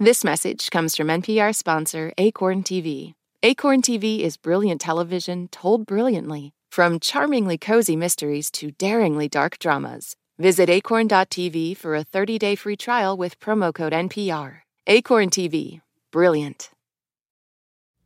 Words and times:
This 0.00 0.22
message 0.22 0.70
comes 0.70 0.94
from 0.94 1.08
NPR 1.08 1.52
sponsor 1.52 2.12
Acorn 2.18 2.62
TV. 2.62 3.14
Acorn 3.42 3.82
TV 3.82 4.20
is 4.20 4.36
brilliant 4.36 4.80
television 4.80 5.48
told 5.48 5.86
brilliantly, 5.86 6.52
from 6.70 7.00
charmingly 7.00 7.58
cozy 7.58 7.96
mysteries 7.96 8.48
to 8.52 8.70
daringly 8.70 9.28
dark 9.28 9.58
dramas. 9.58 10.14
Visit 10.38 10.70
acorn.tv 10.70 11.76
for 11.76 11.96
a 11.96 12.04
30 12.04 12.38
day 12.38 12.54
free 12.54 12.76
trial 12.76 13.16
with 13.16 13.40
promo 13.40 13.74
code 13.74 13.92
NPR. 13.92 14.58
Acorn 14.86 15.30
TV, 15.30 15.80
brilliant. 16.12 16.70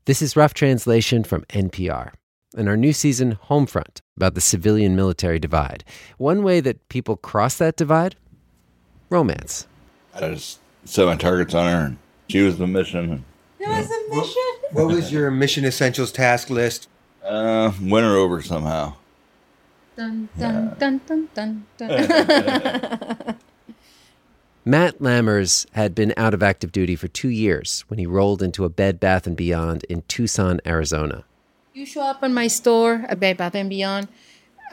This 0.06 0.22
is 0.22 0.34
Rough 0.34 0.54
Translation 0.54 1.24
from 1.24 1.44
NPR 1.50 2.12
In 2.56 2.68
our 2.68 2.76
new 2.78 2.94
season, 2.94 3.36
Homefront, 3.50 4.00
about 4.16 4.34
the 4.34 4.40
civilian 4.40 4.96
military 4.96 5.38
divide. 5.38 5.84
One 6.16 6.42
way 6.42 6.60
that 6.60 6.88
people 6.88 7.18
cross 7.18 7.58
that 7.58 7.76
divide? 7.76 8.16
Romance. 9.10 9.66
I 10.14 10.30
just 10.30 10.61
set 10.84 11.06
my 11.06 11.16
targets 11.16 11.54
on 11.54 11.70
her, 11.70 11.86
and 11.86 11.98
she 12.28 12.40
was 12.42 12.58
the 12.58 12.66
mission. 12.66 13.24
It 13.58 13.68
was 13.68 13.90
a 13.90 14.14
mission. 14.16 14.42
What 14.72 14.86
was 14.86 15.12
your 15.12 15.30
mission 15.30 15.64
essentials 15.64 16.10
task 16.12 16.50
list? 16.50 16.88
Uh, 17.24 17.72
win 17.80 18.04
her 18.04 18.16
over 18.16 18.42
somehow. 18.42 18.94
Dun, 19.96 20.28
dun, 20.38 20.74
dun, 20.78 21.00
dun, 21.06 21.28
dun, 21.34 21.66
dun. 21.76 23.36
Matt 24.64 24.98
Lammers 25.00 25.66
had 25.72 25.94
been 25.94 26.14
out 26.16 26.34
of 26.34 26.42
active 26.42 26.70
duty 26.72 26.94
for 26.96 27.08
two 27.08 27.28
years 27.28 27.84
when 27.88 27.98
he 27.98 28.06
rolled 28.06 28.42
into 28.42 28.64
a 28.64 28.68
Bed 28.68 28.98
Bath 29.00 29.28
& 29.34 29.36
Beyond 29.36 29.84
in 29.84 30.02
Tucson, 30.08 30.60
Arizona. 30.64 31.24
you 31.74 31.84
show 31.84 32.02
up 32.02 32.22
in 32.22 32.32
my 32.32 32.46
store, 32.46 33.04
a 33.08 33.16
Bed 33.16 33.36
Bath 33.36 33.54
and 33.56 33.68
Beyond, 33.68 34.08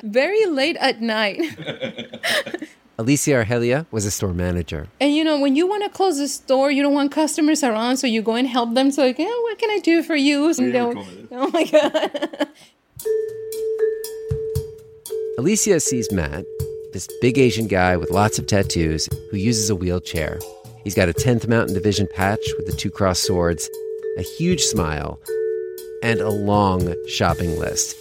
very 0.04 0.46
late 0.46 0.78
at 0.78 1.02
night. 1.02 1.42
Alicia 3.00 3.32
Argelia 3.32 3.86
was 3.92 4.06
a 4.06 4.12
store 4.12 4.34
manager. 4.34 4.90
And 5.00 5.16
you 5.16 5.24
know, 5.24 5.40
when 5.40 5.56
you 5.56 5.66
want 5.66 5.84
to 5.86 5.90
close 5.90 6.18
the 6.18 6.28
store, 6.28 6.70
you 6.70 6.84
don't 6.84 6.94
want 6.94 7.14
customers 7.14 7.64
around, 7.64 7.96
so 7.96 8.08
you 8.08 8.22
go 8.22 8.36
and 8.36 8.46
help 8.46 8.74
them. 8.74 8.92
So 8.92 9.04
like, 9.06 9.18
yeah, 9.18 9.28
what 9.28 9.58
can 9.58 9.70
I 9.72 9.80
do 9.80 10.04
for 10.04 10.18
you? 10.18 10.50
And 10.50 10.58
you 10.58 10.68
never 10.74 10.94
they'll- 10.94 11.06
told 11.06 11.08
me 11.08 11.22
this. 11.22 11.28
oh 11.32 11.50
my 11.52 11.64
god. 11.64 12.50
Alicia 15.38 15.80
sees 15.80 16.12
Matt, 16.12 16.44
this 16.92 17.08
big 17.22 17.38
Asian 17.38 17.68
guy 17.68 17.96
with 17.96 18.12
lots 18.12 18.38
of 18.38 18.48
tattoos 18.48 19.08
who 19.32 19.38
uses 19.38 19.70
a 19.70 19.76
wheelchair. 19.78 20.38
He's 20.84 20.94
got 20.94 21.08
a 21.08 21.14
10th 21.14 21.48
Mountain 21.48 21.76
Division 21.76 22.06
patch 22.14 22.46
with 22.58 22.66
the 22.66 22.74
two 22.74 22.92
cross 22.92 23.20
swords, 23.22 23.70
a 24.18 24.22
huge 24.22 24.60
smile, 24.60 25.22
and 26.04 26.20
a 26.20 26.30
long 26.30 26.94
shopping 27.08 27.58
list. 27.58 27.96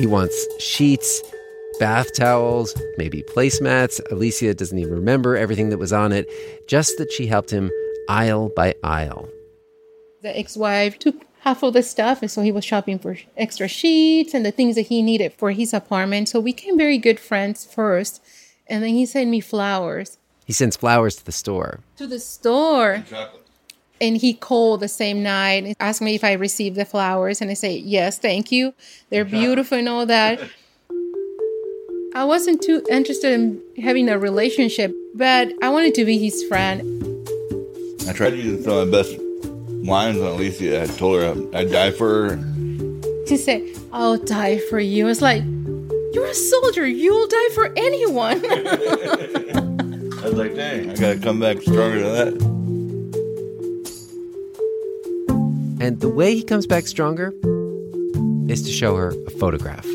He 0.00 0.06
wants 0.08 0.34
sheets, 0.60 1.22
bath 1.78 2.14
towels, 2.14 2.74
maybe 2.98 3.22
placemats. 3.22 4.00
Alicia 4.12 4.54
doesn't 4.54 4.78
even 4.78 4.92
remember 4.92 5.36
everything 5.36 5.70
that 5.70 5.78
was 5.78 5.92
on 5.92 6.12
it, 6.12 6.28
just 6.68 6.98
that 6.98 7.10
she 7.12 7.26
helped 7.26 7.50
him 7.50 7.70
aisle 8.08 8.50
by 8.56 8.74
aisle. 8.82 9.28
the 10.22 10.36
ex-wife 10.38 10.98
took 10.98 11.14
half 11.40 11.62
of 11.64 11.72
the 11.72 11.82
stuff 11.82 12.20
and 12.22 12.30
so 12.30 12.42
he 12.42 12.52
was 12.52 12.64
shopping 12.64 12.98
for 12.98 13.16
extra 13.36 13.66
sheets 13.68 14.32
and 14.34 14.44
the 14.46 14.52
things 14.52 14.74
that 14.76 14.82
he 14.82 15.02
needed 15.02 15.32
for 15.36 15.50
his 15.52 15.72
apartment 15.74 16.28
so 16.28 16.38
we 16.40 16.52
became 16.52 16.76
very 16.78 16.98
good 16.98 17.18
friends 17.18 17.64
first 17.64 18.22
and 18.68 18.82
then 18.82 18.90
he 18.90 19.04
sent 19.06 19.28
me 19.30 19.40
flowers 19.40 20.18
He 20.44 20.52
sends 20.52 20.76
flowers 20.76 21.16
to 21.16 21.24
the 21.24 21.32
store. 21.32 21.80
to 21.96 22.06
the 22.06 22.20
store 22.20 23.04
Chocolate. 23.08 23.42
and 24.00 24.16
he 24.16 24.34
called 24.34 24.80
the 24.80 24.88
same 24.88 25.22
night 25.22 25.64
and 25.64 25.74
asked 25.80 26.00
me 26.02 26.14
if 26.14 26.22
i 26.24 26.32
received 26.32 26.76
the 26.76 26.84
flowers 26.84 27.40
and 27.40 27.50
i 27.50 27.54
say 27.54 27.76
yes 27.76 28.18
thank 28.18 28.50
you 28.52 28.74
they're 29.10 29.24
beautiful 29.24 29.78
and 29.78 29.88
all 29.88 30.06
that 30.06 30.40
i 32.14 32.24
wasn't 32.24 32.60
too 32.62 32.82
interested 32.90 33.32
in 33.32 33.60
having 33.82 34.08
a 34.08 34.18
relationship 34.18 34.94
but 35.14 35.52
i 35.62 35.68
wanted 35.68 35.94
to 35.94 36.04
be 36.04 36.18
his 36.18 36.42
friend 36.44 36.82
I 38.08 38.12
tried 38.12 38.30
to 38.30 38.36
use 38.36 38.64
some 38.64 38.74
of 38.74 38.88
my 38.88 38.92
best 38.98 39.16
lines 39.86 40.18
on 40.18 40.26
Alicia. 40.26 40.82
I 40.82 40.86
told 40.86 41.22
her 41.22 41.56
I'd 41.56 41.70
die 41.70 41.92
for 41.92 42.30
her. 42.36 43.24
She 43.28 43.36
said, 43.36 43.62
I'll 43.92 44.18
die 44.18 44.58
for 44.68 44.80
you. 44.80 45.06
It's 45.06 45.20
like, 45.22 45.44
you're 46.12 46.26
a 46.26 46.34
soldier. 46.34 46.84
You'll 46.86 47.28
die 47.28 47.48
for 47.54 47.72
anyone. 47.76 48.42
I 50.18 50.24
was 50.24 50.34
like, 50.34 50.56
dang, 50.56 50.90
I 50.90 50.94
gotta 50.94 51.20
come 51.20 51.38
back 51.38 51.62
stronger 51.62 52.02
than 52.02 52.12
that. 52.12 52.42
And 55.80 56.00
the 56.00 56.08
way 56.08 56.34
he 56.34 56.42
comes 56.42 56.66
back 56.66 56.86
stronger 56.88 57.32
is 58.48 58.62
to 58.62 58.70
show 58.70 58.96
her 58.96 59.14
a 59.26 59.30
photograph. 59.30 59.86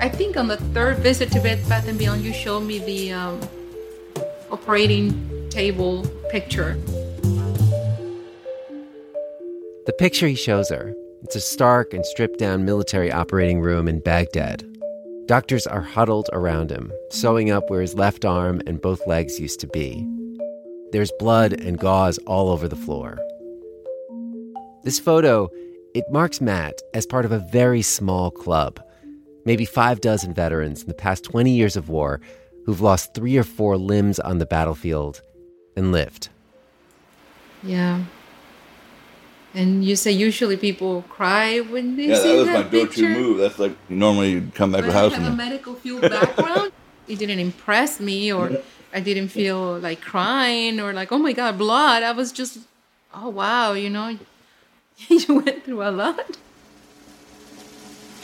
I 0.00 0.08
think 0.08 0.36
on 0.36 0.46
the 0.46 0.56
third 0.56 0.98
visit 0.98 1.32
to 1.32 1.40
Bed 1.40 1.66
Bath 1.68 1.86
& 1.96 1.98
Beyond, 1.98 2.22
you 2.22 2.32
showed 2.32 2.60
me 2.60 2.78
the 2.78 3.12
um, 3.12 3.40
operating 4.50 5.48
table 5.48 6.06
picture. 6.30 6.74
The 9.86 9.94
picture 9.98 10.28
he 10.28 10.34
shows 10.34 10.68
her, 10.68 10.94
it's 11.22 11.36
a 11.36 11.40
stark 11.40 11.94
and 11.94 12.04
stripped 12.04 12.38
down 12.38 12.64
military 12.64 13.10
operating 13.10 13.60
room 13.60 13.88
in 13.88 14.00
Baghdad. 14.00 14.64
Doctors 15.26 15.66
are 15.66 15.80
huddled 15.80 16.28
around 16.32 16.70
him, 16.70 16.92
sewing 17.10 17.50
up 17.50 17.70
where 17.70 17.80
his 17.80 17.94
left 17.94 18.24
arm 18.24 18.60
and 18.66 18.80
both 18.80 19.06
legs 19.06 19.40
used 19.40 19.60
to 19.60 19.66
be. 19.66 20.06
There's 20.92 21.10
blood 21.18 21.52
and 21.52 21.78
gauze 21.78 22.18
all 22.26 22.50
over 22.50 22.68
the 22.68 22.76
floor. 22.76 23.18
This 24.84 25.00
photo, 25.00 25.48
it 25.94 26.04
marks 26.10 26.40
Matt 26.40 26.80
as 26.94 27.06
part 27.06 27.24
of 27.24 27.32
a 27.32 27.44
very 27.50 27.82
small 27.82 28.30
club. 28.30 28.78
Maybe 29.46 29.64
five 29.64 30.00
dozen 30.00 30.34
veterans 30.34 30.82
in 30.82 30.88
the 30.88 30.94
past 30.94 31.24
20 31.24 31.50
years 31.52 31.76
of 31.76 31.88
war 31.88 32.20
who've 32.66 32.80
lost 32.80 33.14
three 33.14 33.36
or 33.38 33.44
four 33.44 33.76
limbs 33.78 34.18
on 34.18 34.38
the 34.38 34.44
battlefield 34.44 35.22
and 35.76 35.92
lived. 35.92 36.28
Yeah. 37.62 38.02
And 39.54 39.84
you 39.84 39.94
say 39.96 40.10
usually 40.10 40.56
people 40.56 41.02
cry 41.08 41.60
when 41.60 41.96
they 41.96 42.08
Yeah, 42.08 42.16
see 42.16 42.22
that 42.22 42.28
Yeah, 42.28 42.44
that 42.44 42.56
was 42.56 42.72
my 42.72 42.78
go-to 42.78 43.08
move. 43.08 43.38
That's 43.38 43.58
like 43.58 43.74
normally 43.88 44.32
you'd 44.32 44.54
come 44.54 44.72
back 44.72 44.80
to 44.80 44.88
But 44.88 44.92
the 44.92 44.98
I 44.98 45.02
house 45.02 45.14
have 45.14 45.32
a 45.32 45.36
medical 45.36 45.74
field 45.76 46.02
background. 46.02 46.72
it 47.08 47.18
didn't 47.18 47.38
impress 47.38 48.00
me, 48.00 48.32
or 48.32 48.50
I 48.92 49.00
didn't 49.00 49.28
feel 49.28 49.78
like 49.78 50.00
crying, 50.00 50.80
or 50.80 50.92
like, 50.92 51.12
oh 51.12 51.18
my 51.18 51.32
god, 51.32 51.56
blood. 51.56 52.02
I 52.02 52.12
was 52.12 52.32
just, 52.32 52.58
oh 53.14 53.28
wow, 53.28 53.72
you 53.72 53.88
know, 53.90 54.18
you 55.08 55.34
went 55.36 55.64
through 55.64 55.82
a 55.82 55.92
lot. 55.92 56.36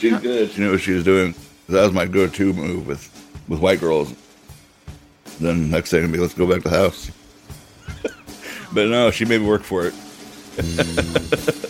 She's 0.03 0.19
good. 0.19 0.51
She 0.51 0.61
knew 0.61 0.71
what 0.71 0.81
she 0.81 0.91
was 0.91 1.03
doing. 1.03 1.33
That 1.69 1.83
was 1.83 1.93
my 1.93 2.05
go-to 2.05 2.53
move 2.53 2.87
with 2.87 3.09
with 3.47 3.59
white 3.59 3.79
girls. 3.79 4.13
Then 5.39 5.69
next 5.69 5.89
thing 5.89 6.03
would 6.03 6.11
be, 6.11 6.19
let's 6.19 6.33
go 6.33 6.47
back 6.47 6.61
to 6.63 6.69
the 6.69 6.77
house. 6.77 7.11
but 8.73 8.87
no, 8.87 9.11
she 9.11 9.25
made 9.25 9.41
me 9.41 9.47
work 9.47 9.63
for 9.63 9.87
it. 9.87 9.93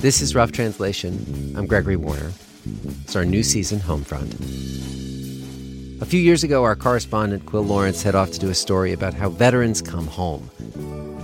This 0.00 0.20
is 0.20 0.32
Rough 0.32 0.52
Translation. 0.52 1.54
I'm 1.56 1.66
Gregory 1.66 1.96
Warner. 1.96 2.30
It's 3.02 3.16
our 3.16 3.24
new 3.24 3.42
season, 3.42 3.80
Homefront. 3.80 4.32
A 6.00 6.06
few 6.06 6.20
years 6.20 6.44
ago, 6.44 6.62
our 6.62 6.76
correspondent 6.76 7.46
Quill 7.46 7.64
Lawrence 7.64 7.98
set 7.98 8.14
off 8.14 8.30
to 8.30 8.38
do 8.38 8.48
a 8.48 8.54
story 8.54 8.92
about 8.92 9.12
how 9.12 9.28
veterans 9.28 9.82
come 9.82 10.06
home. 10.06 10.50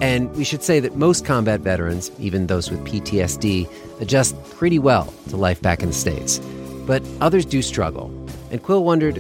And 0.01 0.35
we 0.37 0.45
should 0.45 0.63
say 0.63 0.81
that 0.81 0.97
most 0.97 1.25
combat 1.25 1.61
veterans, 1.61 2.11
even 2.19 2.47
those 2.47 2.71
with 2.71 2.85
PTSD, 2.85 3.69
adjust 4.01 4.37
pretty 4.51 4.79
well 4.79 5.13
to 5.29 5.37
life 5.37 5.63
back 5.63 5.83
in 5.83 5.89
the 5.89 5.95
States. 5.95 6.41
But 6.87 7.03
others 7.21 7.45
do 7.45 7.63
struggle. 7.63 8.13
And 8.51 8.63
Quill 8.63 8.85
wondered 8.85 9.17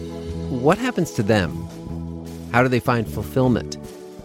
what 0.50 0.78
happens 0.78 1.12
to 1.12 1.22
them? 1.22 1.68
How 2.52 2.62
do 2.62 2.68
they 2.68 2.80
find 2.80 3.08
fulfillment? 3.08 3.76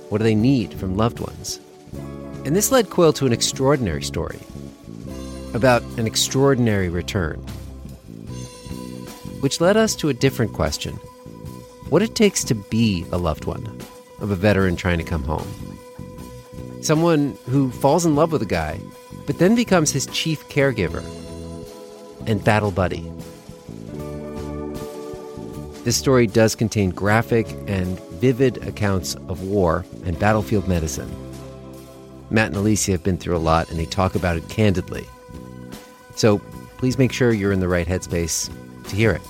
What 0.10 0.18
do 0.20 0.24
they 0.24 0.36
need 0.36 0.74
from 0.74 0.98
loved 0.98 1.20
ones? 1.20 1.60
And 2.46 2.56
this 2.56 2.72
led 2.72 2.90
Quill 2.90 3.14
to 3.14 3.26
an 3.26 3.34
extraordinary 3.34 4.04
story 4.04 4.40
about 5.54 5.82
an 5.98 6.06
extraordinary 6.06 6.90
return. 6.90 7.40
Which 9.42 9.62
led 9.62 9.78
us 9.78 9.96
to 9.96 10.10
a 10.10 10.14
different 10.14 10.54
question 10.54 11.00
what 11.90 12.04
it 12.04 12.14
takes 12.14 12.44
to 12.44 12.54
be 12.54 13.04
a 13.12 13.18
loved 13.18 13.46
one 13.46 13.66
of 14.20 14.30
a 14.30 14.36
veteran 14.36 14.76
trying 14.76 15.00
to 15.00 15.04
come 15.04 15.24
home. 15.24 15.48
Someone 16.82 17.38
who 17.46 17.72
falls 17.72 18.06
in 18.06 18.16
love 18.16 18.32
with 18.32 18.42
a 18.42 18.46
guy, 18.46 18.80
but 19.26 19.38
then 19.38 19.56
becomes 19.56 19.92
his 19.92 20.06
chief 20.08 20.48
caregiver 20.48 21.04
and 22.26 22.44
battle 22.44 22.72
buddy. 22.72 23.12
This 25.84 25.98
story 25.98 26.28
does 26.28 26.56
contain 26.56 26.92
graphic 26.92 27.48
and 27.68 28.00
vivid 28.22 28.66
accounts 28.68 29.16
of 29.28 29.44
war 29.44 29.86
and 30.06 30.18
battlefield 30.20 30.68
medicine. 30.68 31.10
Matt 32.30 32.48
and 32.48 32.58
Alicia 32.58 32.92
have 32.92 33.04
been 33.04 33.18
through 33.18 33.36
a 33.36 33.40
lot 33.40 33.70
and 33.70 33.80
they 33.80 33.86
talk 33.86 34.16
about 34.16 34.38
it 34.38 34.48
candidly. 34.50 35.06
So 36.16 36.40
please 36.78 36.98
make 36.98 37.12
sure 37.12 37.32
you're 37.32 37.52
in 37.52 37.60
the 37.60 37.68
right 37.68 37.88
headspace 37.88 38.50
to 38.88 38.96
hear 38.96 39.12
it. 39.12 39.22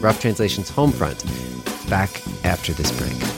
Rough 0.00 0.20
Translation's 0.20 0.70
Homefront, 0.70 1.24
back 1.90 2.10
after 2.44 2.72
this 2.72 2.92
break. 2.92 3.37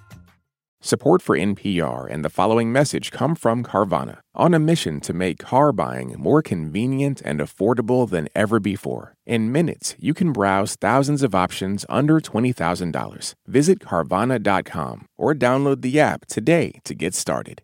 Support 0.83 1.21
for 1.21 1.37
NPR 1.37 2.09
and 2.09 2.25
the 2.25 2.29
following 2.29 2.71
message 2.71 3.11
come 3.11 3.35
from 3.35 3.63
Carvana, 3.63 4.17
on 4.33 4.55
a 4.55 4.59
mission 4.59 4.99
to 5.01 5.13
make 5.13 5.37
car 5.37 5.71
buying 5.71 6.15
more 6.17 6.41
convenient 6.41 7.21
and 7.23 7.39
affordable 7.39 8.09
than 8.09 8.27
ever 8.35 8.59
before. 8.59 9.13
In 9.27 9.51
minutes, 9.51 9.95
you 9.99 10.15
can 10.15 10.33
browse 10.33 10.75
thousands 10.75 11.21
of 11.21 11.35
options 11.35 11.85
under 11.87 12.19
$20,000. 12.19 13.33
Visit 13.45 13.79
Carvana.com 13.79 15.05
or 15.19 15.35
download 15.35 15.83
the 15.83 15.99
app 15.99 16.25
today 16.25 16.81
to 16.83 16.95
get 16.95 17.13
started. 17.13 17.61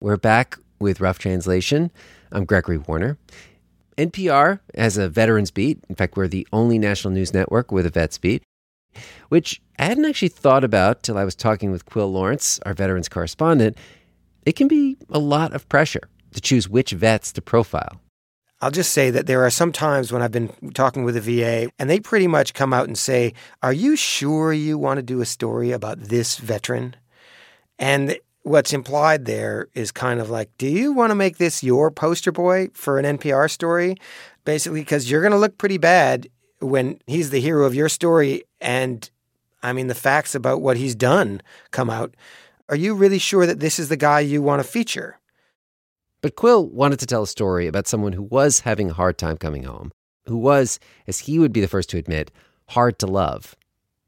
We're 0.00 0.16
back 0.16 0.56
with 0.80 0.98
Rough 0.98 1.18
Translation. 1.18 1.90
I'm 2.32 2.46
Gregory 2.46 2.78
Warner. 2.78 3.18
NPR 3.98 4.60
has 4.74 4.96
a 4.96 5.10
veterans 5.10 5.50
beat. 5.50 5.84
In 5.90 5.94
fact, 5.94 6.16
we're 6.16 6.26
the 6.26 6.48
only 6.54 6.78
national 6.78 7.12
news 7.12 7.34
network 7.34 7.70
with 7.70 7.84
a 7.84 7.90
vets 7.90 8.16
beat 8.16 8.42
which 9.28 9.60
I 9.78 9.84
hadn't 9.86 10.04
actually 10.04 10.28
thought 10.28 10.64
about 10.64 11.02
till 11.02 11.18
I 11.18 11.24
was 11.24 11.34
talking 11.34 11.70
with 11.70 11.86
Quill 11.86 12.12
Lawrence, 12.12 12.60
our 12.66 12.74
veterans 12.74 13.08
correspondent. 13.08 13.76
It 14.44 14.56
can 14.56 14.68
be 14.68 14.96
a 15.10 15.18
lot 15.18 15.52
of 15.54 15.68
pressure 15.68 16.08
to 16.34 16.40
choose 16.40 16.68
which 16.68 16.92
vets 16.92 17.32
to 17.32 17.42
profile. 17.42 18.00
I'll 18.62 18.70
just 18.70 18.92
say 18.92 19.10
that 19.10 19.26
there 19.26 19.44
are 19.44 19.50
some 19.50 19.72
times 19.72 20.12
when 20.12 20.22
I've 20.22 20.30
been 20.30 20.48
talking 20.72 21.02
with 21.02 21.16
the 21.16 21.20
VA 21.20 21.70
and 21.80 21.90
they 21.90 21.98
pretty 21.98 22.28
much 22.28 22.54
come 22.54 22.72
out 22.72 22.86
and 22.86 22.96
say, 22.96 23.34
Are 23.60 23.72
you 23.72 23.96
sure 23.96 24.52
you 24.52 24.78
want 24.78 24.98
to 24.98 25.02
do 25.02 25.20
a 25.20 25.26
story 25.26 25.72
about 25.72 25.98
this 25.98 26.38
veteran? 26.38 26.94
And 27.76 28.16
what's 28.42 28.72
implied 28.72 29.24
there 29.24 29.66
is 29.74 29.90
kind 29.90 30.20
of 30.20 30.30
like, 30.30 30.56
Do 30.58 30.68
you 30.68 30.92
want 30.92 31.10
to 31.10 31.16
make 31.16 31.38
this 31.38 31.64
your 31.64 31.90
poster 31.90 32.30
boy 32.30 32.68
for 32.72 33.00
an 33.00 33.18
NPR 33.18 33.50
story? 33.50 33.96
Basically, 34.44 34.80
because 34.80 35.10
you're 35.10 35.22
going 35.22 35.32
to 35.32 35.38
look 35.38 35.58
pretty 35.58 35.78
bad 35.78 36.28
when 36.62 37.00
he's 37.06 37.30
the 37.30 37.40
hero 37.40 37.66
of 37.66 37.74
your 37.74 37.88
story 37.88 38.44
and 38.60 39.08
I 39.62 39.72
mean 39.72 39.88
the 39.88 39.94
facts 39.94 40.34
about 40.34 40.60
what 40.62 40.76
he's 40.76 40.94
done 40.94 41.42
come 41.70 41.90
out, 41.90 42.14
are 42.68 42.76
you 42.76 42.94
really 42.94 43.18
sure 43.18 43.46
that 43.46 43.60
this 43.60 43.78
is 43.78 43.88
the 43.88 43.96
guy 43.96 44.20
you 44.20 44.40
want 44.42 44.62
to 44.62 44.68
feature? 44.68 45.18
But 46.20 46.36
Quill 46.36 46.68
wanted 46.68 47.00
to 47.00 47.06
tell 47.06 47.24
a 47.24 47.26
story 47.26 47.66
about 47.66 47.88
someone 47.88 48.12
who 48.12 48.22
was 48.22 48.60
having 48.60 48.90
a 48.90 48.94
hard 48.94 49.18
time 49.18 49.36
coming 49.36 49.64
home, 49.64 49.90
who 50.26 50.36
was, 50.36 50.78
as 51.08 51.20
he 51.20 51.38
would 51.38 51.52
be 51.52 51.60
the 51.60 51.68
first 51.68 51.90
to 51.90 51.98
admit, 51.98 52.30
hard 52.68 52.98
to 53.00 53.06
love, 53.06 53.56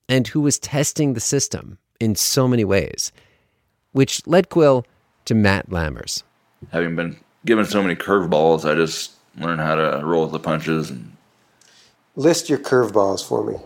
and 0.08 0.28
who 0.28 0.40
was 0.40 0.58
testing 0.58 1.14
the 1.14 1.20
system 1.20 1.78
in 1.98 2.14
so 2.14 2.46
many 2.46 2.64
ways, 2.64 3.10
which 3.92 4.24
led 4.26 4.48
Quill 4.48 4.86
to 5.24 5.34
Matt 5.34 5.70
Lammers. 5.70 6.22
Having 6.70 6.96
been 6.96 7.16
given 7.44 7.64
so 7.64 7.82
many 7.82 7.96
curveballs, 7.96 8.68
I 8.68 8.74
just 8.74 9.12
learned 9.36 9.60
how 9.60 9.74
to 9.74 10.04
roll 10.04 10.22
with 10.22 10.32
the 10.32 10.38
punches 10.38 10.90
and 10.90 11.16
List 12.16 12.48
your 12.48 12.58
curveballs 12.58 13.26
for 13.26 13.44
me. 13.44 13.58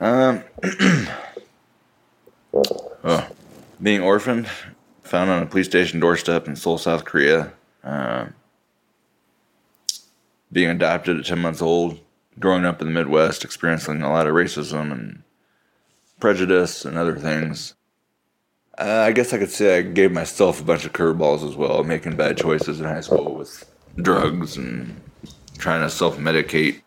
Um, 0.00 0.44
oh, 3.04 3.28
being 3.82 4.00
orphaned, 4.00 4.48
found 5.02 5.30
on 5.30 5.42
a 5.42 5.46
police 5.46 5.66
station 5.66 5.98
doorstep 5.98 6.46
in 6.46 6.54
Seoul, 6.54 6.78
South 6.78 7.04
Korea. 7.04 7.52
Uh, 7.82 8.26
being 10.52 10.70
adopted 10.70 11.18
at 11.18 11.26
10 11.26 11.40
months 11.40 11.60
old, 11.60 11.98
growing 12.38 12.64
up 12.64 12.80
in 12.80 12.86
the 12.86 12.94
Midwest, 12.94 13.44
experiencing 13.44 14.02
a 14.02 14.10
lot 14.10 14.28
of 14.28 14.34
racism 14.34 14.92
and 14.92 15.22
prejudice 16.20 16.84
and 16.84 16.96
other 16.96 17.16
things. 17.16 17.74
Uh, 18.78 19.02
I 19.06 19.12
guess 19.12 19.32
I 19.32 19.38
could 19.38 19.50
say 19.50 19.78
I 19.78 19.82
gave 19.82 20.12
myself 20.12 20.60
a 20.60 20.64
bunch 20.64 20.84
of 20.84 20.92
curveballs 20.92 21.46
as 21.48 21.56
well, 21.56 21.82
making 21.82 22.16
bad 22.16 22.36
choices 22.36 22.78
in 22.80 22.86
high 22.86 23.00
school 23.00 23.34
with 23.34 23.68
drugs 23.96 24.56
and 24.56 25.00
trying 25.58 25.80
to 25.80 25.90
self 25.90 26.18
medicate 26.18 26.82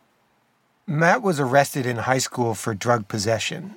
Matt 0.89 1.21
was 1.21 1.37
arrested 1.37 1.85
in 1.85 1.97
high 1.97 2.17
school 2.17 2.53
for 2.53 2.73
drug 2.73 3.09
possession. 3.09 3.75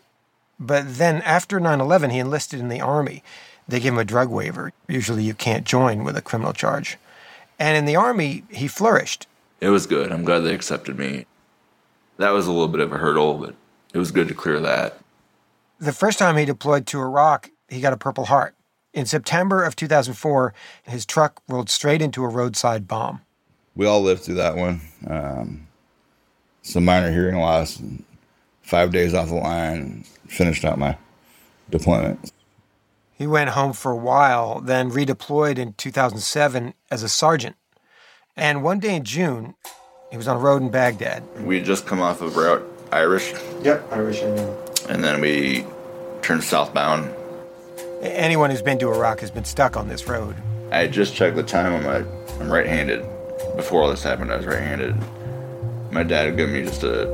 But 0.61 0.97
then 0.97 1.23
after 1.23 1.59
9 1.59 1.81
11, 1.81 2.11
he 2.11 2.21
enlisted 2.21 2.61
in 2.61 2.69
the 2.69 2.81
Army. 2.81 3.25
They 3.67 3.81
gave 3.81 3.93
him 3.93 3.99
a 3.99 4.05
drug 4.05 4.29
waiver. 4.29 4.73
Usually 4.89 5.25
you 5.25 5.35
can't 5.35 5.67
join 5.67 6.05
with 6.05 6.17
a 6.17 6.23
criminal 6.23 6.53
charge. 6.53 6.99
And 7.59 7.77
in 7.77 7.85
the 7.85 7.97
Army, 7.97 8.45
he 8.49 8.69
flourished. 8.69 9.27
It 9.61 9.71
was 9.71 9.87
good. 9.87 10.13
I'm 10.13 10.25
glad 10.25 10.41
they 10.41 10.55
accepted 10.55 10.99
me. 10.99 11.27
That 12.19 12.31
was 12.31 12.47
a 12.47 12.53
little 12.53 12.69
bit 12.69 12.81
of 12.81 12.93
a 12.93 12.99
hurdle, 12.99 13.35
but 13.35 13.55
it 13.93 13.99
was 13.99 14.13
good 14.13 14.29
to 14.29 14.35
clear 14.35 14.61
that. 14.61 14.99
The 15.81 15.93
first 15.93 16.19
time 16.19 16.37
he 16.37 16.45
deployed 16.45 16.87
to 16.89 17.01
Iraq, 17.01 17.51
he 17.69 17.81
got 17.81 17.93
a 17.93 17.97
Purple 17.97 18.27
Heart. 18.27 18.55
In 18.93 19.07
September 19.07 19.65
of 19.65 19.75
2004, 19.75 20.55
his 20.85 21.07
truck 21.07 21.43
rolled 21.49 21.71
straight 21.71 22.03
into 22.03 22.23
a 22.23 22.29
roadside 22.29 22.87
bomb. 22.87 23.23
We 23.75 23.87
all 23.87 24.03
lived 24.03 24.23
through 24.23 24.35
that 24.37 24.57
one. 24.57 24.81
Um, 25.07 25.67
some 26.63 26.85
minor 26.85 27.11
hearing 27.11 27.37
loss, 27.37 27.79
and 27.79 28.05
five 28.63 28.93
days 28.93 29.15
off 29.15 29.29
the 29.29 29.35
line, 29.35 30.05
finished 30.27 30.65
out 30.65 30.79
my 30.79 30.97
deployment. 31.71 32.33
He 33.13 33.27
went 33.27 33.51
home 33.51 33.73
for 33.73 33.93
a 33.93 33.97
while, 33.97 34.61
then 34.61 34.91
redeployed 34.91 35.59
in 35.59 35.75
2007 35.75 36.75
as 36.91 37.03
a 37.03 37.09
sergeant. 37.09 37.57
And 38.37 38.63
one 38.63 38.79
day 38.79 38.97
in 38.97 39.05
June, 39.05 39.55
he 40.11 40.17
was 40.17 40.27
on 40.27 40.37
a 40.37 40.41
road 40.41 40.63
in 40.63 40.71
Baghdad. 40.71 41.23
We 41.45 41.57
had 41.57 41.67
just 41.67 41.87
come 41.87 42.01
off 42.01 42.23
of 42.23 42.37
route 42.37 42.67
Irish. 42.93 43.35
Yep, 43.63 43.93
Irish. 43.93 44.23
Indian. 44.23 44.57
And 44.89 45.05
then 45.05 45.21
we 45.21 45.65
turned 46.23 46.43
southbound. 46.43 47.15
Anyone 48.01 48.51
who's 48.51 48.63
been 48.63 48.79
to 48.79 48.91
Iraq 48.93 49.21
has 49.21 49.31
been 49.31 49.45
stuck 49.45 49.77
on 49.77 49.89
this 49.89 50.09
road. 50.09 50.35
I 50.73 50.87
just 50.87 51.15
checked 51.15 51.37
the 51.37 51.43
time 51.43 51.75
on 51.75 51.85
my. 51.85 51.97
I'm 52.41 52.51
right-handed. 52.51 53.05
Before 53.57 53.83
all 53.83 53.91
this 53.91 54.03
happened, 54.03 54.33
I 54.33 54.37
was 54.37 54.47
right-handed 54.47 54.97
my 55.91 56.03
dad 56.03 56.27
had 56.27 56.37
given 56.37 56.55
me 56.55 56.63
just 56.63 56.83
a, 56.83 57.09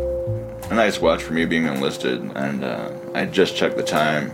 a 0.71 0.75
nice 0.75 1.01
watch 1.01 1.23
for 1.23 1.33
me 1.33 1.45
being 1.47 1.67
enlisted, 1.67 2.21
and 2.35 2.65
uh, 2.65 2.91
I 3.15 3.27
just 3.27 3.57
checked 3.57 3.77
the 3.77 3.83
time. 3.83 4.33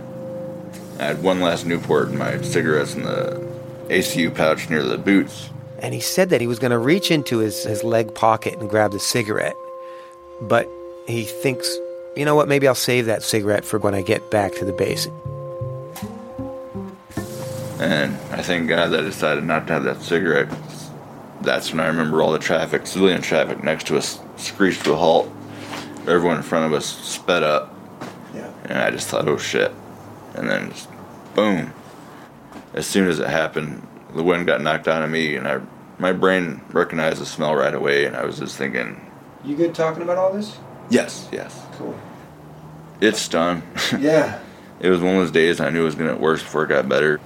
I 0.98 1.04
had 1.04 1.22
one 1.22 1.40
last 1.40 1.66
Newport 1.66 2.08
and 2.08 2.18
my 2.18 2.40
cigarettes 2.42 2.94
in 2.94 3.02
the 3.02 3.40
ACU 3.88 4.34
pouch 4.34 4.70
near 4.70 4.82
the 4.82 4.98
boots. 4.98 5.48
And 5.78 5.92
he 5.92 6.00
said 6.00 6.30
that 6.30 6.40
he 6.40 6.46
was 6.46 6.58
going 6.58 6.70
to 6.70 6.78
reach 6.78 7.10
into 7.10 7.38
his, 7.38 7.64
his 7.64 7.82
leg 7.82 8.14
pocket 8.14 8.58
and 8.58 8.70
grab 8.70 8.92
the 8.92 9.00
cigarette. 9.00 9.56
But 10.40 10.68
he 11.06 11.24
thinks, 11.24 11.68
you 12.16 12.24
know 12.24 12.36
what, 12.36 12.46
maybe 12.48 12.68
I'll 12.68 12.74
save 12.74 13.06
that 13.06 13.22
cigarette 13.22 13.64
for 13.64 13.78
when 13.78 13.94
I 13.94 14.02
get 14.02 14.30
back 14.30 14.54
to 14.56 14.64
the 14.64 14.72
base. 14.72 15.08
And 17.80 18.14
I 18.30 18.42
thank 18.42 18.68
God 18.68 18.90
that 18.90 19.00
I 19.00 19.02
decided 19.02 19.42
not 19.44 19.66
to 19.66 19.72
have 19.72 19.84
that 19.84 20.02
cigarette. 20.02 20.48
That's 21.42 21.72
when 21.72 21.80
I 21.80 21.88
remember 21.88 22.22
all 22.22 22.32
the 22.32 22.38
traffic, 22.38 22.86
civilian 22.86 23.20
traffic 23.20 23.62
next 23.64 23.88
to 23.88 23.96
us 23.96 24.20
screeched 24.36 24.84
to 24.84 24.92
a 24.92 24.96
halt. 24.96 25.30
Everyone 26.02 26.36
in 26.36 26.42
front 26.42 26.66
of 26.66 26.72
us 26.72 26.86
sped 26.86 27.42
up. 27.42 27.74
Yeah. 28.34 28.52
And 28.64 28.78
I 28.78 28.90
just 28.90 29.08
thought, 29.08 29.26
oh 29.28 29.38
shit. 29.38 29.72
And 30.34 30.48
then 30.48 30.70
just 30.70 30.88
boom. 31.34 31.72
As 32.74 32.86
soon 32.86 33.08
as 33.08 33.18
it 33.18 33.28
happened, 33.28 33.86
the 34.14 34.22
wind 34.22 34.46
got 34.46 34.60
knocked 34.60 34.88
out 34.88 35.02
of 35.02 35.10
me, 35.10 35.36
and 35.36 35.46
I, 35.46 35.60
my 35.98 36.12
brain 36.12 36.62
recognized 36.70 37.20
the 37.20 37.26
smell 37.26 37.54
right 37.54 37.74
away, 37.74 38.06
and 38.06 38.16
I 38.16 38.24
was 38.24 38.38
just 38.38 38.56
thinking. 38.56 39.00
You 39.44 39.56
good 39.56 39.74
talking 39.74 40.02
about 40.02 40.18
all 40.18 40.32
this? 40.32 40.56
Yes, 40.90 41.28
yes. 41.32 41.66
Cool. 41.72 41.98
It's 43.00 43.28
done. 43.28 43.62
Yeah. 43.98 44.40
it 44.80 44.88
was 44.88 45.00
one 45.00 45.14
of 45.16 45.20
those 45.20 45.30
days 45.30 45.60
I 45.60 45.70
knew 45.70 45.82
it 45.82 45.84
was 45.84 45.94
going 45.94 46.08
to 46.08 46.14
get 46.14 46.22
worse 46.22 46.42
before 46.42 46.64
it 46.64 46.68
got 46.68 46.88
better. 46.88 47.20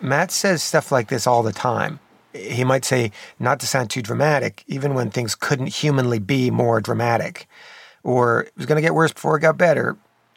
Matt 0.00 0.30
says 0.30 0.62
stuff 0.62 0.90
like 0.90 1.08
this 1.08 1.26
all 1.26 1.42
the 1.42 1.52
time 1.52 2.00
he 2.32 2.64
might 2.64 2.84
say, 2.84 3.12
not 3.38 3.60
to 3.60 3.66
sound 3.66 3.90
too 3.90 4.02
dramatic, 4.02 4.64
even 4.66 4.94
when 4.94 5.10
things 5.10 5.34
couldn't 5.34 5.68
humanly 5.68 6.18
be 6.18 6.50
more 6.50 6.80
dramatic. 6.80 7.48
Or 8.02 8.42
it 8.42 8.52
was 8.56 8.66
going 8.66 8.76
to 8.76 8.82
get 8.82 8.94
worse 8.94 9.12
before 9.12 9.36
it 9.36 9.40
got 9.40 9.58
better, 9.58 9.96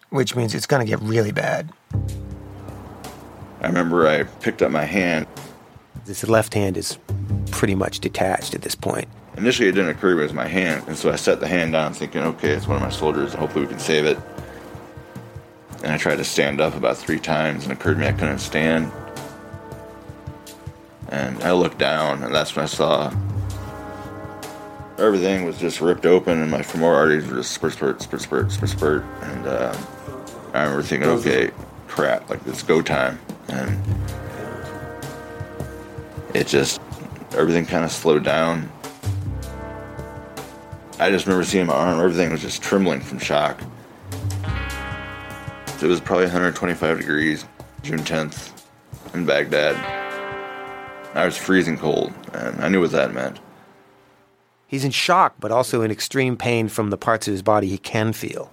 which 0.09 0.35
means 0.35 0.53
it's 0.53 0.65
going 0.65 0.85
to 0.85 0.89
get 0.89 0.99
really 1.01 1.31
bad. 1.31 1.71
I 3.61 3.67
remember 3.67 4.07
I 4.07 4.23
picked 4.23 4.61
up 4.61 4.71
my 4.71 4.85
hand. 4.85 5.25
This 6.05 6.27
left 6.27 6.53
hand 6.53 6.75
is 6.75 6.97
pretty 7.51 7.75
much 7.75 7.99
detached 7.99 8.53
at 8.53 8.61
this 8.61 8.75
point. 8.75 9.07
Initially, 9.37 9.69
it 9.69 9.71
didn't 9.71 9.89
occur 9.89 10.11
to 10.11 10.15
me 10.15 10.21
it 10.21 10.25
was 10.25 10.33
my 10.33 10.47
hand, 10.47 10.83
and 10.87 10.97
so 10.97 11.11
I 11.11 11.15
set 11.15 11.39
the 11.39 11.47
hand 11.47 11.71
down 11.71 11.93
thinking, 11.93 12.21
okay, 12.21 12.49
it's 12.49 12.67
one 12.67 12.75
of 12.75 12.83
my 12.83 12.89
soldiers, 12.89 13.31
and 13.31 13.39
hopefully 13.39 13.65
we 13.65 13.69
can 13.69 13.79
save 13.79 14.05
it. 14.05 14.19
And 15.83 15.91
I 15.91 15.97
tried 15.97 16.17
to 16.17 16.23
stand 16.23 16.61
up 16.61 16.75
about 16.75 16.97
three 16.97 17.19
times, 17.19 17.63
and 17.63 17.71
it 17.71 17.79
occurred 17.79 17.95
to 17.95 17.99
me 18.01 18.07
I 18.07 18.11
couldn't 18.11 18.39
stand. 18.39 18.91
And 21.13 21.43
I 21.43 21.51
looked 21.51 21.77
down, 21.77 22.23
and 22.23 22.33
that's 22.33 22.55
when 22.55 22.63
I 22.63 22.67
saw 22.67 23.13
everything 24.97 25.45
was 25.45 25.59
just 25.59 25.79
ripped 25.79 26.07
open, 26.07 26.41
and 26.41 26.49
my 26.49 26.63
femoral 26.63 26.95
arteries 26.95 27.27
were 27.27 27.35
just 27.35 27.51
spurt, 27.51 27.73
spurt, 27.73 28.01
spurt, 28.01 28.21
spurt, 28.21 28.51
spurt, 28.51 28.69
spurt. 28.69 29.03
And 29.21 29.45
uh, 29.45 29.77
I 30.55 30.63
remember 30.63 30.81
thinking, 30.81 31.07
okay, 31.09 31.51
crap, 31.87 32.27
like 32.31 32.39
it's 32.47 32.63
go 32.63 32.81
time. 32.81 33.19
And 33.49 33.79
it 36.33 36.47
just, 36.47 36.81
everything 37.37 37.67
kind 37.67 37.85
of 37.85 37.91
slowed 37.91 38.23
down. 38.23 38.71
I 40.97 41.11
just 41.11 41.27
remember 41.27 41.45
seeing 41.45 41.67
my 41.67 41.75
arm, 41.75 41.99
everything 41.99 42.31
was 42.31 42.41
just 42.41 42.63
trembling 42.63 43.01
from 43.01 43.19
shock. 43.19 43.61
It 45.79 45.87
was 45.87 46.01
probably 46.01 46.25
125 46.25 46.97
degrees, 46.97 47.45
June 47.83 47.99
10th, 47.99 48.51
in 49.13 49.27
Baghdad. 49.27 50.02
I 51.13 51.25
was 51.25 51.37
freezing 51.37 51.77
cold, 51.77 52.11
and 52.33 52.63
I 52.63 52.69
knew 52.69 52.81
what 52.81 52.91
that 52.91 53.13
meant. 53.13 53.39
He's 54.67 54.83
in 54.83 54.91
shock, 54.91 55.35
but 55.39 55.51
also 55.51 55.83
in 55.83 55.91
extreme 55.91 56.35
pain 56.35 56.67
from 56.67 56.89
the 56.89 56.97
parts 56.97 57.27
of 57.27 57.31
his 57.31 57.43
body 57.43 57.67
he 57.67 57.77
can 57.77 58.11
feel. 58.13 58.51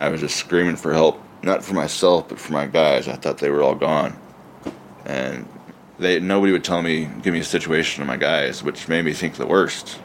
I 0.00 0.08
was 0.08 0.20
just 0.20 0.36
screaming 0.36 0.76
for 0.76 0.92
help, 0.94 1.22
not 1.42 1.62
for 1.62 1.74
myself, 1.74 2.28
but 2.28 2.38
for 2.38 2.52
my 2.52 2.66
guys. 2.66 3.06
I 3.06 3.16
thought 3.16 3.38
they 3.38 3.50
were 3.50 3.62
all 3.62 3.74
gone. 3.74 4.16
And 5.04 5.46
they 5.98 6.18
nobody 6.20 6.52
would 6.52 6.64
tell 6.64 6.82
me, 6.82 7.08
give 7.22 7.34
me 7.34 7.40
a 7.40 7.44
situation 7.44 8.02
of 8.02 8.08
my 8.08 8.16
guys, 8.16 8.62
which 8.62 8.88
made 8.88 9.04
me 9.04 9.12
think 9.12 9.34
the 9.34 9.46
worst. 9.46 9.98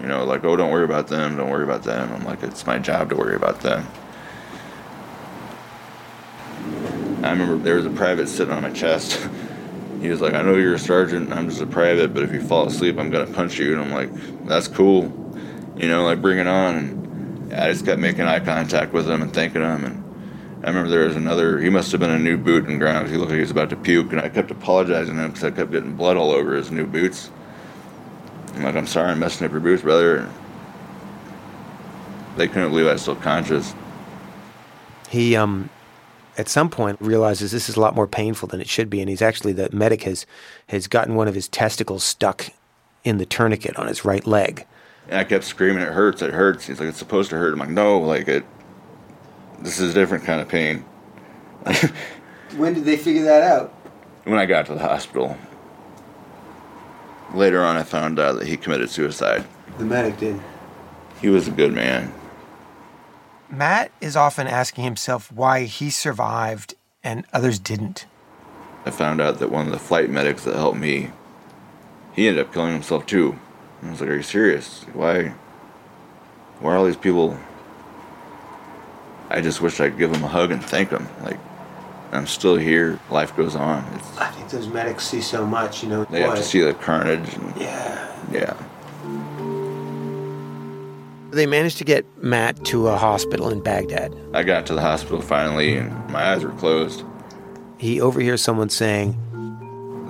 You 0.00 0.08
know, 0.08 0.24
like, 0.24 0.44
oh, 0.44 0.56
don't 0.56 0.72
worry 0.72 0.84
about 0.84 1.06
them, 1.06 1.36
don't 1.36 1.50
worry 1.50 1.64
about 1.64 1.84
them. 1.84 2.12
I'm 2.12 2.24
like, 2.24 2.42
it's 2.42 2.66
my 2.66 2.78
job 2.78 3.10
to 3.10 3.16
worry 3.16 3.36
about 3.36 3.60
them. 3.60 3.86
I 7.22 7.30
remember 7.30 7.56
there 7.56 7.76
was 7.76 7.86
a 7.86 7.90
private 7.90 8.28
sitting 8.28 8.52
on 8.52 8.62
my 8.62 8.70
chest. 8.70 9.28
he 10.02 10.08
was 10.08 10.20
like, 10.20 10.34
I 10.34 10.42
know 10.42 10.56
you're 10.56 10.74
a 10.74 10.78
sergeant, 10.78 11.32
I'm 11.32 11.48
just 11.48 11.62
a 11.62 11.66
private, 11.66 12.12
but 12.12 12.24
if 12.24 12.32
you 12.32 12.40
fall 12.42 12.66
asleep, 12.66 12.98
I'm 12.98 13.08
gonna 13.08 13.32
punch 13.32 13.56
you. 13.58 13.72
And 13.72 13.80
I'm 13.80 13.92
like, 13.92 14.46
that's 14.46 14.66
cool. 14.66 15.04
You 15.76 15.88
know, 15.88 16.04
like, 16.04 16.20
bring 16.20 16.38
it 16.38 16.48
on. 16.48 16.74
And 16.76 17.54
I 17.54 17.70
just 17.70 17.86
kept 17.86 18.00
making 18.00 18.22
eye 18.22 18.40
contact 18.40 18.92
with 18.92 19.08
him 19.08 19.22
and 19.22 19.32
thanking 19.32 19.62
him. 19.62 19.84
And 19.84 20.02
I 20.64 20.68
remember 20.68 20.90
there 20.90 21.06
was 21.06 21.14
another, 21.14 21.60
he 21.60 21.70
must 21.70 21.92
have 21.92 22.00
been 22.00 22.10
a 22.10 22.18
new 22.18 22.36
boot 22.36 22.68
in 22.68 22.80
ground. 22.80 23.10
He 23.10 23.16
looked 23.16 23.30
like 23.30 23.36
he 23.36 23.42
was 23.42 23.52
about 23.52 23.70
to 23.70 23.76
puke. 23.76 24.10
And 24.10 24.20
I 24.20 24.28
kept 24.28 24.50
apologizing 24.50 25.14
to 25.14 25.22
him 25.22 25.30
because 25.30 25.44
I 25.44 25.52
kept 25.52 25.70
getting 25.70 25.94
blood 25.94 26.16
all 26.16 26.32
over 26.32 26.54
his 26.54 26.72
new 26.72 26.86
boots. 26.86 27.30
I'm 28.54 28.64
like, 28.64 28.74
I'm 28.74 28.88
sorry 28.88 29.12
I'm 29.12 29.20
messing 29.20 29.46
up 29.46 29.52
your 29.52 29.60
boots, 29.60 29.82
brother. 29.82 30.28
They 32.36 32.48
couldn't 32.48 32.70
believe 32.70 32.86
I 32.88 32.94
was 32.94 33.02
still 33.02 33.16
conscious. 33.16 33.72
He 35.08 35.36
um 35.36 35.70
at 36.38 36.48
some 36.48 36.70
point 36.70 37.00
realizes 37.00 37.52
this 37.52 37.68
is 37.68 37.76
a 37.76 37.80
lot 37.80 37.94
more 37.94 38.06
painful 38.06 38.48
than 38.48 38.60
it 38.60 38.68
should 38.68 38.88
be 38.88 39.00
and 39.00 39.08
he's 39.08 39.22
actually 39.22 39.52
the 39.52 39.68
medic 39.72 40.04
has 40.04 40.26
has 40.68 40.86
gotten 40.86 41.14
one 41.14 41.28
of 41.28 41.34
his 41.34 41.48
testicles 41.48 42.02
stuck 42.02 42.46
in 43.04 43.18
the 43.18 43.26
tourniquet 43.26 43.76
on 43.76 43.86
his 43.86 44.04
right 44.04 44.26
leg. 44.26 44.66
And 45.08 45.18
I 45.18 45.24
kept 45.24 45.44
screaming, 45.44 45.82
"It 45.82 45.92
hurts! 45.92 46.22
It 46.22 46.32
hurts!" 46.32 46.66
He's 46.66 46.78
like, 46.78 46.88
"It's 46.88 46.98
supposed 46.98 47.30
to 47.30 47.36
hurt." 47.36 47.52
I'm 47.52 47.58
like, 47.58 47.68
"No, 47.68 47.98
like 47.98 48.28
it. 48.28 48.44
This 49.60 49.80
is 49.80 49.90
a 49.90 49.94
different 49.94 50.24
kind 50.24 50.40
of 50.40 50.48
pain." 50.48 50.84
when 52.56 52.74
did 52.74 52.84
they 52.84 52.96
figure 52.96 53.24
that 53.24 53.42
out? 53.42 53.70
When 54.24 54.38
I 54.38 54.46
got 54.46 54.66
to 54.66 54.74
the 54.74 54.80
hospital. 54.80 55.36
Later 57.34 57.64
on, 57.64 57.76
I 57.76 57.82
found 57.82 58.20
out 58.20 58.38
that 58.38 58.46
he 58.46 58.56
committed 58.56 58.90
suicide. 58.90 59.44
The 59.78 59.84
medic 59.84 60.18
did. 60.18 60.40
He 61.20 61.28
was 61.28 61.48
a 61.48 61.50
good 61.50 61.72
man. 61.72 62.12
Matt 63.52 63.92
is 64.00 64.16
often 64.16 64.46
asking 64.46 64.84
himself 64.84 65.30
why 65.30 65.64
he 65.64 65.90
survived 65.90 66.74
and 67.04 67.26
others 67.34 67.58
didn't. 67.58 68.06
I 68.86 68.90
found 68.90 69.20
out 69.20 69.40
that 69.40 69.50
one 69.50 69.66
of 69.66 69.72
the 69.72 69.78
flight 69.78 70.08
medics 70.08 70.44
that 70.44 70.56
helped 70.56 70.78
me, 70.78 71.10
he 72.14 72.26
ended 72.28 72.46
up 72.46 72.52
killing 72.54 72.72
himself 72.72 73.04
too. 73.04 73.38
And 73.82 73.90
I 73.90 73.92
was 73.92 74.00
like, 74.00 74.08
"Are 74.10 74.16
you 74.16 74.22
serious? 74.22 74.84
Why? 74.94 75.34
Why 76.60 76.72
are 76.72 76.76
all 76.78 76.86
these 76.86 76.96
people?" 76.96 77.38
I 79.28 79.42
just 79.42 79.60
wish 79.60 79.80
I 79.80 79.90
could 79.90 79.98
give 79.98 80.14
him 80.14 80.24
a 80.24 80.28
hug 80.28 80.50
and 80.50 80.64
thank 80.64 80.90
him. 80.90 81.06
Like, 81.22 81.38
I'm 82.10 82.26
still 82.26 82.56
here. 82.56 82.98
Life 83.10 83.36
goes 83.36 83.54
on. 83.54 83.84
It's, 83.94 84.18
I 84.18 84.30
think 84.30 84.48
those 84.50 84.68
medics 84.68 85.04
see 85.06 85.20
so 85.20 85.46
much, 85.46 85.82
you 85.82 85.88
know. 85.90 86.04
they 86.04 86.20
have 86.22 86.36
to 86.36 86.42
see 86.42 86.60
the 86.60 86.74
carnage. 86.74 87.34
And, 87.34 87.56
Yeah. 87.56 88.22
yeah. 88.30 88.54
They 91.32 91.46
managed 91.46 91.78
to 91.78 91.84
get 91.84 92.04
Matt 92.22 92.62
to 92.66 92.88
a 92.88 92.96
hospital 92.98 93.48
in 93.48 93.62
Baghdad. 93.62 94.14
I 94.34 94.42
got 94.42 94.66
to 94.66 94.74
the 94.74 94.82
hospital 94.82 95.22
finally, 95.22 95.76
and 95.76 95.90
my 96.10 96.32
eyes 96.32 96.44
were 96.44 96.50
closed. 96.52 97.04
He 97.78 98.02
overhears 98.02 98.42
someone 98.42 98.68
saying, 98.68 99.16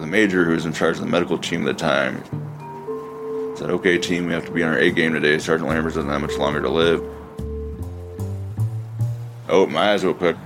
The 0.00 0.06
major, 0.06 0.44
who 0.44 0.52
was 0.52 0.66
in 0.66 0.72
charge 0.72 0.96
of 0.96 1.02
the 1.02 1.08
medical 1.08 1.38
team 1.38 1.60
at 1.60 1.66
the 1.66 1.74
time, 1.74 2.24
said, 3.56 3.70
"Okay, 3.70 3.98
team, 3.98 4.26
we 4.26 4.32
have 4.32 4.44
to 4.46 4.50
be 4.50 4.64
on 4.64 4.72
our 4.72 4.78
A 4.78 4.90
game 4.90 5.12
today. 5.12 5.38
Sergeant 5.38 5.70
Lambert 5.70 5.94
doesn't 5.94 6.10
have 6.10 6.20
much 6.20 6.36
longer 6.36 6.60
to 6.60 6.68
live." 6.68 7.00
Oh, 9.48 9.66
my 9.68 9.92
eyes 9.92 10.04
real 10.04 10.14
quick. 10.14 10.36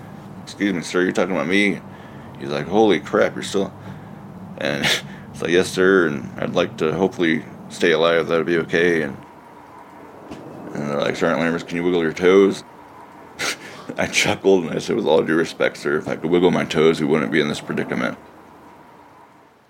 Excuse 0.42 0.74
me, 0.74 0.82
sir. 0.82 1.02
You're 1.02 1.12
talking 1.12 1.34
about 1.34 1.48
me? 1.48 1.80
He's 2.38 2.50
like, 2.50 2.66
"Holy 2.66 3.00
crap, 3.00 3.34
you're 3.34 3.42
still." 3.44 3.72
And 4.58 4.84
it's 5.32 5.42
like, 5.42 5.50
"Yes, 5.50 5.68
sir." 5.68 6.06
And 6.06 6.30
I'd 6.38 6.54
like 6.54 6.76
to 6.78 6.94
hopefully 6.94 7.44
stay 7.70 7.92
alive. 7.92 8.28
That'd 8.28 8.46
be 8.46 8.58
okay. 8.58 9.02
And 9.02 9.16
and 10.74 10.88
they're 10.88 11.00
like, 11.00 11.16
Sergeant 11.16 11.40
Lambert, 11.40 11.66
can 11.66 11.76
you 11.76 11.84
wiggle 11.84 12.02
your 12.02 12.12
toes? 12.12 12.64
I 13.96 14.06
chuckled 14.06 14.64
and 14.64 14.74
I 14.74 14.78
said, 14.78 14.96
with 14.96 15.06
all 15.06 15.22
due 15.22 15.36
respect, 15.36 15.76
sir, 15.76 15.98
if 15.98 16.08
I 16.08 16.16
could 16.16 16.30
wiggle 16.30 16.50
my 16.50 16.64
toes, 16.64 17.00
we 17.00 17.06
wouldn't 17.06 17.32
be 17.32 17.40
in 17.40 17.48
this 17.48 17.60
predicament. 17.60 18.18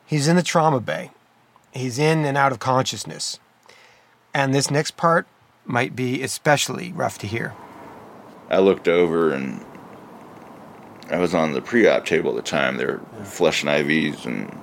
He's 0.07 0.29
in 0.29 0.37
the 0.37 0.43
trauma 0.43 0.81
bay. 0.81 1.11
He's 1.73 1.99
in 1.99 2.25
and 2.25 2.38
out 2.38 2.53
of 2.53 2.59
consciousness. 2.59 3.38
And 4.33 4.55
this 4.55 4.71
next 4.71 4.97
part 4.97 5.26
might 5.65 5.97
be 5.97 6.23
especially 6.23 6.93
rough 6.93 7.19
to 7.19 7.26
hear. 7.26 7.55
I 8.49 8.59
looked 8.59 8.88
over 8.88 9.33
and 9.33 9.65
I 11.11 11.19
was 11.19 11.35
on 11.35 11.53
the 11.53 11.61
pre-op 11.61 12.05
table 12.05 12.31
at 12.31 12.37
the 12.37 12.50
time. 12.50 12.76
They 12.76 12.87
were 12.87 13.00
flushing 13.25 13.69
IVs, 13.69 14.25
and 14.25 14.57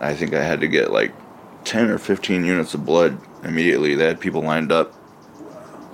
I 0.00 0.14
think 0.14 0.34
I 0.34 0.42
had 0.42 0.60
to 0.60 0.68
get 0.68 0.92
like 0.92 1.12
10 1.64 1.90
or 1.90 1.98
15 1.98 2.44
units 2.44 2.74
of 2.74 2.84
blood 2.84 3.18
immediately. 3.42 3.94
They 3.94 4.06
had 4.06 4.20
people 4.20 4.42
lined 4.42 4.70
up. 4.70 4.94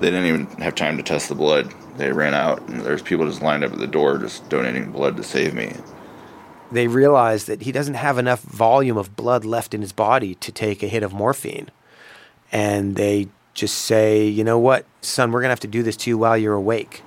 They 0.01 0.11
didn't 0.11 0.27
even 0.27 0.47
have 0.63 0.75
time 0.75 0.97
to 0.99 1.03
test 1.03 1.29
the 1.29 1.35
blood. 1.35 1.73
They 1.97 2.13
ran 2.13 2.35
out, 2.35 2.61
and 2.69 2.83
there's 2.83 3.03
people 3.03 3.27
just 3.27 3.43
lined 3.43 3.65
up 3.65 3.73
at 3.73 3.79
the 3.79 3.87
door 3.87 4.19
just 4.19 4.49
donating 4.49 4.93
blood 4.93 5.17
to 5.17 5.23
save 5.23 5.55
me. 5.55 5.75
They 6.71 6.89
realize 6.89 7.45
that 7.47 7.63
he 7.63 7.73
doesn't 7.73 7.95
have 7.95 8.19
enough 8.19 8.43
volume 8.43 8.97
of 8.97 9.17
blood 9.17 9.45
left 9.45 9.73
in 9.73 9.81
his 9.81 9.93
body 9.93 10.35
to 10.37 10.53
take 10.53 10.83
a 10.83 10.89
hit 10.89 11.03
of 11.03 11.15
morphine. 11.15 11.71
And 12.53 12.97
they 12.97 13.29
just 13.55 13.79
say, 13.79 14.27
you 14.27 14.45
know 14.45 14.59
what, 14.59 14.85
son, 15.01 15.33
we're 15.33 15.41
going 15.41 15.49
to 15.49 15.53
have 15.53 15.61
to 15.61 15.67
do 15.67 15.83
this 15.83 15.97
to 15.97 16.11
you 16.11 16.19
while 16.19 16.37
you're 16.37 16.55
awake. 16.55 17.03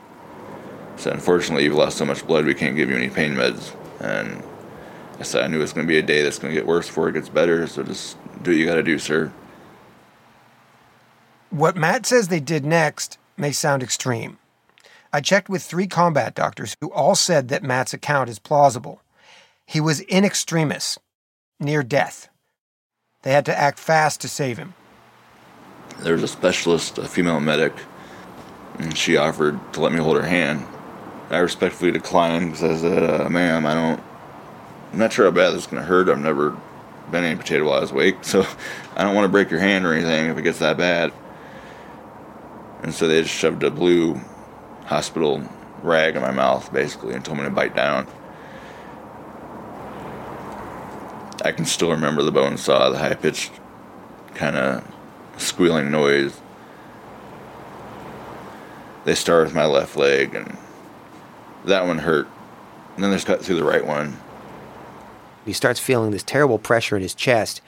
So 0.97 1.11
unfortunately, 1.11 1.63
you've 1.63 1.75
lost 1.75 1.97
so 1.97 2.05
much 2.05 2.25
blood, 2.25 2.45
we 2.45 2.55
can't 2.55 2.75
give 2.75 2.89
you 2.89 2.95
any 2.95 3.09
pain 3.09 3.35
meds. 3.35 3.73
And 3.99 4.43
I 5.19 5.23
said 5.23 5.43
I 5.43 5.47
knew 5.47 5.57
it 5.57 5.61
was 5.61 5.73
going 5.73 5.85
to 5.85 5.91
be 5.91 5.99
a 5.99 6.01
day 6.01 6.23
that's 6.23 6.39
going 6.39 6.53
to 6.53 6.59
get 6.59 6.67
worse 6.67 6.87
before 6.87 7.09
it 7.09 7.13
gets 7.13 7.29
better. 7.29 7.67
So 7.67 7.83
just 7.83 8.17
do 8.41 8.51
what 8.51 8.57
you 8.57 8.65
got 8.65 8.75
to 8.75 8.83
do, 8.83 8.97
sir. 8.97 9.31
What 11.49 11.75
Matt 11.75 12.05
says 12.05 12.27
they 12.27 12.39
did 12.39 12.63
next 12.63 13.17
may 13.35 13.51
sound 13.51 13.81
extreme. 13.81 14.37
I 15.11 15.19
checked 15.19 15.49
with 15.49 15.63
three 15.63 15.87
combat 15.87 16.35
doctors 16.35 16.77
who 16.79 16.91
all 16.91 17.15
said 17.15 17.47
that 17.47 17.63
Matt's 17.63 17.91
account 17.91 18.29
is 18.29 18.37
plausible. 18.37 19.01
He 19.65 19.81
was 19.81 20.01
in 20.01 20.23
extremis, 20.23 20.99
near 21.59 21.81
death. 21.81 22.29
They 23.23 23.31
had 23.31 23.47
to 23.47 23.59
act 23.59 23.79
fast 23.79 24.21
to 24.21 24.27
save 24.27 24.59
him. 24.59 24.75
There 26.01 26.13
was 26.13 26.21
a 26.21 26.27
specialist, 26.27 26.99
a 26.99 27.07
female 27.07 27.39
medic, 27.39 27.73
and 28.77 28.95
she 28.95 29.17
offered 29.17 29.59
to 29.73 29.81
let 29.81 29.91
me 29.91 29.97
hold 29.97 30.17
her 30.17 30.27
hand. 30.27 30.67
I 31.31 31.39
respectfully 31.39 31.91
declined 31.91 32.51
because 32.51 32.63
I 32.63 32.77
said, 32.77 33.21
uh, 33.21 33.29
"Ma'am, 33.29 33.65
I 33.65 33.73
don't. 33.73 34.03
I'm 34.93 34.99
not 34.99 35.13
sure 35.13 35.25
how 35.25 35.31
bad 35.31 35.51
this 35.51 35.61
is 35.61 35.67
going 35.67 35.81
to 35.81 35.87
hurt. 35.87 36.09
I've 36.09 36.19
never 36.19 36.55
been 37.11 37.23
amputated 37.23 37.65
while 37.65 37.77
I 37.77 37.81
was 37.81 37.91
awake, 37.91 38.17
so 38.21 38.45
I 38.95 39.03
don't 39.03 39.15
want 39.15 39.25
to 39.25 39.29
break 39.29 39.49
your 39.49 39.59
hand 39.59 39.85
or 39.85 39.93
anything 39.93 40.29
if 40.29 40.37
it 40.37 40.43
gets 40.43 40.59
that 40.59 40.77
bad." 40.77 41.11
And 42.81 42.93
so 42.93 43.07
they 43.07 43.21
just 43.21 43.33
shoved 43.33 43.63
a 43.63 43.71
blue 43.71 44.19
hospital 44.85 45.43
rag 45.83 46.15
in 46.15 46.21
my 46.21 46.31
mouth, 46.31 46.71
basically, 46.73 47.13
and 47.13 47.23
told 47.23 47.37
me 47.37 47.43
to 47.43 47.49
bite 47.49 47.75
down. 47.75 48.07
I 51.43 51.51
can 51.51 51.65
still 51.65 51.91
remember 51.91 52.23
the 52.23 52.31
bone 52.31 52.57
saw, 52.57 52.89
the 52.89 52.97
high 52.97 53.13
pitched 53.13 53.51
kind 54.35 54.55
of 54.55 54.83
squealing 55.37 55.91
noise. 55.91 56.39
They 59.05 59.15
start 59.15 59.45
with 59.45 59.55
my 59.55 59.65
left 59.65 59.95
leg, 59.95 60.35
and 60.35 60.57
that 61.65 61.85
one 61.85 61.99
hurt. 61.99 62.27
And 62.95 63.03
then 63.03 63.11
they 63.11 63.19
cut 63.19 63.43
through 63.43 63.55
the 63.55 63.63
right 63.63 63.85
one. 63.85 64.17
He 65.45 65.53
starts 65.53 65.79
feeling 65.79 66.11
this 66.11 66.23
terrible 66.23 66.59
pressure 66.59 66.95
in 66.95 67.01
his 67.01 67.15
chest 67.15 67.61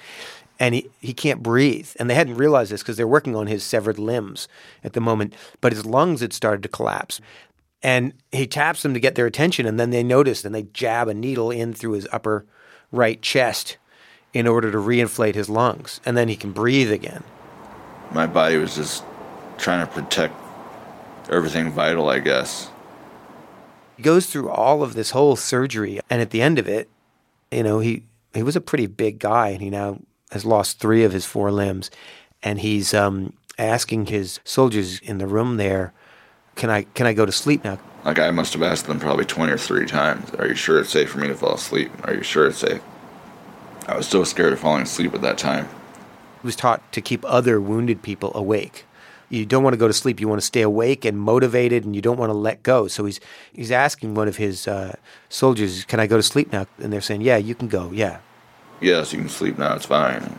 and 0.62 0.75
he, 0.75 0.89
he 1.00 1.12
can't 1.12 1.41
breathe. 1.41 1.89
And 1.98 2.08
they 2.08 2.13
hadn't 2.13 2.36
realized 2.36 2.72
this 2.72 2.84
because 2.84 2.96
they're 2.96 3.08
working 3.08 3.36
on 3.36 3.48
his 3.48 3.63
severed 3.63 3.98
limbs 3.98 4.48
at 4.84 4.94
the 4.94 5.01
moment, 5.01 5.34
but 5.60 5.74
his 5.74 5.88
lungs 5.88 6.22
had 6.22 6.34
started 6.34 6.62
to 6.62 6.70
collapse. 6.70 7.20
And 7.82 8.13
he 8.32 8.46
taps 8.46 8.84
them 8.84 8.94
to 8.94 9.00
get 9.00 9.15
their 9.15 9.25
attention, 9.25 9.65
and 9.65 9.80
then 9.80 9.89
they 9.89 10.03
notice 10.03 10.46
and 10.46 10.53
they 10.53 10.68
jab 10.72 11.08
a 11.08 11.15
needle 11.15 11.50
in 11.50 11.74
through 11.74 11.94
his 11.94 12.08
upper 12.12 12.46
right 12.91 13.20
chest 13.24 13.77
in 14.34 14.46
order 14.46 14.72
to 14.72 14.77
reinflate 14.77 15.34
his 15.34 15.50
lungs. 15.50 16.00
And 16.06 16.15
then 16.15 16.27
he 16.27 16.36
can 16.36 16.51
breathe 16.51 16.91
again. 16.91 17.24
My 18.12 18.27
body 18.27 18.58
was 18.58 18.75
just 18.75 19.03
trying 19.58 19.88
to 19.88 19.91
protect 19.91 20.36
everything 21.27 21.72
vital, 21.72 22.08
I 22.08 22.20
guess. 22.20 22.70
He 23.98 24.03
goes 24.03 24.27
through 24.27 24.51
all 24.51 24.84
of 24.84 24.94
this 24.94 25.10
whole 25.10 25.36
surgery, 25.36 26.00
and 26.08 26.22
at 26.22 26.30
the 26.30 26.44
end 26.44 26.60
of 26.60 26.68
it, 26.68 26.88
you 27.50 27.63
know, 27.63 27.80
he, 27.80 28.03
he 28.36 28.44
was 28.44 28.56
a 28.56 28.62
pretty 28.62 28.86
big 28.86 29.18
guy, 29.18 29.50
and 29.50 29.62
he 29.63 29.72
now 29.72 29.98
has 30.31 30.45
lost 30.45 30.79
three 30.79 31.03
of 31.03 31.11
his 31.11 31.25
four 31.25 31.51
limbs, 31.51 31.91
and 32.41 32.59
he's 32.59 32.93
um, 32.93 33.33
asking 33.57 34.07
his 34.07 34.39
soldiers 34.43 35.00
in 35.01 35.17
the 35.17 35.27
room 35.27 35.57
there, 35.57 35.93
"Can 36.55 36.69
I 36.69 36.83
can 36.83 37.05
I 37.05 37.13
go 37.13 37.25
to 37.25 37.31
sleep 37.31 37.63
now?" 37.63 37.79
Like 38.05 38.19
I 38.19 38.31
must 38.31 38.53
have 38.53 38.63
asked 38.63 38.88
them 38.88 39.00
probably 39.00 39.25
20 39.25 39.51
or 39.51 39.57
30 39.57 39.85
times, 39.85 40.31
"Are 40.35 40.47
you 40.47 40.55
sure 40.55 40.79
it's 40.79 40.89
safe 40.89 41.09
for 41.09 41.19
me 41.19 41.27
to 41.27 41.35
fall 41.35 41.55
asleep? 41.55 41.91
Are 42.03 42.13
you 42.13 42.23
sure 42.23 42.47
it's 42.47 42.59
safe?" 42.59 42.81
I 43.88 43.95
was 43.95 44.07
so 44.07 44.23
scared 44.23 44.53
of 44.53 44.59
falling 44.59 44.83
asleep 44.83 45.13
at 45.13 45.21
that 45.21 45.38
time. 45.38 45.67
He 46.41 46.47
was 46.47 46.55
taught 46.55 46.91
to 46.93 47.01
keep 47.01 47.23
other 47.25 47.59
wounded 47.59 48.01
people 48.01 48.31
awake. 48.33 48.85
You 49.29 49.45
don't 49.45 49.63
want 49.63 49.73
to 49.73 49.77
go 49.77 49.88
to 49.88 49.93
sleep. 49.93 50.19
You 50.19 50.27
want 50.27 50.41
to 50.41 50.45
stay 50.45 50.61
awake 50.61 51.05
and 51.05 51.17
motivated, 51.17 51.85
and 51.85 51.95
you 51.95 52.01
don't 52.01 52.17
want 52.17 52.29
to 52.31 52.38
let 52.38 52.63
go. 52.63 52.88
So 52.88 53.05
he's 53.05 53.19
he's 53.53 53.71
asking 53.71 54.15
one 54.15 54.27
of 54.27 54.38
his 54.38 54.67
uh, 54.67 54.95
soldiers, 55.29 55.85
"Can 55.85 56.00
I 56.00 56.07
go 56.07 56.17
to 56.17 56.23
sleep 56.23 56.51
now?" 56.51 56.67
And 56.79 56.91
they're 56.91 57.01
saying, 57.01 57.21
"Yeah, 57.21 57.38
you 57.38 57.55
can 57.55 57.67
go. 57.67 57.91
Yeah." 57.91 58.17
Yes, 58.81 59.13
you 59.13 59.19
can 59.19 59.29
sleep 59.29 59.57
now. 59.57 59.75
It's 59.75 59.85
fine. 59.85 60.38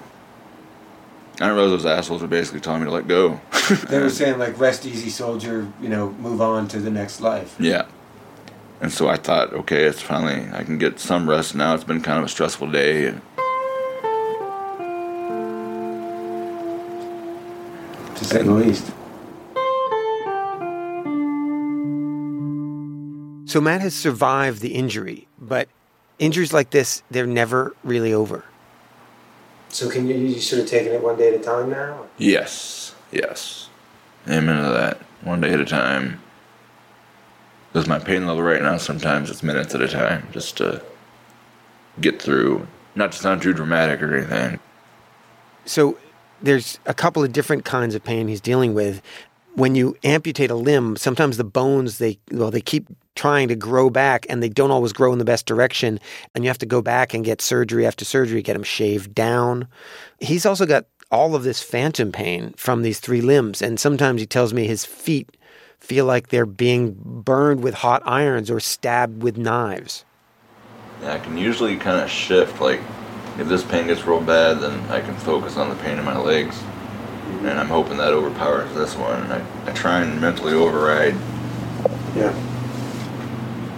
I 1.34 1.46
didn't 1.46 1.54
realize 1.54 1.82
those 1.82 1.86
assholes 1.86 2.20
were 2.20 2.28
basically 2.28 2.60
telling 2.60 2.80
me 2.80 2.86
to 2.86 2.92
let 2.92 3.08
go. 3.08 3.40
they 3.88 4.00
were 4.00 4.10
saying 4.10 4.38
like, 4.38 4.58
"Rest 4.58 4.84
easy, 4.84 5.10
soldier. 5.10 5.72
You 5.80 5.88
know, 5.88 6.10
move 6.12 6.40
on 6.40 6.68
to 6.68 6.80
the 6.80 6.90
next 6.90 7.20
life." 7.20 7.56
Yeah. 7.58 7.86
And 8.80 8.92
so 8.92 9.08
I 9.08 9.16
thought, 9.16 9.52
okay, 9.52 9.84
it's 9.84 10.02
finally 10.02 10.48
I 10.52 10.64
can 10.64 10.76
get 10.76 10.98
some 10.98 11.30
rest 11.30 11.54
now. 11.54 11.74
It's 11.74 11.84
been 11.84 12.00
kind 12.00 12.18
of 12.18 12.24
a 12.24 12.28
stressful 12.28 12.70
day. 12.72 13.14
To 18.16 18.24
say 18.24 18.42
the 18.42 18.50
least. 18.50 18.92
So 23.48 23.60
Matt 23.60 23.82
has 23.82 23.94
survived 23.94 24.62
the 24.62 24.74
injury, 24.74 25.28
but 25.38 25.68
injuries 26.22 26.52
like 26.52 26.70
this, 26.70 27.02
they're 27.10 27.26
never 27.26 27.74
really 27.82 28.14
over. 28.14 28.44
So 29.68 29.90
can 29.90 30.06
you 30.06 30.14
you 30.14 30.40
should 30.40 30.60
have 30.60 30.68
taken 30.68 30.92
it 30.92 31.02
one 31.02 31.16
day 31.16 31.34
at 31.34 31.40
a 31.40 31.42
time 31.42 31.70
now? 31.70 32.06
Yes, 32.16 32.94
yes. 33.10 33.68
Amen 34.28 34.62
to 34.62 34.70
that. 34.70 34.98
One 35.22 35.40
day 35.40 35.52
at 35.52 35.60
a 35.60 35.64
time. 35.64 36.20
Because 37.72 37.88
my 37.88 37.98
pain 37.98 38.26
level 38.26 38.42
right 38.42 38.62
now, 38.62 38.76
sometimes 38.76 39.30
it's 39.30 39.42
minutes 39.42 39.74
at 39.74 39.80
a 39.80 39.88
time, 39.88 40.28
just 40.30 40.58
to 40.58 40.82
get 42.00 42.22
through. 42.22 42.66
Not 42.94 43.12
to 43.12 43.18
sound 43.18 43.42
too 43.42 43.54
dramatic 43.54 44.02
or 44.02 44.14
anything. 44.14 44.60
So 45.64 45.98
there's 46.42 46.78
a 46.86 46.94
couple 46.94 47.24
of 47.24 47.32
different 47.32 47.64
kinds 47.64 47.94
of 47.94 48.04
pain 48.04 48.28
he's 48.28 48.42
dealing 48.42 48.74
with. 48.74 49.00
When 49.54 49.74
you 49.74 49.96
amputate 50.04 50.50
a 50.50 50.54
limb, 50.54 50.96
sometimes 50.96 51.36
the 51.36 51.44
bones 51.44 51.98
they 51.98 52.18
well 52.30 52.50
they 52.50 52.60
keep 52.60 52.86
trying 53.14 53.48
to 53.48 53.56
grow 53.56 53.90
back 53.90 54.26
and 54.28 54.42
they 54.42 54.48
don't 54.48 54.70
always 54.70 54.92
grow 54.92 55.12
in 55.12 55.18
the 55.18 55.24
best 55.24 55.46
direction 55.46 56.00
and 56.34 56.44
you 56.44 56.48
have 56.48 56.58
to 56.58 56.66
go 56.66 56.80
back 56.80 57.12
and 57.14 57.24
get 57.24 57.40
surgery 57.40 57.86
after 57.86 58.04
surgery 58.04 58.42
get 58.42 58.54
them 58.54 58.62
shaved 58.62 59.14
down. 59.14 59.68
He's 60.20 60.46
also 60.46 60.66
got 60.66 60.86
all 61.10 61.34
of 61.34 61.42
this 61.42 61.62
phantom 61.62 62.10
pain 62.10 62.54
from 62.56 62.82
these 62.82 63.00
three 63.00 63.20
limbs 63.20 63.60
and 63.60 63.78
sometimes 63.78 64.20
he 64.20 64.26
tells 64.26 64.54
me 64.54 64.66
his 64.66 64.84
feet 64.84 65.36
feel 65.82 66.06
like 66.06 66.28
they're 66.28 66.46
being 66.46 66.96
burned 66.96 67.62
with 67.62 67.74
hot 67.74 68.02
irons 68.06 68.50
or 68.50 68.60
stabbed 68.60 69.22
with 69.22 69.36
knives. 69.36 70.04
Yeah, 71.02 71.14
I 71.14 71.18
can 71.18 71.36
usually 71.36 71.76
kind 71.76 72.00
of 72.00 72.08
shift. 72.08 72.60
Like, 72.60 72.80
if 73.38 73.48
this 73.48 73.64
pain 73.64 73.88
gets 73.88 74.04
real 74.04 74.20
bad, 74.20 74.60
then 74.60 74.78
I 74.90 75.00
can 75.00 75.16
focus 75.16 75.56
on 75.56 75.68
the 75.68 75.74
pain 75.76 75.98
in 75.98 76.04
my 76.04 76.16
legs. 76.16 76.56
And 77.40 77.58
I'm 77.58 77.68
hoping 77.68 77.96
that 77.96 78.12
overpowers 78.12 78.72
this 78.74 78.94
one. 78.94 79.32
I, 79.32 79.44
I 79.66 79.72
try 79.72 80.02
and 80.02 80.20
mentally 80.20 80.52
override. 80.52 81.14
Yeah. 82.14 82.32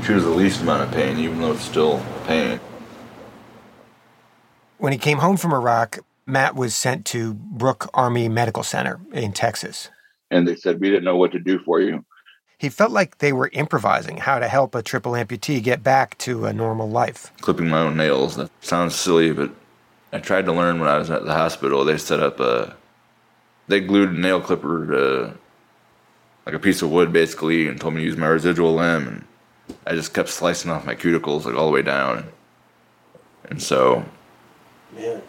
Choose 0.05 0.23
the 0.23 0.31
least 0.31 0.61
amount 0.61 0.83
of 0.83 0.93
pain, 0.93 1.19
even 1.19 1.41
though 1.41 1.53
it's 1.53 1.63
still 1.63 2.05
pain. 2.27 2.61
When 4.77 4.93
he 4.93 4.99
came 4.99 5.17
home 5.17 5.39
from 5.39 5.55
Iraq, 5.55 6.01
Matt 6.27 6.55
was 6.55 6.75
sent 6.75 7.07
to 7.07 7.33
Brooke 7.33 7.89
Army 7.95 8.29
Medical 8.29 8.63
Center 8.63 9.01
in 9.15 9.33
Texas. 9.33 9.89
And 10.31 10.47
they 10.47 10.57
said, 10.57 10.79
We 10.79 10.91
didn't 10.91 11.05
know 11.05 11.17
what 11.17 11.33
to 11.33 11.39
do 11.39 11.59
for 11.59 11.81
you. 11.81 12.05
He 12.59 12.69
felt 12.69 12.93
like 12.93 13.19
they 13.19 13.33
were 13.33 13.49
improvising 13.55 14.19
how 14.19 14.39
to 14.39 14.47
help 14.47 14.75
a 14.75 14.83
triple 14.83 15.13
amputee 15.13 15.63
get 15.63 15.83
back 15.83 16.19
to 16.19 16.45
a 16.45 16.53
normal 16.53 16.89
life. 16.89 17.33
Clipping 17.41 17.69
my 17.69 17.81
own 17.81 17.97
nails. 17.97 18.37
That 18.37 18.51
sounds 18.61 18.95
silly, 18.95 19.33
but 19.33 19.53
I 20.13 20.19
tried 20.19 20.45
to 20.45 20.53
learn 20.53 20.81
when 20.81 20.89
I 20.89 20.99
was 20.99 21.11
at 21.11 21.25
the 21.25 21.33
hospital. 21.33 21.83
They 21.85 21.97
set 21.97 22.21
up 22.21 22.41
a. 22.41 22.77
They 23.69 23.81
glued 23.81 24.11
a 24.11 24.21
nail 24.21 24.43
clipper 24.43 24.87
to 24.87 25.39
like 26.45 26.55
a 26.55 26.59
piece 26.59 26.83
of 26.83 26.91
wood 26.91 27.11
basically 27.11 27.67
and 27.67 27.81
told 27.81 27.95
me 27.95 28.01
to 28.03 28.07
use 28.07 28.19
my 28.19 28.27
residual 28.27 28.75
limb. 28.75 29.09
And 29.09 29.25
I 29.87 29.95
just 29.95 30.15
kept 30.15 30.29
slicing 30.29 30.71
off 30.71 30.87
my 30.87 30.95
cuticles 30.95 31.45
like 31.45 31.55
all 31.55 31.67
the 31.67 31.73
way 31.73 31.83
down. 31.83 32.27
And 33.51 33.63
so 33.63 34.05
Man. 34.95 35.23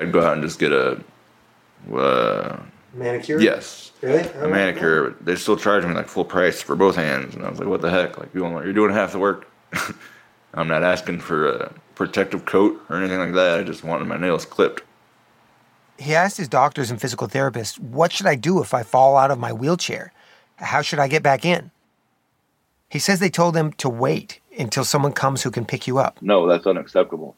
I'd 0.00 0.12
go 0.12 0.22
out 0.22 0.34
and 0.34 0.42
just 0.42 0.58
get 0.58 0.72
a. 0.72 1.02
Uh, 1.92 2.60
Manicure? 2.92 3.40
yes. 3.40 3.92
Really? 4.02 4.28
a 4.28 4.48
manicure. 4.48 5.10
But 5.10 5.24
they 5.24 5.36
still 5.36 5.56
charge 5.56 5.84
me 5.84 5.94
like 5.94 6.08
full 6.08 6.24
price 6.24 6.60
for 6.60 6.74
both 6.74 6.96
hands, 6.96 7.34
and 7.34 7.44
I 7.44 7.50
was 7.50 7.58
like, 7.58 7.68
"What 7.68 7.80
the 7.80 7.90
heck? 7.90 8.18
Like 8.18 8.34
you 8.34 8.46
you're 8.46 8.72
doing 8.72 8.92
half 8.92 9.12
the 9.12 9.18
work." 9.18 9.46
I'm 10.54 10.68
not 10.68 10.82
asking 10.82 11.20
for 11.20 11.48
a 11.48 11.72
protective 11.94 12.44
coat 12.44 12.80
or 12.88 12.96
anything 12.96 13.18
like 13.18 13.34
that. 13.34 13.60
I 13.60 13.62
just 13.62 13.84
wanted 13.84 14.08
my 14.08 14.16
nails 14.16 14.44
clipped. 14.44 14.82
He 15.98 16.14
asked 16.14 16.38
his 16.38 16.48
doctors 16.48 16.90
and 16.90 17.00
physical 17.00 17.28
therapists, 17.28 17.78
What 17.78 18.10
should 18.10 18.26
I 18.26 18.34
do 18.34 18.62
if 18.62 18.72
I 18.72 18.82
fall 18.82 19.16
out 19.16 19.30
of 19.30 19.38
my 19.38 19.52
wheelchair? 19.52 20.12
How 20.56 20.82
should 20.82 20.98
I 20.98 21.08
get 21.08 21.22
back 21.22 21.44
in? 21.44 21.70
He 22.90 22.98
says 22.98 23.20
they 23.20 23.30
told 23.30 23.56
him 23.56 23.72
to 23.74 23.88
wait 23.88 24.40
until 24.58 24.84
someone 24.84 25.12
comes 25.12 25.42
who 25.42 25.50
can 25.50 25.64
pick 25.64 25.86
you 25.86 25.98
up. 25.98 26.20
No, 26.20 26.46
that's 26.46 26.66
unacceptable. 26.66 27.36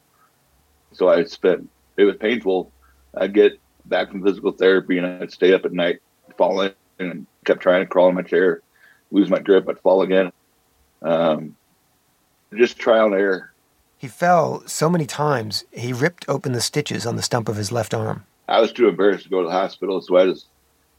So 0.91 1.09
I 1.09 1.23
spent. 1.23 1.69
It 1.95 2.03
was 2.05 2.17
painful. 2.17 2.71
I'd 3.15 3.33
get 3.33 3.59
back 3.85 4.09
from 4.09 4.23
physical 4.23 4.51
therapy, 4.51 4.97
and 4.97 5.05
I'd 5.05 5.31
stay 5.31 5.53
up 5.53 5.63
at 5.63 5.71
night, 5.71 6.01
fall 6.37 6.59
in, 6.61 6.73
and 6.99 7.27
kept 7.45 7.61
trying 7.61 7.81
to 7.81 7.85
crawl 7.85 8.09
in 8.09 8.15
my 8.15 8.23
chair, 8.23 8.61
lose 9.11 9.29
my 9.29 9.39
grip, 9.39 9.69
I'd 9.69 9.79
fall 9.79 10.01
again. 10.01 10.31
Um, 11.03 11.55
just 12.55 12.79
trial 12.79 13.07
and 13.07 13.15
error. 13.15 13.53
He 13.97 14.07
fell 14.07 14.63
so 14.65 14.89
many 14.89 15.05
times, 15.05 15.65
he 15.71 15.93
ripped 15.93 16.25
open 16.27 16.53
the 16.53 16.61
stitches 16.61 17.05
on 17.05 17.15
the 17.15 17.21
stump 17.21 17.47
of 17.47 17.57
his 17.57 17.71
left 17.71 17.93
arm. 17.93 18.25
I 18.47 18.59
was 18.59 18.73
too 18.73 18.87
embarrassed 18.87 19.25
to 19.25 19.29
go 19.29 19.41
to 19.41 19.47
the 19.47 19.53
hospital, 19.53 20.01
so 20.01 20.17
I 20.17 20.25
just 20.25 20.47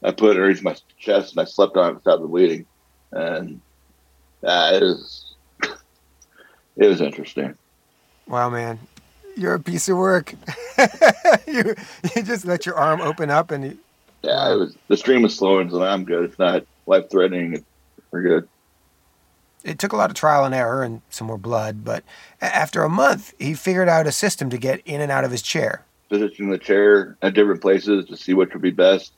I 0.01 0.11
put 0.11 0.31
it 0.31 0.39
underneath 0.39 0.63
my 0.63 0.75
chest 0.97 1.33
and 1.33 1.41
I 1.41 1.45
slept 1.45 1.77
on 1.77 1.91
it 1.91 1.95
without 1.95 2.21
the 2.21 2.27
bleeding, 2.27 2.65
and 3.11 3.61
uh, 4.45 4.71
it 4.73 4.81
was 4.83 5.35
it 6.77 6.87
was 6.87 7.01
interesting. 7.01 7.55
Wow, 8.27 8.49
man, 8.49 8.79
you're 9.35 9.55
a 9.55 9.59
piece 9.59 9.89
of 9.89 9.97
work. 9.97 10.33
you 11.47 11.75
you 12.15 12.23
just 12.23 12.45
let 12.45 12.65
your 12.65 12.75
arm 12.75 13.01
open 13.01 13.29
up 13.29 13.51
and 13.51 13.63
you, 13.65 13.77
Yeah, 14.23 14.53
it 14.53 14.55
was 14.57 14.77
the 14.87 14.97
stream 14.97 15.21
was 15.23 15.35
slowing, 15.35 15.69
so 15.69 15.83
I'm 15.83 16.05
good. 16.05 16.25
It's 16.25 16.39
not 16.39 16.65
life 16.85 17.09
threatening. 17.09 17.63
We're 18.11 18.21
good. 18.21 18.47
it 19.63 19.79
took 19.79 19.93
a 19.93 19.97
lot 19.97 20.09
of 20.09 20.15
trial 20.15 20.45
and 20.45 20.55
error 20.55 20.83
and 20.83 21.01
some 21.09 21.27
more 21.27 21.37
blood, 21.37 21.83
but 21.83 22.03
after 22.39 22.83
a 22.83 22.89
month, 22.89 23.33
he 23.39 23.53
figured 23.53 23.89
out 23.89 24.07
a 24.07 24.11
system 24.11 24.49
to 24.51 24.57
get 24.57 24.81
in 24.85 25.01
and 25.01 25.11
out 25.11 25.23
of 25.25 25.31
his 25.31 25.41
chair. 25.41 25.83
Positioning 26.09 26.51
the 26.51 26.57
chair 26.59 27.17
at 27.21 27.33
different 27.33 27.61
places 27.61 28.05
to 28.05 28.15
see 28.15 28.33
which 28.33 28.53
would 28.53 28.61
be 28.61 28.71
best, 28.71 29.11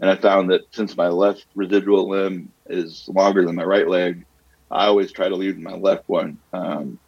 and 0.00 0.08
I 0.08 0.16
found 0.16 0.50
that 0.50 0.62
since 0.72 0.96
my 0.96 1.08
left 1.08 1.46
residual 1.54 2.08
limb 2.08 2.50
is 2.66 3.08
longer 3.08 3.44
than 3.44 3.56
my 3.56 3.64
right 3.64 3.88
leg, 3.88 4.24
I 4.70 4.86
always 4.86 5.12
try 5.12 5.28
to 5.28 5.36
leave 5.36 5.58
my 5.58 5.74
left 5.74 6.08
one. 6.08 6.38
Um, 6.52 6.98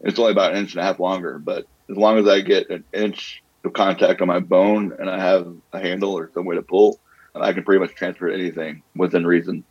it's 0.00 0.18
only 0.18 0.32
about 0.32 0.52
an 0.52 0.58
inch 0.58 0.72
and 0.72 0.80
a 0.80 0.84
half 0.84 1.00
longer, 1.00 1.38
but 1.38 1.66
as 1.90 1.96
long 1.96 2.18
as 2.18 2.28
I 2.28 2.40
get 2.40 2.70
an 2.70 2.84
inch 2.92 3.42
of 3.64 3.72
contact 3.72 4.20
on 4.20 4.28
my 4.28 4.40
bone 4.40 4.96
and 4.98 5.10
I 5.10 5.18
have 5.18 5.52
a 5.72 5.80
handle 5.80 6.16
or 6.16 6.30
some 6.32 6.44
way 6.44 6.54
to 6.54 6.62
pull, 6.62 7.00
I 7.40 7.52
can 7.52 7.62
pretty 7.62 7.80
much 7.80 7.94
transfer 7.94 8.28
anything 8.28 8.82
within 8.96 9.26
reason. 9.26 9.64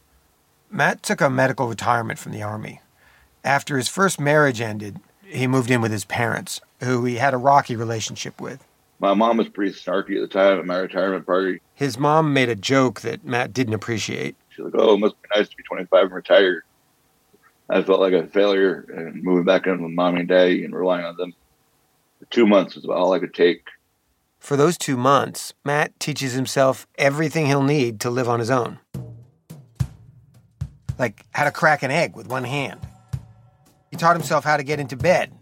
Matt 0.69 1.03
took 1.03 1.21
a 1.21 1.29
medical 1.29 1.67
retirement 1.67 2.19
from 2.19 2.31
the 2.31 2.43
Army. 2.43 2.81
After 3.43 3.77
his 3.77 3.87
first 3.87 4.19
marriage 4.19 4.61
ended, 4.61 4.99
he 5.25 5.47
moved 5.47 5.71
in 5.71 5.81
with 5.81 5.91
his 5.91 6.05
parents, 6.05 6.61
who 6.83 7.05
he 7.05 7.15
had 7.15 7.33
a 7.33 7.37
rocky 7.37 7.75
relationship 7.75 8.39
with. 8.41 8.63
My 8.99 9.13
mom 9.13 9.37
was 9.37 9.49
pretty 9.49 9.73
snarky 9.73 10.15
at 10.15 10.21
the 10.21 10.27
time 10.27 10.59
at 10.59 10.65
my 10.65 10.77
retirement 10.77 11.25
party. 11.25 11.61
His 11.75 11.97
mom 11.99 12.33
made 12.33 12.49
a 12.49 12.55
joke 12.55 13.01
that 13.01 13.23
Matt 13.23 13.53
didn't 13.53 13.75
appreciate. 13.75 14.35
She's 14.49 14.65
like, 14.65 14.73
"Oh, 14.75 14.95
it 14.95 14.99
must 14.99 15.21
be 15.21 15.29
nice 15.35 15.47
to 15.49 15.55
be 15.55 15.63
25 15.63 16.05
and 16.05 16.13
retired." 16.13 16.63
I 17.69 17.83
felt 17.83 17.99
like 17.99 18.13
a 18.13 18.27
failure 18.27 18.85
and 18.95 19.23
moving 19.23 19.43
back 19.43 19.67
in 19.67 19.81
with 19.81 19.91
mommy 19.91 20.21
and 20.21 20.29
daddy 20.29 20.63
and 20.63 20.73
relying 20.73 21.05
on 21.05 21.17
them. 21.17 21.33
For 22.19 22.25
two 22.25 22.47
months 22.47 22.75
was 22.75 22.85
all 22.85 23.13
I 23.13 23.19
could 23.19 23.33
take. 23.33 23.67
For 24.39 24.55
those 24.55 24.77
two 24.77 24.95
months, 24.95 25.53
Matt 25.65 25.99
teaches 25.99 26.33
himself 26.33 26.87
everything 26.97 27.47
he'll 27.47 27.63
need 27.63 27.99
to 28.01 28.09
live 28.09 28.29
on 28.29 28.39
his 28.39 28.49
own. 28.49 28.79
Like 30.97 31.25
how 31.31 31.43
to 31.43 31.51
crack 31.51 31.83
an 31.83 31.91
egg 31.91 32.15
with 32.15 32.27
one 32.27 32.45
hand. 32.45 32.79
He 33.91 33.97
taught 33.97 34.15
himself 34.15 34.45
how 34.45 34.57
to 34.57 34.63
get 34.63 34.79
into 34.79 34.95
bed 34.95 35.33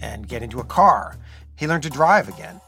and 0.00 0.28
get 0.28 0.42
into 0.42 0.60
a 0.60 0.64
car. 0.64 1.16
He 1.56 1.66
learned 1.66 1.82
to 1.84 1.90
drive 1.90 2.28
again. 2.28 2.60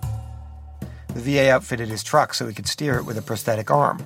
The 1.15 1.21
VA 1.21 1.51
outfitted 1.51 1.89
his 1.89 2.03
truck 2.03 2.35
so 2.35 2.47
he 2.47 2.55
could 2.55 2.67
steer 2.67 2.97
it 2.99 3.05
with 3.05 3.17
a 3.17 3.23
prosthetic 3.23 3.71
arm. 3.71 4.05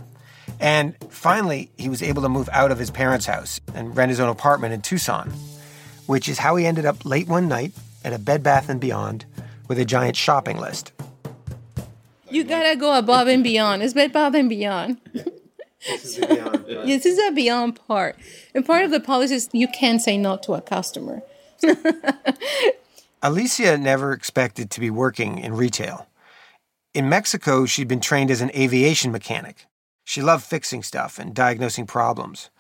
And 0.61 0.97
finally, 1.11 1.71
he 1.77 1.89
was 1.89 2.03
able 2.03 2.23
to 2.23 2.29
move 2.29 2.49
out 2.53 2.71
of 2.71 2.79
his 2.79 2.91
parents' 2.91 3.27
house 3.27 3.61
and 3.75 3.97
rent 3.97 4.11
his 4.11 4.21
own 4.21 4.29
apartment 4.29 4.75
in 4.75 4.83
Tucson, 4.83 5.31
which 6.07 6.29
is 6.29 6.39
how 6.39 6.57
he 6.57 6.67
ended 6.67 6.87
up 6.87 7.05
late 7.05 7.29
one 7.29 7.49
night 7.49 7.73
at 8.05 8.13
a 8.13 8.19
Bed 8.19 8.43
Bath 8.43 8.69
and 8.69 8.81
Beyond 8.81 9.25
with 9.69 9.79
a 9.79 9.85
giant 9.85 10.17
shopping 10.17 10.59
list. 10.59 10.93
You 12.31 12.45
gotta 12.45 12.77
go 12.77 12.97
above 12.97 13.29
and 13.29 13.45
beyond. 13.45 13.83
It's 13.83 13.95
above 13.95 14.35
and 14.35 14.49
beyond. 14.49 14.99
This 15.87 16.05
is 16.05 16.17
the 16.17 16.27
beyond. 16.27 16.89
This 16.89 17.05
is 17.05 17.19
a 17.19 17.33
beyond 17.33 17.79
part. 17.87 18.17
And 18.55 18.65
part 18.65 18.85
of 18.85 18.91
the 18.91 19.01
policy 19.01 19.35
is 19.35 19.49
you 19.53 19.69
can't 19.69 20.01
say 20.01 20.17
no 20.17 20.37
to 20.39 20.55
a 20.55 20.61
customer. 20.61 21.23
Alicia 23.23 23.79
never 23.79 24.13
expected 24.13 24.71
to 24.71 24.81
be 24.81 24.91
working 24.91 25.39
in 25.39 25.55
retail. 25.55 26.07
In 26.95 27.09
Mexico, 27.09 27.67
she'd 27.67 27.89
been 27.89 28.01
trained 28.01 28.31
as 28.31 28.41
an 28.41 28.51
aviation 28.55 29.13
mechanic. 29.13 29.67
She 30.05 30.23
loved 30.23 30.45
fixing 30.45 30.83
stuff 30.83 31.19
and 31.19 31.35
diagnosing 31.35 31.87
problems. 31.87 32.51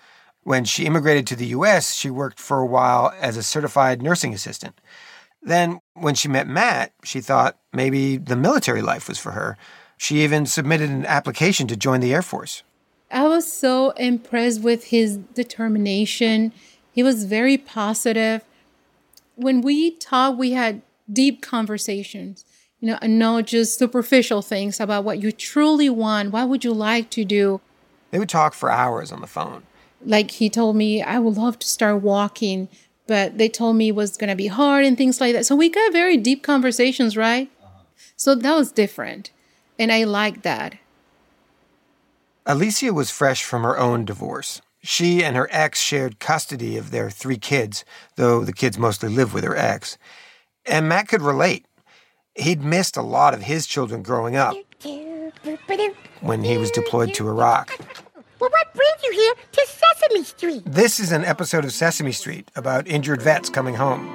When 0.42 0.64
she 0.64 0.87
immigrated 0.87 1.26
to 1.28 1.37
the 1.37 1.46
US, 1.46 1.94
she 1.94 2.11
worked 2.11 2.40
for 2.40 2.59
a 2.59 2.66
while 2.66 3.14
as 3.20 3.37
a 3.37 3.42
certified 3.42 4.02
nursing 4.02 4.35
assistant. 4.35 4.81
Then, 5.42 5.81
when 5.94 6.14
she 6.14 6.28
met 6.28 6.46
Matt, 6.46 6.92
she 7.05 7.20
thought 7.20 7.59
maybe 7.72 8.16
the 8.16 8.37
military 8.37 8.83
life 8.83 9.09
was 9.09 9.18
for 9.18 9.33
her. 9.33 9.57
She 9.96 10.22
even 10.22 10.46
submitted 10.46 10.90
an 10.90 11.07
application 11.07 11.66
to 11.68 11.76
join 11.76 12.00
the 12.00 12.14
Air 12.14 12.22
Force. 12.22 12.62
I 13.11 13.28
was 13.28 13.52
so 13.52 13.90
impressed 13.90 14.62
with 14.62 14.85
his 14.85 15.18
determination. 15.18 16.52
He 16.92 17.02
was 17.02 17.24
very 17.24 17.59
positive. 17.59 18.44
When 19.37 19.61
we 19.61 19.92
talked, 19.92 20.38
we 20.38 20.52
had 20.52 20.83
deep 21.12 21.42
conversations, 21.42 22.44
you 22.83 22.88
know, 22.88 22.99
and 23.01 23.16
not 23.16 23.47
just 23.47 23.79
superficial 23.79 24.42
things 24.42 24.81
about 24.81 25.05
what 25.05 25.23
you 25.23 25.31
truly 25.31 25.88
want. 25.88 26.33
What 26.33 26.49
would 26.49 26.64
you 26.64 26.73
like 26.73 27.11
to 27.11 27.25
do? 27.25 27.61
They 28.11 28.18
would 28.18 28.29
talk 28.29 28.55
for 28.55 28.71
hours 28.71 29.12
on 29.12 29.21
the 29.21 29.29
phone. 29.29 29.62
Like 30.05 30.33
he 30.33 30.51
told 30.51 30.75
me, 30.75 31.01
I 31.01 31.21
would 31.21 31.37
love 31.37 31.61
to 31.61 31.66
start 31.66 32.03
walking, 32.03 32.68
but 33.07 33.38
they 33.38 33.49
told 33.49 33.77
me 33.77 33.88
it 33.88 33.95
was 33.95 34.16
going 34.16 34.31
to 34.31 34.37
be 34.37 34.49
hard 34.49 34.85
and 34.85 34.99
things 34.99 35.21
like 35.21 35.33
that. 35.33 35.47
So 35.47 35.55
we 35.55 35.68
got 35.68 35.92
very 35.92 36.16
deep 36.16 36.42
conversations, 36.42 37.16
right? 37.16 37.49
Uh-huh. 37.62 37.85
So 38.16 38.35
that 38.35 38.55
was 38.57 38.73
different. 38.73 39.31
And 39.79 39.92
I 39.92 40.03
liked 40.03 40.42
that. 40.42 40.75
Alicia 42.45 42.92
was 42.92 43.12
fresh 43.12 43.45
from 43.45 43.62
her 43.62 43.79
own 43.79 44.05
divorce. 44.05 44.61
She 44.83 45.23
and 45.23 45.37
her 45.37 45.49
ex 45.53 45.79
shared 45.79 46.18
custody 46.18 46.77
of 46.77 46.90
their 46.90 47.11
three 47.11 47.38
kids, 47.38 47.85
though 48.16 48.45
the 48.45 48.53
kids 48.53 48.77
mostly 48.77 49.09
lived 49.09 49.33
with 49.33 49.45
her 49.45 49.57
ex. 49.57 49.97
And 50.66 50.88
Matt 50.88 51.07
could 51.07 51.23
relate. 51.23 51.64
He'd 52.35 52.62
missed 52.62 52.97
a 52.97 53.03
lot 53.03 53.35
of 53.35 53.42
his 53.42 53.66
children 53.66 54.03
growing 54.03 54.37
up 54.37 54.55
when 56.21 56.42
he 56.42 56.57
was 56.57 56.71
deployed 56.71 57.12
to 57.14 57.29
Iraq. 57.29 57.79
Well, 58.40 58.49
what 58.51 58.75
brings 58.75 59.03
you 59.05 59.12
here 59.12 59.35
to 59.53 59.66
Sesame 59.66 60.25
Street? 60.25 60.62
This 60.64 60.99
is 60.99 61.12
an 61.12 61.25
episode 61.25 61.64
of 61.64 61.73
Sesame 61.73 62.12
Street 62.12 62.51
about 62.57 62.88
injured 62.88 63.21
vets 63.21 63.51
coming 63.51 63.75
home. 63.75 64.09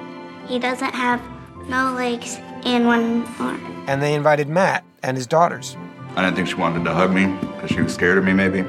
He 0.48 0.58
doesn't 0.58 0.94
have 0.94 1.22
no 1.68 1.92
legs 1.92 2.38
and 2.64 2.86
one 2.86 3.24
arm. 3.38 3.84
And 3.86 4.02
they 4.02 4.14
invited 4.14 4.48
Matt 4.48 4.84
and 5.04 5.16
his 5.16 5.26
daughters. 5.26 5.76
I 6.16 6.22
didn't 6.24 6.34
think 6.36 6.48
she 6.48 6.54
wanted 6.54 6.84
to 6.84 6.92
hug 6.92 7.12
me 7.12 7.26
because 7.54 7.70
she 7.70 7.80
was 7.80 7.94
scared 7.94 8.18
of 8.18 8.24
me, 8.24 8.32
maybe. 8.32 8.62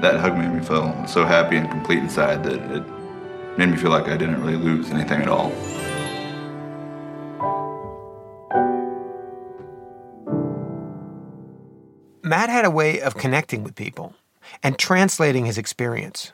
That 0.00 0.16
hug 0.18 0.38
made 0.38 0.50
me 0.50 0.64
feel 0.64 1.06
so 1.06 1.26
happy 1.26 1.56
and 1.56 1.68
complete 1.68 1.98
inside 1.98 2.42
that 2.44 2.54
it 2.54 3.58
made 3.58 3.68
me 3.68 3.76
feel 3.76 3.90
like 3.90 4.08
I 4.08 4.16
didn't 4.16 4.40
really 4.40 4.56
lose 4.56 4.90
anything 4.90 5.20
at 5.20 5.28
all. 5.28 5.52
Matt 12.30 12.48
had 12.48 12.64
a 12.64 12.70
way 12.70 13.00
of 13.00 13.16
connecting 13.16 13.64
with 13.64 13.74
people 13.74 14.14
and 14.62 14.78
translating 14.78 15.46
his 15.46 15.58
experience. 15.58 16.30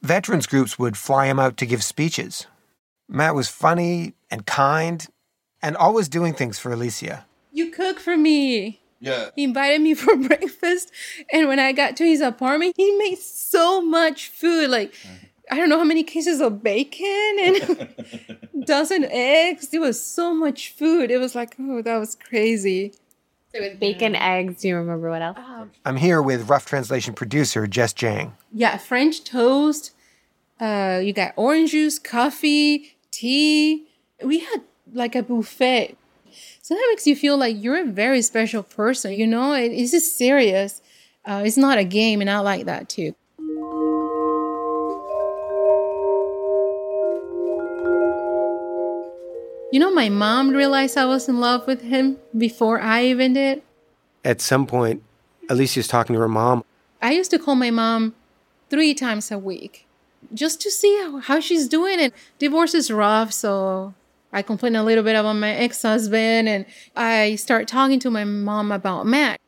Veterans 0.00 0.46
groups 0.46 0.78
would 0.78 0.96
fly 0.96 1.26
him 1.26 1.40
out 1.40 1.56
to 1.56 1.66
give 1.66 1.82
speeches. 1.82 2.46
Matt 3.08 3.34
was 3.34 3.48
funny 3.48 4.14
and 4.30 4.46
kind 4.46 5.08
and 5.60 5.76
always 5.76 6.08
doing 6.08 6.34
things 6.34 6.60
for 6.60 6.70
Alicia. 6.70 7.26
You 7.50 7.72
cook 7.72 7.98
for 7.98 8.16
me. 8.16 8.80
Yeah. 9.00 9.30
He 9.34 9.42
invited 9.42 9.80
me 9.80 9.94
for 9.94 10.14
breakfast. 10.28 10.92
And 11.32 11.48
when 11.48 11.58
I 11.58 11.72
got 11.72 11.96
to 11.96 12.04
his 12.04 12.20
apartment, 12.20 12.74
he 12.76 12.96
made 12.96 13.18
so 13.18 13.82
much 13.82 14.28
food. 14.28 14.70
Like, 14.70 14.94
I 15.50 15.56
don't 15.56 15.68
know 15.68 15.78
how 15.78 15.84
many 15.84 16.04
cases 16.04 16.40
of 16.40 16.62
bacon 16.62 17.36
and 17.40 18.64
dozen 18.66 19.04
eggs. 19.06 19.74
It 19.74 19.80
was 19.80 20.00
so 20.00 20.32
much 20.32 20.70
food. 20.70 21.10
It 21.10 21.18
was 21.18 21.34
like, 21.34 21.56
oh, 21.58 21.82
that 21.82 21.98
was 21.98 22.14
crazy. 22.14 22.92
So 23.54 23.60
with 23.60 23.78
bacon, 23.78 24.16
eggs, 24.16 24.62
do 24.62 24.68
you 24.68 24.76
remember 24.76 25.10
what 25.10 25.22
else? 25.22 25.38
I'm 25.84 25.96
here 25.96 26.20
with 26.20 26.48
Rough 26.50 26.66
Translation 26.66 27.14
producer 27.14 27.68
Jess 27.68 27.92
Jiang. 27.92 28.32
Yeah, 28.52 28.76
French 28.78 29.22
toast. 29.22 29.92
Uh, 30.58 31.00
you 31.02 31.12
got 31.12 31.34
orange 31.36 31.70
juice, 31.70 32.00
coffee, 32.00 32.96
tea. 33.12 33.86
We 34.24 34.40
had 34.40 34.62
like 34.92 35.14
a 35.14 35.22
buffet. 35.22 35.96
So 36.62 36.74
that 36.74 36.86
makes 36.90 37.06
you 37.06 37.14
feel 37.14 37.36
like 37.36 37.62
you're 37.62 37.80
a 37.80 37.86
very 37.86 38.22
special 38.22 38.64
person. 38.64 39.12
You 39.12 39.28
know, 39.28 39.52
it, 39.52 39.70
it's 39.70 39.92
just 39.92 40.18
serious. 40.18 40.82
Uh, 41.24 41.42
it's 41.46 41.56
not 41.56 41.78
a 41.78 41.84
game, 41.84 42.20
and 42.20 42.28
I 42.28 42.40
like 42.40 42.66
that 42.66 42.88
too. 42.88 43.14
You 49.74 49.80
know, 49.80 49.92
my 49.92 50.08
mom 50.08 50.50
realized 50.50 50.96
I 50.96 51.04
was 51.04 51.28
in 51.28 51.40
love 51.40 51.66
with 51.66 51.82
him 51.82 52.18
before 52.38 52.80
I 52.80 53.06
even 53.06 53.32
did. 53.32 53.60
At 54.24 54.40
some 54.40 54.68
point, 54.68 55.02
Alicia's 55.50 55.88
talking 55.88 56.14
to 56.14 56.20
her 56.20 56.28
mom. 56.28 56.62
I 57.02 57.10
used 57.10 57.32
to 57.32 57.40
call 57.40 57.56
my 57.56 57.72
mom 57.72 58.14
three 58.70 58.94
times 58.94 59.32
a 59.32 59.36
week 59.36 59.88
just 60.32 60.60
to 60.60 60.70
see 60.70 60.96
how, 61.02 61.18
how 61.18 61.40
she's 61.40 61.66
doing. 61.66 61.98
And 61.98 62.12
divorce 62.38 62.72
is 62.72 62.88
rough, 62.88 63.32
so 63.32 63.94
I 64.32 64.42
complain 64.42 64.76
a 64.76 64.84
little 64.84 65.02
bit 65.02 65.16
about 65.16 65.32
my 65.32 65.50
ex 65.50 65.82
husband, 65.82 66.48
and 66.48 66.66
I 66.94 67.34
start 67.34 67.66
talking 67.66 67.98
to 67.98 68.10
my 68.10 68.22
mom 68.22 68.70
about 68.70 69.06
Matt. 69.06 69.40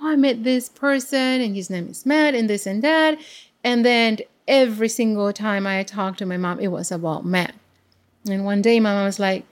Oh, 0.00 0.12
I 0.12 0.14
met 0.14 0.44
this 0.44 0.68
person, 0.68 1.40
and 1.40 1.56
his 1.56 1.68
name 1.68 1.88
is 1.88 2.06
Matt, 2.06 2.36
and 2.36 2.48
this 2.48 2.64
and 2.64 2.80
that. 2.84 3.18
And 3.64 3.84
then 3.84 4.18
every 4.46 4.88
single 4.88 5.32
time 5.32 5.66
I 5.66 5.82
talked 5.82 6.18
to 6.18 6.26
my 6.26 6.36
mom, 6.36 6.60
it 6.60 6.68
was 6.68 6.92
about 6.92 7.26
Matt. 7.26 7.56
And 8.30 8.44
one 8.44 8.62
day, 8.62 8.78
my 8.78 8.94
mom 8.94 9.06
was 9.06 9.18
like, 9.18 9.44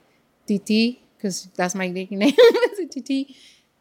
Titi, 0.47 1.03
because 1.17 1.49
that's 1.57 1.75
my 1.75 1.89
nickname. 1.89 2.35
I 2.39 2.87
Titi, 2.91 3.37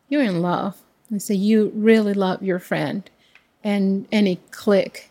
you're 0.10 0.24
in 0.24 0.42
love. 0.42 0.78
I 1.14 1.18
said, 1.18 1.38
you 1.38 1.72
really 1.76 2.14
love 2.14 2.42
your 2.42 2.60
friend. 2.60 3.10
And 3.64 4.08
and 4.12 4.28
it 4.28 4.52
clicked. 4.52 5.10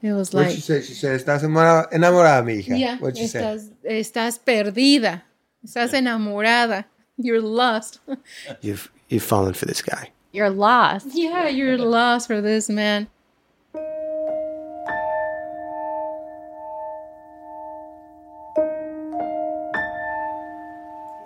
It 0.00 0.12
was 0.12 0.32
like, 0.34 0.46
What'd 0.46 0.56
she 0.56 0.62
say? 0.62 0.82
She 0.82 0.94
said, 0.94 1.20
Estás 1.20 1.42
enamorada, 1.42 1.90
enamorada 1.92 2.44
mi 2.44 2.62
hija. 2.62 2.78
yeah, 2.78 2.96
What'd 2.98 3.18
she 3.18 3.26
say? 3.26 3.40
estás, 3.40 3.70
estás 3.84 4.38
perdida. 4.38 5.22
Estás 5.64 5.92
enamorada. 5.92 6.84
You're 7.18 7.42
lost. 7.42 8.00
You've, 8.62 8.90
you've 9.08 9.22
fallen 9.22 9.52
for 9.54 9.66
this 9.66 9.82
guy. 9.82 10.10
You're 10.32 10.50
lost. 10.50 11.08
yeah, 11.12 11.48
you're 11.48 11.76
lost 11.76 12.26
for 12.26 12.40
this 12.40 12.68
man. 12.70 13.08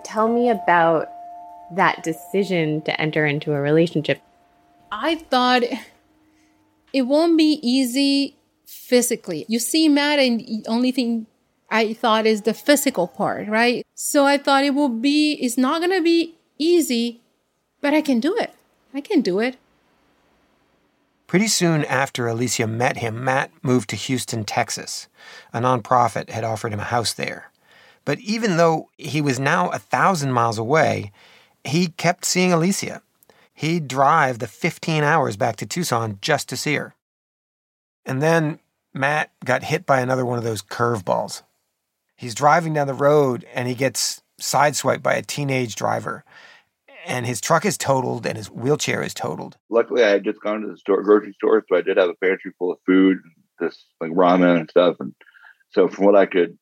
Tell 0.07 0.29
me 0.29 0.49
about 0.49 1.09
that 1.73 2.01
decision 2.01 2.81
to 2.83 3.01
enter 3.01 3.25
into 3.25 3.51
a 3.51 3.59
relationship. 3.59 4.21
I 4.89 5.15
thought 5.15 5.63
it 6.93 7.01
won't 7.01 7.37
be 7.37 7.59
easy 7.61 8.37
physically. 8.65 9.45
You 9.49 9.59
see 9.59 9.89
Matt, 9.89 10.19
and 10.19 10.39
the 10.39 10.63
only 10.69 10.93
thing 10.93 11.27
I 11.69 11.91
thought 11.91 12.25
is 12.25 12.43
the 12.43 12.53
physical 12.53 13.07
part, 13.07 13.49
right? 13.49 13.85
So 13.95 14.25
I 14.25 14.37
thought 14.37 14.63
it 14.63 14.73
will 14.73 14.87
be, 14.87 15.33
it's 15.33 15.57
not 15.57 15.81
going 15.81 15.91
to 15.91 16.01
be 16.01 16.35
easy, 16.57 17.19
but 17.81 17.93
I 17.93 18.01
can 18.01 18.21
do 18.21 18.33
it. 18.37 18.53
I 18.93 19.01
can 19.01 19.19
do 19.19 19.41
it. 19.41 19.57
Pretty 21.27 21.49
soon 21.49 21.83
after 21.83 22.27
Alicia 22.27 22.65
met 22.65 22.97
him, 22.97 23.25
Matt 23.25 23.51
moved 23.61 23.89
to 23.89 23.97
Houston, 23.97 24.45
Texas. 24.45 25.09
A 25.51 25.59
nonprofit 25.59 26.29
had 26.29 26.45
offered 26.45 26.71
him 26.71 26.79
a 26.79 26.85
house 26.85 27.11
there. 27.11 27.51
But 28.07 28.21
even 28.21 28.55
though 28.55 28.89
he 28.97 29.19
was 29.19 29.37
now 29.37 29.67
a 29.67 29.77
thousand 29.77 30.31
miles 30.31 30.57
away, 30.57 31.11
he 31.65 31.87
kept 31.87 32.23
seeing 32.23 32.53
Alicia. 32.53 33.01
He'd 33.53 33.89
drive 33.89 34.39
the 34.39 34.47
15 34.47 35.03
hours 35.03 35.35
back 35.35 35.57
to 35.57 35.65
Tucson 35.65 36.17
just 36.21 36.47
to 36.47 36.55
see 36.55 36.75
her. 36.75 36.95
And 38.05 38.21
then 38.21 38.59
Matt 38.93 39.31
got 39.43 39.63
hit 39.63 39.85
by 39.85 39.99
another 39.99 40.25
one 40.25 40.37
of 40.37 40.45
those 40.45 40.61
curveballs. 40.61 41.41
He's 42.15 42.33
driving 42.33 42.71
down 42.71 42.87
the 42.87 42.93
road 42.93 43.45
and 43.53 43.67
he 43.67 43.75
gets 43.75 44.21
sideswiped 44.39 45.03
by 45.03 45.15
a 45.15 45.21
teenage 45.21 45.75
driver. 45.75 46.23
And 47.05 47.25
his 47.25 47.41
truck 47.41 47.65
is 47.65 47.77
totaled 47.77 48.25
and 48.25 48.37
his 48.37 48.49
wheelchair 48.49 49.03
is 49.03 49.13
totaled. 49.13 49.57
Luckily, 49.69 50.05
I 50.05 50.11
had 50.11 50.23
just 50.23 50.39
gone 50.39 50.61
to 50.61 50.69
the 50.69 50.77
store, 50.77 51.03
grocery 51.03 51.33
store, 51.33 51.61
so 51.67 51.75
I 51.75 51.81
did 51.81 51.97
have 51.97 52.09
a 52.09 52.25
pantry 52.25 52.53
full 52.57 52.71
of 52.71 52.79
food, 52.85 53.17
this 53.59 53.83
like 53.99 54.11
ramen 54.11 54.61
and 54.61 54.69
stuff. 54.69 54.95
And 55.01 55.13
so, 55.71 55.89
from 55.89 56.05
what 56.05 56.15
I 56.15 56.25
could 56.25 56.57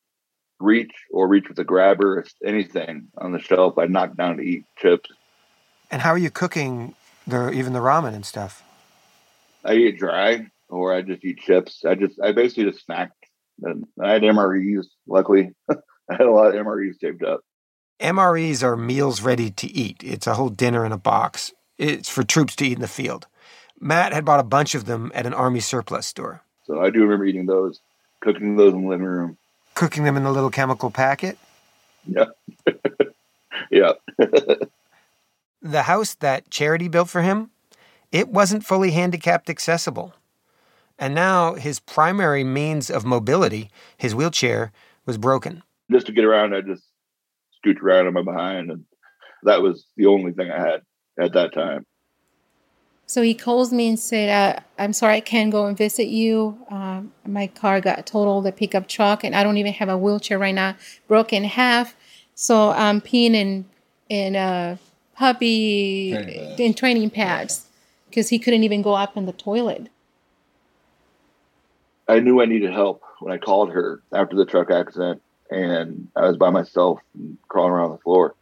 reach 0.59 0.93
or 1.11 1.27
reach 1.27 1.47
with 1.49 1.59
a 1.59 1.63
grabber, 1.63 2.25
anything 2.43 3.07
on 3.17 3.31
the 3.31 3.39
shelf, 3.39 3.77
I 3.77 3.85
knock 3.85 4.15
down 4.15 4.37
to 4.37 4.43
eat 4.43 4.65
chips. 4.77 5.09
And 5.91 6.01
how 6.01 6.11
are 6.11 6.17
you 6.17 6.31
cooking 6.31 6.95
the 7.27 7.51
even 7.51 7.73
the 7.73 7.79
ramen 7.79 8.13
and 8.13 8.25
stuff? 8.25 8.63
I 9.63 9.73
eat 9.73 9.97
dry, 9.97 10.47
or 10.69 10.93
I 10.93 11.01
just 11.01 11.23
eat 11.25 11.39
chips. 11.39 11.83
I 11.85 11.95
just, 11.95 12.19
I 12.21 12.31
basically 12.31 12.71
just 12.71 12.87
snacked. 12.87 13.11
And 13.63 13.85
I 14.01 14.13
had 14.13 14.21
MREs. 14.21 14.85
Luckily, 15.07 15.53
I 15.69 15.75
had 16.09 16.21
a 16.21 16.31
lot 16.31 16.55
of 16.55 16.65
MREs 16.65 16.99
taped 16.99 17.23
up. 17.23 17.41
MREs 17.99 18.61
are 18.61 18.75
meals 18.75 19.21
ready 19.21 19.49
to 19.51 19.67
eat. 19.67 20.03
It's 20.03 20.27
a 20.27 20.33
whole 20.33 20.49
dinner 20.49 20.85
in 20.85 20.91
a 20.91 20.97
box. 20.97 21.53
It's 21.77 22.09
for 22.09 22.23
troops 22.23 22.55
to 22.57 22.65
eat 22.65 22.73
in 22.73 22.81
the 22.81 22.87
field. 22.87 23.27
Matt 23.79 24.13
had 24.13 24.25
bought 24.25 24.39
a 24.39 24.43
bunch 24.43 24.75
of 24.75 24.85
them 24.85 25.11
at 25.15 25.25
an 25.25 25.33
army 25.33 25.59
surplus 25.59 26.05
store. 26.05 26.41
So 26.63 26.79
I 26.81 26.89
do 26.89 27.01
remember 27.01 27.25
eating 27.25 27.45
those, 27.45 27.79
cooking 28.21 28.55
those 28.55 28.73
in 28.73 28.83
the 28.83 28.89
living 28.89 29.05
room. 29.05 29.37
Cooking 29.75 30.03
them 30.03 30.17
in 30.17 30.23
the 30.23 30.31
little 30.31 30.49
chemical 30.49 30.89
packet? 30.89 31.37
Yeah. 32.07 32.25
yeah. 33.71 33.91
the 35.61 35.83
house 35.83 36.15
that 36.15 36.49
Charity 36.49 36.87
built 36.87 37.09
for 37.09 37.21
him, 37.21 37.51
it 38.11 38.29
wasn't 38.29 38.65
fully 38.65 38.91
handicapped 38.91 39.49
accessible. 39.49 40.13
And 40.97 41.13
now 41.13 41.55
his 41.55 41.79
primary 41.79 42.43
means 42.43 42.89
of 42.89 43.05
mobility, 43.05 43.69
his 43.97 44.15
wheelchair, 44.15 44.71
was 45.05 45.17
broken. 45.17 45.63
Just 45.91 46.07
to 46.07 46.13
get 46.13 46.23
around, 46.23 46.55
I 46.55 46.61
just 46.61 46.83
scooched 47.63 47.81
around 47.81 48.07
on 48.07 48.13
my 48.13 48.23
behind, 48.23 48.71
and 48.71 48.85
that 49.43 49.61
was 49.61 49.85
the 49.97 50.05
only 50.05 50.31
thing 50.31 50.49
I 50.49 50.59
had 50.59 50.81
at 51.19 51.33
that 51.33 51.53
time. 51.53 51.85
So 53.07 53.21
he 53.21 53.33
calls 53.35 53.71
me 53.71 53.87
and 53.87 53.99
said, 53.99 54.29
uh, 54.29 54.59
"I'm 54.79 54.93
sorry, 54.93 55.15
I 55.17 55.19
can't 55.21 55.51
go 55.51 55.67
and 55.67 55.77
visit 55.77 56.07
you. 56.07 56.57
Um, 56.69 57.11
my 57.25 57.47
car 57.47 57.79
got 57.79 58.05
totaled, 58.05 58.45
the 58.45 58.51
pickup 58.51 58.87
truck, 58.87 59.23
and 59.23 59.35
I 59.35 59.43
don't 59.43 59.57
even 59.57 59.73
have 59.73 59.89
a 59.89 59.97
wheelchair 59.97 60.39
right 60.39 60.55
now, 60.55 60.75
broken 61.07 61.43
in 61.43 61.49
half. 61.49 61.95
So 62.33 62.71
I'm 62.71 63.01
peeing 63.01 63.35
in 63.35 63.65
in 64.09 64.35
a 64.35 64.79
puppy 65.15 66.11
training 66.13 66.59
in 66.59 66.73
training 66.73 67.09
pads 67.11 67.67
because 68.09 68.29
he 68.29 68.39
couldn't 68.39 68.63
even 68.63 68.81
go 68.81 68.95
up 68.95 69.15
in 69.15 69.25
the 69.25 69.33
toilet." 69.33 69.89
I 72.07 72.19
knew 72.19 72.41
I 72.41 72.45
needed 72.45 72.71
help 72.71 73.01
when 73.19 73.33
I 73.33 73.37
called 73.37 73.71
her 73.71 74.01
after 74.13 74.35
the 74.35 74.45
truck 74.45 74.69
accident, 74.69 75.21
and 75.49 76.07
I 76.15 76.27
was 76.27 76.37
by 76.37 76.49
myself 76.49 76.99
crawling 77.47 77.71
around 77.71 77.91
the 77.91 77.97
floor. 77.99 78.35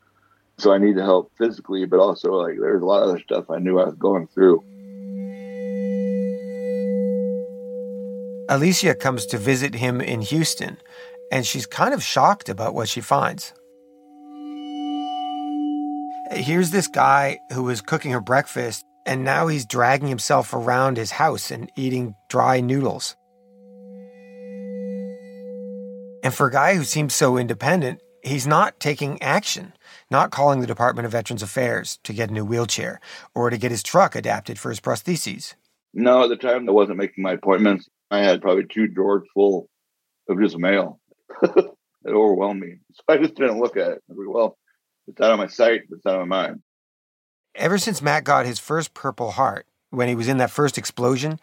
So 0.58 0.72
I 0.72 0.78
needed 0.78 1.02
help 1.02 1.32
physically, 1.38 1.86
but 1.86 2.00
also 2.00 2.34
like 2.34 2.56
there's 2.60 2.82
a 2.82 2.86
lot 2.86 3.04
of 3.04 3.10
other 3.10 3.20
stuff 3.20 3.50
I 3.50 3.60
knew 3.60 3.80
I 3.80 3.86
was 3.86 3.96
going 3.96 4.28
through. 4.28 4.64
Alicia 8.50 8.96
comes 8.96 9.26
to 9.28 9.38
visit 9.38 9.74
him 9.74 10.00
in 10.00 10.22
Houston, 10.22 10.78
and 11.32 11.46
she's 11.46 11.66
kind 11.66 11.94
of 11.94 12.04
shocked 12.04 12.50
about 12.50 12.76
what 12.76 12.90
she 12.90 13.02
finds. 13.02 13.54
Here's 16.32 16.72
this 16.72 16.88
guy 16.88 17.40
who 17.52 17.64
was 17.64 17.82
cooking 17.82 18.12
her 18.12 18.22
breakfast, 18.22 18.86
and 19.06 19.24
now 19.24 19.48
he's 19.48 19.66
dragging 19.66 20.08
himself 20.08 20.54
around 20.54 20.98
his 20.98 21.12
house 21.12 21.52
and 21.52 21.72
eating 21.76 22.16
dry 22.30 22.60
noodles. 22.60 23.16
And 26.24 26.34
for 26.34 26.48
a 26.48 26.52
guy 26.52 26.76
who 26.76 26.84
seems 26.84 27.14
so 27.14 27.38
independent, 27.38 28.02
he's 28.24 28.48
not 28.48 28.80
taking 28.80 29.22
action, 29.22 29.74
not 30.10 30.32
calling 30.32 30.60
the 30.60 30.68
Department 30.68 31.06
of 31.06 31.12
Veterans 31.12 31.44
Affairs 31.44 32.00
to 32.04 32.14
get 32.14 32.30
a 32.30 32.34
new 32.34 32.46
wheelchair 32.46 33.00
or 33.36 33.50
to 33.50 33.58
get 33.58 33.72
his 33.72 33.84
truck 33.84 34.16
adapted 34.16 34.58
for 34.58 34.70
his 34.70 34.80
prostheses. 34.80 35.56
No, 35.94 36.24
at 36.24 36.30
the 36.30 36.36
time 36.36 36.68
I 36.68 36.72
wasn't 36.72 36.98
making 36.98 37.24
my 37.24 37.34
appointments. 37.34 37.90
I 38.10 38.20
had 38.20 38.42
probably 38.42 38.66
two 38.66 38.88
drawers 38.88 39.24
full 39.34 39.70
of 40.30 40.40
just 40.40 40.58
mail. 40.58 41.00
it 41.44 41.76
overwhelmed 42.08 42.62
me. 42.62 42.78
So 42.96 43.02
I 43.10 43.18
just 43.18 43.36
didn't 43.36 43.60
look 43.60 43.76
at 43.76 43.92
it. 43.92 44.04
I 44.10 44.14
well, 44.14 44.58
it's 45.08 45.20
out 45.20 45.32
of 45.32 45.40
my 45.40 45.48
sight, 45.48 45.82
it's 45.90 46.06
out 46.06 46.22
of 46.22 46.28
my 46.28 46.44
mind. 46.44 46.62
Ever 47.56 47.78
since 47.78 48.02
Matt 48.02 48.24
got 48.24 48.46
his 48.46 48.60
first 48.60 48.94
Purple 48.94 49.32
Heart, 49.32 49.68
when 49.90 50.08
he 50.08 50.16
was 50.16 50.28
in 50.28 50.38
that 50.38 50.52
first 50.52 50.78
explosion, 50.78 51.40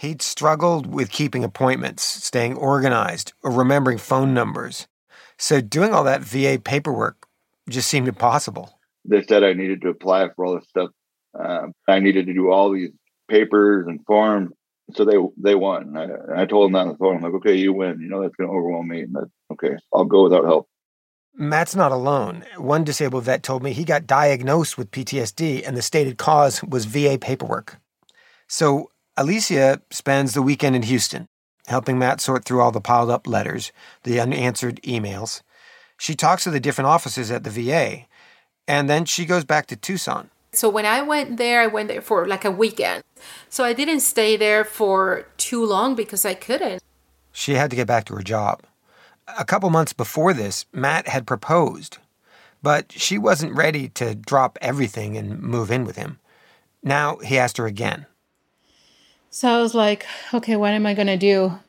He'd 0.00 0.22
struggled 0.22 0.86
with 0.86 1.10
keeping 1.10 1.44
appointments, 1.44 2.02
staying 2.02 2.56
organized, 2.56 3.34
or 3.42 3.50
remembering 3.50 3.98
phone 3.98 4.32
numbers. 4.32 4.88
So 5.40 5.62
doing 5.62 5.94
all 5.94 6.04
that 6.04 6.20
VA 6.20 6.60
paperwork 6.62 7.26
just 7.68 7.88
seemed 7.88 8.08
impossible. 8.08 8.78
They 9.06 9.22
said 9.22 9.42
I 9.42 9.54
needed 9.54 9.80
to 9.82 9.88
apply 9.88 10.28
for 10.36 10.44
all 10.44 10.54
this 10.56 10.68
stuff. 10.68 10.90
Um, 11.38 11.72
I 11.88 11.98
needed 11.98 12.26
to 12.26 12.34
do 12.34 12.50
all 12.50 12.70
these 12.70 12.90
papers 13.28 13.86
and 13.88 14.04
forms. 14.06 14.50
So 14.94 15.06
they 15.06 15.16
they 15.38 15.54
won. 15.54 15.96
I, 15.96 16.42
I 16.42 16.46
told 16.46 16.66
them 16.66 16.72
that 16.72 16.80
on 16.80 16.88
the 16.88 16.96
phone. 16.98 17.16
I'm 17.16 17.22
like, 17.22 17.32
okay, 17.34 17.54
you 17.54 17.72
win. 17.72 18.00
You 18.00 18.08
know 18.10 18.20
that's 18.20 18.34
going 18.36 18.50
to 18.50 18.54
overwhelm 18.54 18.88
me. 18.88 19.02
And 19.02 19.14
that's 19.14 19.30
okay. 19.52 19.76
I'll 19.94 20.04
go 20.04 20.24
without 20.24 20.44
help. 20.44 20.68
Matt's 21.34 21.74
not 21.74 21.92
alone. 21.92 22.44
One 22.58 22.84
disabled 22.84 23.24
vet 23.24 23.42
told 23.42 23.62
me 23.62 23.72
he 23.72 23.84
got 23.84 24.06
diagnosed 24.06 24.76
with 24.76 24.90
PTSD, 24.90 25.66
and 25.66 25.74
the 25.74 25.80
stated 25.80 26.18
cause 26.18 26.62
was 26.62 26.84
VA 26.84 27.16
paperwork. 27.18 27.78
So 28.46 28.90
Alicia 29.16 29.80
spends 29.90 30.34
the 30.34 30.42
weekend 30.42 30.76
in 30.76 30.82
Houston, 30.82 31.28
helping 31.70 31.98
Matt 31.98 32.20
sort 32.20 32.44
through 32.44 32.60
all 32.60 32.72
the 32.72 32.80
piled 32.80 33.10
up 33.10 33.26
letters, 33.26 33.72
the 34.02 34.20
unanswered 34.20 34.82
emails. 34.82 35.42
She 35.96 36.14
talks 36.14 36.44
to 36.44 36.50
the 36.50 36.60
different 36.60 36.88
offices 36.88 37.30
at 37.30 37.44
the 37.44 37.50
VA, 37.50 38.06
and 38.68 38.90
then 38.90 39.04
she 39.04 39.24
goes 39.24 39.44
back 39.44 39.66
to 39.66 39.76
Tucson. 39.76 40.30
So 40.52 40.68
when 40.68 40.84
I 40.84 41.00
went 41.02 41.36
there, 41.36 41.60
I 41.60 41.68
went 41.68 41.88
there 41.88 42.02
for 42.02 42.26
like 42.26 42.44
a 42.44 42.50
weekend. 42.50 43.04
So 43.48 43.64
I 43.64 43.72
didn't 43.72 44.00
stay 44.00 44.36
there 44.36 44.64
for 44.64 45.26
too 45.36 45.64
long 45.64 45.94
because 45.94 46.24
I 46.24 46.34
couldn't. 46.34 46.82
She 47.32 47.54
had 47.54 47.70
to 47.70 47.76
get 47.76 47.86
back 47.86 48.04
to 48.06 48.14
her 48.14 48.22
job. 48.22 48.62
A 49.38 49.44
couple 49.44 49.70
months 49.70 49.92
before 49.92 50.32
this, 50.32 50.66
Matt 50.72 51.06
had 51.06 51.26
proposed, 51.26 51.98
but 52.62 52.90
she 52.90 53.16
wasn't 53.16 53.54
ready 53.54 53.88
to 53.90 54.16
drop 54.16 54.58
everything 54.60 55.16
and 55.16 55.40
move 55.40 55.70
in 55.70 55.84
with 55.84 55.96
him. 55.96 56.18
Now 56.82 57.18
he 57.18 57.38
asked 57.38 57.58
her 57.58 57.66
again. 57.66 58.06
So 59.32 59.48
I 59.48 59.60
was 59.62 59.76
like, 59.76 60.06
okay, 60.34 60.56
what 60.56 60.72
am 60.72 60.86
I 60.86 60.94
going 60.94 61.06
to 61.06 61.16
do? 61.16 61.60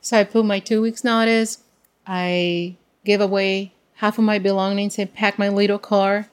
So 0.00 0.18
I 0.18 0.24
put 0.24 0.44
my 0.44 0.58
two 0.58 0.82
weeks 0.82 1.04
notice. 1.04 1.58
I 2.04 2.74
gave 3.04 3.20
away 3.20 3.72
half 3.94 4.18
of 4.18 4.24
my 4.24 4.40
belongings 4.40 4.98
and 4.98 5.12
packed 5.14 5.38
my 5.38 5.48
little 5.48 5.78
car. 5.78 6.26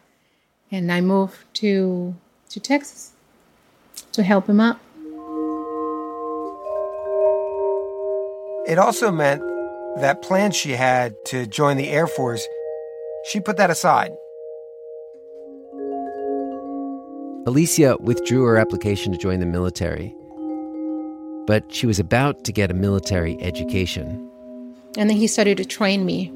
And 0.72 0.92
I 0.92 1.02
moved 1.02 1.38
to, 1.56 2.16
to 2.50 2.60
Texas 2.60 3.12
to 4.14 4.24
help 4.24 4.50
him 4.50 4.60
out. 4.60 4.80
It 8.68 8.80
also 8.80 9.12
meant 9.12 9.42
that 9.98 10.24
plan 10.24 10.50
she 10.50 10.72
had 10.72 11.14
to 11.26 11.46
join 11.46 11.78
the 11.78 11.90
Air 11.90 12.08
Force, 12.08 12.48
she 13.30 13.40
put 13.40 13.58
that 13.58 13.70
aside 13.70 14.12
Alicia 17.46 17.98
withdrew 18.00 18.44
her 18.44 18.58
application 18.58 19.12
to 19.12 19.18
join 19.18 19.40
the 19.42 19.46
military, 19.46 20.16
but 21.46 21.74
she 21.74 21.86
was 21.86 22.00
about 22.00 22.46
to 22.46 22.54
get 22.54 22.72
a 22.72 22.74
military 22.74 23.38
education. 23.42 24.30
And 24.98 25.10
then 25.10 25.18
he 25.18 25.28
started 25.28 25.58
to 25.58 25.66
train 25.66 26.06
me. 26.06 26.32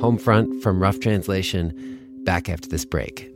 Homefront 0.00 0.62
from 0.62 0.80
Rough 0.80 1.00
Translation, 1.00 1.98
back 2.22 2.48
after 2.48 2.68
this 2.68 2.84
break. 2.84 3.35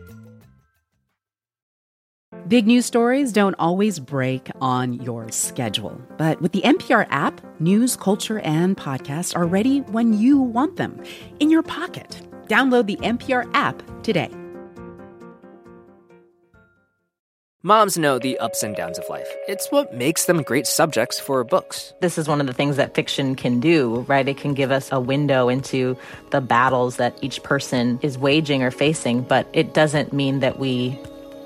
Big 2.51 2.67
news 2.67 2.85
stories 2.85 3.31
don't 3.31 3.55
always 3.59 3.97
break 3.97 4.51
on 4.59 4.91
your 4.91 5.31
schedule. 5.31 6.01
But 6.17 6.41
with 6.41 6.51
the 6.51 6.59
NPR 6.63 7.07
app, 7.09 7.39
news, 7.61 7.95
culture, 7.95 8.39
and 8.39 8.75
podcasts 8.75 9.33
are 9.33 9.45
ready 9.45 9.79
when 9.79 10.11
you 10.11 10.37
want 10.37 10.75
them 10.75 11.01
in 11.39 11.49
your 11.49 11.63
pocket. 11.63 12.21
Download 12.47 12.85
the 12.87 12.97
NPR 12.97 13.49
app 13.53 13.81
today. 14.03 14.29
Moms 17.63 17.97
know 17.97 18.19
the 18.19 18.37
ups 18.39 18.63
and 18.63 18.75
downs 18.75 18.99
of 18.99 19.07
life. 19.07 19.33
It's 19.47 19.71
what 19.71 19.95
makes 19.95 20.25
them 20.25 20.43
great 20.43 20.67
subjects 20.67 21.21
for 21.21 21.45
books. 21.45 21.93
This 22.01 22.17
is 22.17 22.27
one 22.27 22.41
of 22.41 22.47
the 22.47 22.53
things 22.53 22.75
that 22.75 22.95
fiction 22.95 23.35
can 23.35 23.61
do, 23.61 24.01
right? 24.09 24.27
It 24.27 24.35
can 24.35 24.55
give 24.55 24.71
us 24.71 24.91
a 24.91 24.99
window 24.99 25.47
into 25.47 25.95
the 26.31 26.41
battles 26.41 26.97
that 26.97 27.17
each 27.21 27.43
person 27.43 27.97
is 28.01 28.17
waging 28.17 28.61
or 28.61 28.71
facing, 28.71 29.21
but 29.21 29.47
it 29.53 29.73
doesn't 29.73 30.11
mean 30.11 30.41
that 30.41 30.59
we 30.59 30.99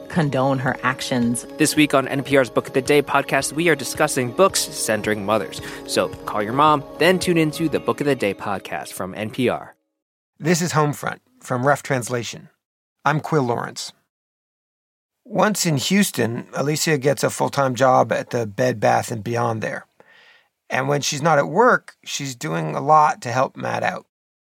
condone 0.10 0.60
her 0.60 0.76
actions. 0.84 1.46
This 1.58 1.76
week 1.76 1.94
on 1.94 2.08
NPR's 2.08 2.50
Book 2.50 2.68
of 2.68 2.74
the 2.74 2.82
Day 2.82 3.02
podcast, 3.02 3.54
we 3.54 3.70
are 3.70 3.76
discussing 3.76 4.32
books 4.32 4.60
centering 4.60 5.26
mothers. 5.26 5.62
So 5.88 6.10
call 6.26 6.41
your 6.41 6.54
mom, 6.54 6.84
then 6.98 7.20
tune 7.20 7.38
into 7.38 7.70
the 7.70 7.80
Book 7.80 8.02
of 8.02 8.08
the 8.08 8.15
Day 8.15 8.34
podcast 8.34 8.94
from 8.94 9.13
NPR. 9.13 9.72
This 10.39 10.62
is 10.62 10.74
Homefront 10.74 11.20
from 11.41 11.65
Rough 11.65 11.84
Translation. 11.84 12.50
I'm 13.04 13.20
Quill 13.20 13.44
Lawrence. 13.44 13.94
Once 15.24 15.65
in 15.65 15.78
Houston, 15.78 16.48
Alicia 16.54 16.98
gets 16.98 17.24
a 17.24 17.30
full 17.30 17.50
time 17.50 17.74
job 17.76 18.12
at 18.12 18.30
the 18.30 18.46
Bed 18.46 18.80
Bath 18.80 19.12
and 19.12 19.24
Beyond 19.24 19.62
there. 19.62 19.88
And 20.70 20.88
when 20.88 21.02
she's 21.02 21.22
not 21.22 21.38
at 21.38 21.48
work, 21.48 21.96
she's 22.04 22.36
doing 22.36 22.76
a 22.76 22.82
lot 22.82 23.22
to 23.22 23.32
help 23.32 23.56
Matt 23.56 23.84
out. 23.84 24.06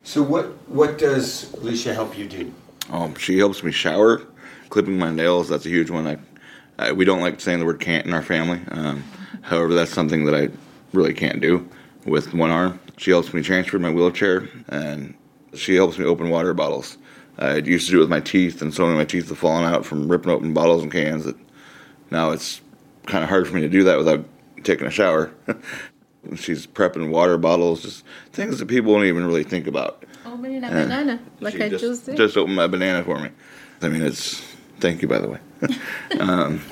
So 0.03 0.23
what 0.23 0.47
what 0.69 0.99
does 0.99 1.53
Alicia 1.55 1.95
help 1.95 2.17
you 2.17 2.27
do? 2.27 2.53
Um, 2.91 3.15
she 3.17 3.39
helps 3.39 3.63
me 3.63 3.73
shower 3.73 4.23
clipping 4.71 4.99
my 4.99 5.11
nails, 5.11 5.49
that's 5.49 5.67
a 5.67 5.71
huge 5.71 5.91
one. 5.91 6.07
I, 6.07 6.19
I, 6.79 6.93
we 6.93 7.05
don't 7.05 7.21
like 7.21 7.41
saying 7.41 7.59
the 7.59 7.67
word 7.67 7.81
can't 7.81 8.07
in 8.07 8.13
our 8.13 8.23
family. 8.23 8.61
Um, 8.71 9.05
However, 9.49 9.73
that's 9.73 9.93
something 9.93 10.25
that 10.27 10.35
I 10.35 10.51
really 10.93 11.15
can't 11.15 11.41
do 11.41 11.67
with 12.05 12.35
one 12.35 12.51
arm. 12.51 12.81
She 12.99 13.11
helps 13.11 13.33
me 13.33 13.43
transfer 13.43 13.79
my 13.79 13.91
wheelchair, 13.91 14.49
and 14.69 15.15
she 15.55 15.75
helps 15.75 15.99
me 15.99 16.05
open 16.05 16.29
water 16.29 16.53
bottles. 16.53 16.99
I 17.39 17.57
used 17.57 17.87
to 17.87 17.93
do 17.93 17.99
it 17.99 18.01
with 18.01 18.11
my 18.11 18.21
teeth, 18.21 18.61
and 18.61 18.75
so 18.75 18.83
many 18.83 18.93
of 18.93 18.99
my 18.99 19.05
teeth 19.05 19.31
have 19.31 19.39
fallen 19.39 19.65
out 19.65 19.87
from 19.87 20.07
ripping 20.07 20.31
open 20.31 20.53
bottles 20.53 20.83
and 20.83 20.93
cans 20.93 21.25
that 21.25 21.37
now 22.11 22.31
it's 22.31 22.61
kind 23.07 23.23
of 23.23 23.31
hard 23.31 23.49
for 23.49 23.55
me 23.55 23.63
to 23.63 23.69
do 23.69 23.85
that 23.85 23.97
without 23.97 24.25
taking 24.65 24.87
a 24.87 24.91
shower. 24.91 25.33
She's 26.37 26.67
prepping 26.67 27.11
water 27.11 27.39
bottles, 27.39 27.83
just 27.83 28.05
things 28.33 28.59
that 28.59 28.67
people 28.67 28.93
don't 28.93 29.07
even 29.07 29.25
really 29.25 29.45
think 29.45 29.67
about. 29.67 30.05
Opening 30.27 30.63
a 30.63 30.69
banana, 30.69 31.21
like 31.41 31.55
I 31.59 31.71
just, 31.71 32.05
just 32.05 32.17
just 32.19 32.37
opened 32.37 32.57
my 32.57 32.67
banana 32.67 33.03
for 33.03 33.19
me. 33.19 33.31
I 33.81 33.89
mean, 33.89 34.03
it's 34.03 34.43
thank 34.81 35.03
you, 35.03 35.09
by 35.09 35.19
the 35.19 35.29
way. 35.29 35.39
um, 36.21 36.63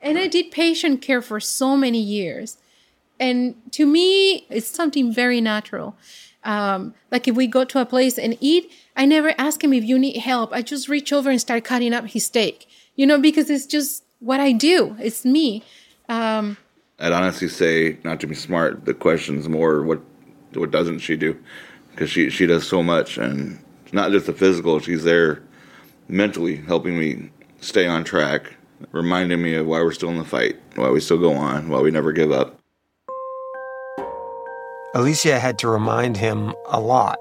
And 0.00 0.18
I 0.18 0.26
did 0.26 0.50
patient 0.50 1.02
care 1.02 1.22
for 1.22 1.40
so 1.40 1.76
many 1.76 2.00
years. 2.00 2.58
And 3.20 3.54
to 3.72 3.86
me, 3.86 4.46
it's 4.50 4.66
something 4.66 5.12
very 5.12 5.40
natural. 5.40 5.96
Um, 6.42 6.94
like 7.10 7.26
if 7.26 7.34
we 7.34 7.46
go 7.46 7.64
to 7.64 7.80
a 7.80 7.86
place 7.86 8.18
and 8.18 8.36
eat, 8.40 8.70
I 8.96 9.06
never 9.06 9.34
ask 9.38 9.64
him 9.64 9.72
if 9.72 9.84
you 9.84 9.98
need 9.98 10.18
help. 10.18 10.52
I 10.52 10.62
just 10.62 10.88
reach 10.88 11.12
over 11.12 11.30
and 11.30 11.40
start 11.40 11.64
cutting 11.64 11.94
up 11.94 12.06
his 12.06 12.26
steak, 12.26 12.68
you 12.96 13.06
know, 13.06 13.18
because 13.18 13.48
it's 13.48 13.66
just 13.66 14.04
what 14.20 14.40
I 14.40 14.52
do. 14.52 14.96
It's 15.00 15.24
me. 15.24 15.62
Um, 16.08 16.58
I'd 16.98 17.12
honestly 17.12 17.48
say, 17.48 17.98
not 18.04 18.20
to 18.20 18.26
be 18.26 18.34
smart, 18.34 18.84
the 18.84 18.94
question's 18.94 19.48
more 19.48 19.82
what 19.82 20.00
what 20.52 20.70
doesn't 20.70 21.00
she 21.00 21.16
do? 21.16 21.36
Because 21.90 22.10
she 22.10 22.30
she 22.30 22.46
does 22.46 22.66
so 22.66 22.82
much, 22.82 23.18
and 23.18 23.58
it's 23.84 23.92
not 23.92 24.12
just 24.12 24.26
the 24.26 24.32
physical. 24.32 24.78
She's 24.78 25.02
there 25.02 25.42
mentally 26.08 26.56
helping 26.56 26.98
me 26.98 27.30
stay 27.60 27.86
on 27.86 28.04
track, 28.04 28.54
reminding 28.92 29.42
me 29.42 29.54
of 29.54 29.66
why 29.66 29.82
we're 29.82 29.92
still 29.92 30.10
in 30.10 30.18
the 30.18 30.24
fight, 30.24 30.56
why 30.74 30.90
we 30.90 31.00
still 31.00 31.18
go 31.18 31.32
on, 31.32 31.68
why 31.68 31.80
we 31.80 31.90
never 31.90 32.12
give 32.12 32.30
up. 32.30 32.58
Alicia 34.94 35.40
had 35.40 35.58
to 35.58 35.68
remind 35.68 36.16
him 36.16 36.54
a 36.66 36.78
lot. 36.78 37.18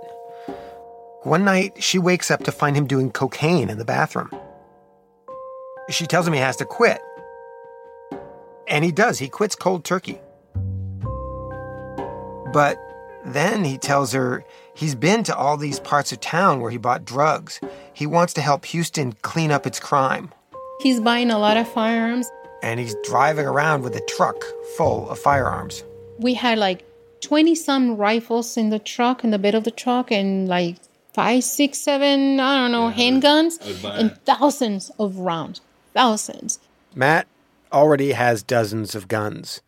One 1.24 1.46
night, 1.46 1.82
she 1.82 1.98
wakes 1.98 2.30
up 2.30 2.44
to 2.44 2.52
find 2.52 2.76
him 2.76 2.86
doing 2.86 3.10
cocaine 3.10 3.70
in 3.70 3.78
the 3.78 3.86
bathroom. 3.86 4.30
She 5.90 6.06
tells 6.06 6.28
him 6.28 6.34
he 6.34 6.40
has 6.40 6.58
to 6.58 6.66
quit. 6.66 7.02
And 8.68 8.84
he 8.84 8.92
does. 8.92 9.20
He 9.20 9.30
quits 9.30 9.56
cold 9.56 9.86
turkey. 9.86 10.20
But 12.52 12.78
then 13.26 13.64
he 13.64 13.78
tells 13.78 14.14
her 14.14 14.46
he's 14.76 14.96
been 14.96 15.24
to 15.24 15.36
all 15.36 15.58
these 15.58 15.80
parts 15.80 16.12
of 16.12 16.20
town 16.20 16.62
where 16.62 16.72
he 16.72 16.78
bought 16.78 17.06
drugs. 17.06 17.60
He 17.94 18.06
wants 18.06 18.34
to 18.34 18.42
help 18.42 18.66
Houston 18.66 19.14
clean 19.22 19.52
up 19.52 19.66
its 19.68 19.80
crime. 19.80 20.32
he's 20.82 21.00
buying 21.00 21.32
a 21.32 21.40
lot 21.40 21.58
of 21.58 21.68
firearms. 21.68 22.30
And 22.62 22.80
he's 22.80 22.96
driving 23.04 23.46
around 23.46 23.84
with 23.84 23.96
a 23.96 24.02
truck 24.02 24.42
full 24.78 25.10
of 25.10 25.20
firearms. 25.20 25.84
We 26.18 26.34
had 26.34 26.58
like 26.58 26.86
20 27.22 27.56
some 27.56 27.98
rifles 27.98 28.58
in 28.58 28.70
the 28.70 28.80
truck, 28.80 29.24
in 29.24 29.32
the 29.32 29.40
bed 29.40 29.56
of 29.56 29.64
the 29.64 29.72
truck, 29.72 30.12
and 30.12 30.48
like 30.48 30.78
five, 31.14 31.44
six, 31.44 31.80
seven, 31.80 32.40
I 32.40 32.58
don't 32.58 32.72
know, 32.72 32.90
handguns, 32.92 33.60
and 34.00 34.18
thousands 34.26 34.92
of 34.98 35.18
rounds. 35.18 35.62
Thousands. 35.94 36.60
Matt 36.96 37.28
already 37.72 38.12
has 38.14 38.44
dozens 38.44 38.96
of 38.96 39.08
guns. 39.08 39.62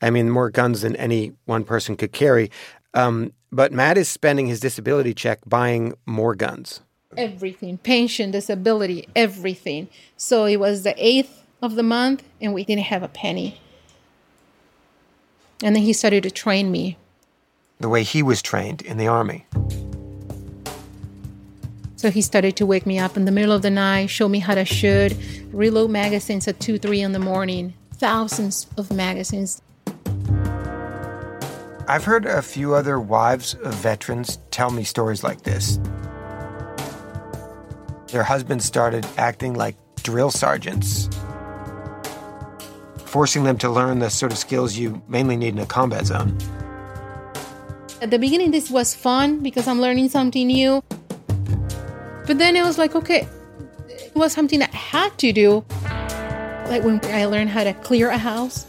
I 0.00 0.10
mean, 0.10 0.28
more 0.30 0.50
guns 0.50 0.82
than 0.82 0.96
any 0.96 1.32
one 1.44 1.64
person 1.64 1.96
could 1.96 2.12
carry. 2.12 2.50
Um, 2.94 3.32
but 3.50 3.72
Matt 3.72 3.98
is 3.98 4.08
spending 4.08 4.46
his 4.46 4.60
disability 4.60 5.14
check 5.14 5.40
buying 5.46 5.94
more 6.06 6.34
guns. 6.34 6.80
everything 7.16 7.76
pension 7.78 8.30
disability 8.30 9.06
everything. 9.14 9.88
So 10.16 10.46
it 10.46 10.56
was 10.58 10.82
the 10.82 10.94
8th 10.94 11.42
of 11.60 11.74
the 11.74 11.82
month 11.82 12.22
and 12.40 12.54
we 12.54 12.64
didn't 12.64 12.84
have 12.84 13.02
a 13.02 13.08
penny. 13.08 13.60
And 15.62 15.76
then 15.76 15.82
he 15.82 15.92
started 15.92 16.22
to 16.24 16.30
train 16.30 16.70
me. 16.72 16.96
The 17.80 17.88
way 17.88 18.02
he 18.02 18.22
was 18.22 18.40
trained 18.42 18.82
in 18.82 18.96
the 18.96 19.06
Army. 19.06 19.46
so 21.96 22.10
he 22.10 22.20
started 22.20 22.56
to 22.56 22.66
wake 22.66 22.84
me 22.84 22.98
up 22.98 23.16
in 23.16 23.26
the 23.26 23.30
middle 23.30 23.52
of 23.52 23.62
the 23.62 23.70
night 23.70 24.06
show 24.06 24.28
me 24.28 24.40
how 24.40 24.54
to 24.54 24.64
shoot 24.64 25.14
reload 25.52 25.90
magazines 25.90 26.48
at 26.48 26.58
2 26.60 26.78
3 26.78 27.00
in 27.00 27.12
the 27.12 27.18
morning. 27.18 27.74
Thousands 27.94 28.66
of 28.76 28.90
magazines 28.90 29.62
I've 31.88 32.04
heard 32.04 32.26
a 32.26 32.42
few 32.42 32.74
other 32.74 33.00
wives 33.00 33.54
of 33.54 33.74
veterans 33.74 34.38
tell 34.50 34.70
me 34.70 34.84
stories 34.84 35.24
like 35.24 35.42
this. 35.42 35.78
Their 38.08 38.22
husbands 38.22 38.64
started 38.64 39.06
acting 39.16 39.54
like 39.54 39.76
drill 40.02 40.30
sergeants, 40.30 41.08
forcing 43.04 43.44
them 43.44 43.58
to 43.58 43.70
learn 43.70 43.98
the 43.98 44.10
sort 44.10 44.32
of 44.32 44.38
skills 44.38 44.76
you 44.76 45.02
mainly 45.08 45.36
need 45.36 45.54
in 45.54 45.58
a 45.58 45.66
combat 45.66 46.06
zone. 46.06 46.36
at 48.02 48.10
the 48.10 48.18
beginning 48.18 48.50
this 48.50 48.68
was 48.68 48.94
fun 48.96 49.38
because 49.46 49.68
i'm 49.68 49.80
learning 49.80 50.08
something 50.08 50.48
new 50.48 50.82
but 52.26 52.36
then 52.38 52.56
it 52.56 52.62
was 52.62 52.76
like 52.76 52.96
okay 52.96 53.28
it 53.88 54.10
was 54.16 54.32
something 54.32 54.60
i 54.60 54.66
had 54.74 55.16
to 55.18 55.32
do 55.32 55.64
like 56.66 56.82
when 56.82 56.98
i 57.14 57.24
learned 57.26 57.48
how 57.48 57.62
to 57.62 57.72
clear 57.86 58.10
a 58.10 58.18
house 58.18 58.66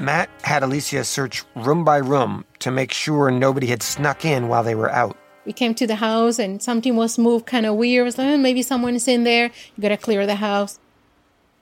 Matt 0.00 0.30
had 0.42 0.62
Alicia 0.62 1.04
search 1.04 1.44
room 1.54 1.84
by 1.84 1.98
room 1.98 2.46
to 2.60 2.70
make 2.70 2.90
sure 2.90 3.30
nobody 3.30 3.66
had 3.66 3.82
snuck 3.82 4.24
in 4.24 4.48
while 4.48 4.62
they 4.62 4.74
were 4.74 4.90
out. 4.90 5.14
we 5.44 5.52
came 5.52 5.74
to 5.74 5.86
the 5.86 5.96
house 5.96 6.38
and 6.38 6.62
something 6.62 6.96
was 6.96 7.18
moved 7.18 7.44
kind 7.44 7.66
of 7.66 7.74
weird. 7.74 8.04
I 8.04 8.04
was 8.04 8.18
like, 8.18 8.28
oh, 8.28 8.38
maybe 8.38 8.62
someone 8.62 8.94
is 8.94 9.06
in 9.06 9.24
there. 9.24 9.50
You 9.76 9.82
gotta 9.82 9.98
clear 9.98 10.26
the 10.26 10.36
house. 10.36 10.78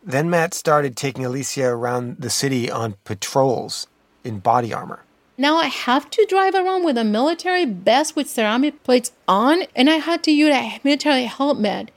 Then 0.04 0.30
Matt 0.30 0.54
started 0.54 0.96
taking 0.96 1.24
Alicia 1.24 1.66
around 1.66 2.18
the 2.18 2.30
city 2.30 2.70
on 2.70 2.94
patrols 3.04 3.88
in 4.22 4.38
body 4.38 4.72
armor. 4.72 5.04
Now 5.36 5.56
I 5.56 5.66
have 5.66 6.08
to 6.10 6.26
drive 6.28 6.54
around 6.54 6.84
with 6.84 6.96
a 6.96 7.04
military 7.04 7.64
vest 7.64 8.14
with 8.14 8.28
ceramic 8.28 8.82
plates 8.84 9.12
on, 9.26 9.62
and 9.74 9.90
I 9.90 9.96
had 9.96 10.22
to 10.24 10.30
use 10.30 10.54
a 10.54 10.80
military 10.84 11.24
helmet. 11.24 11.90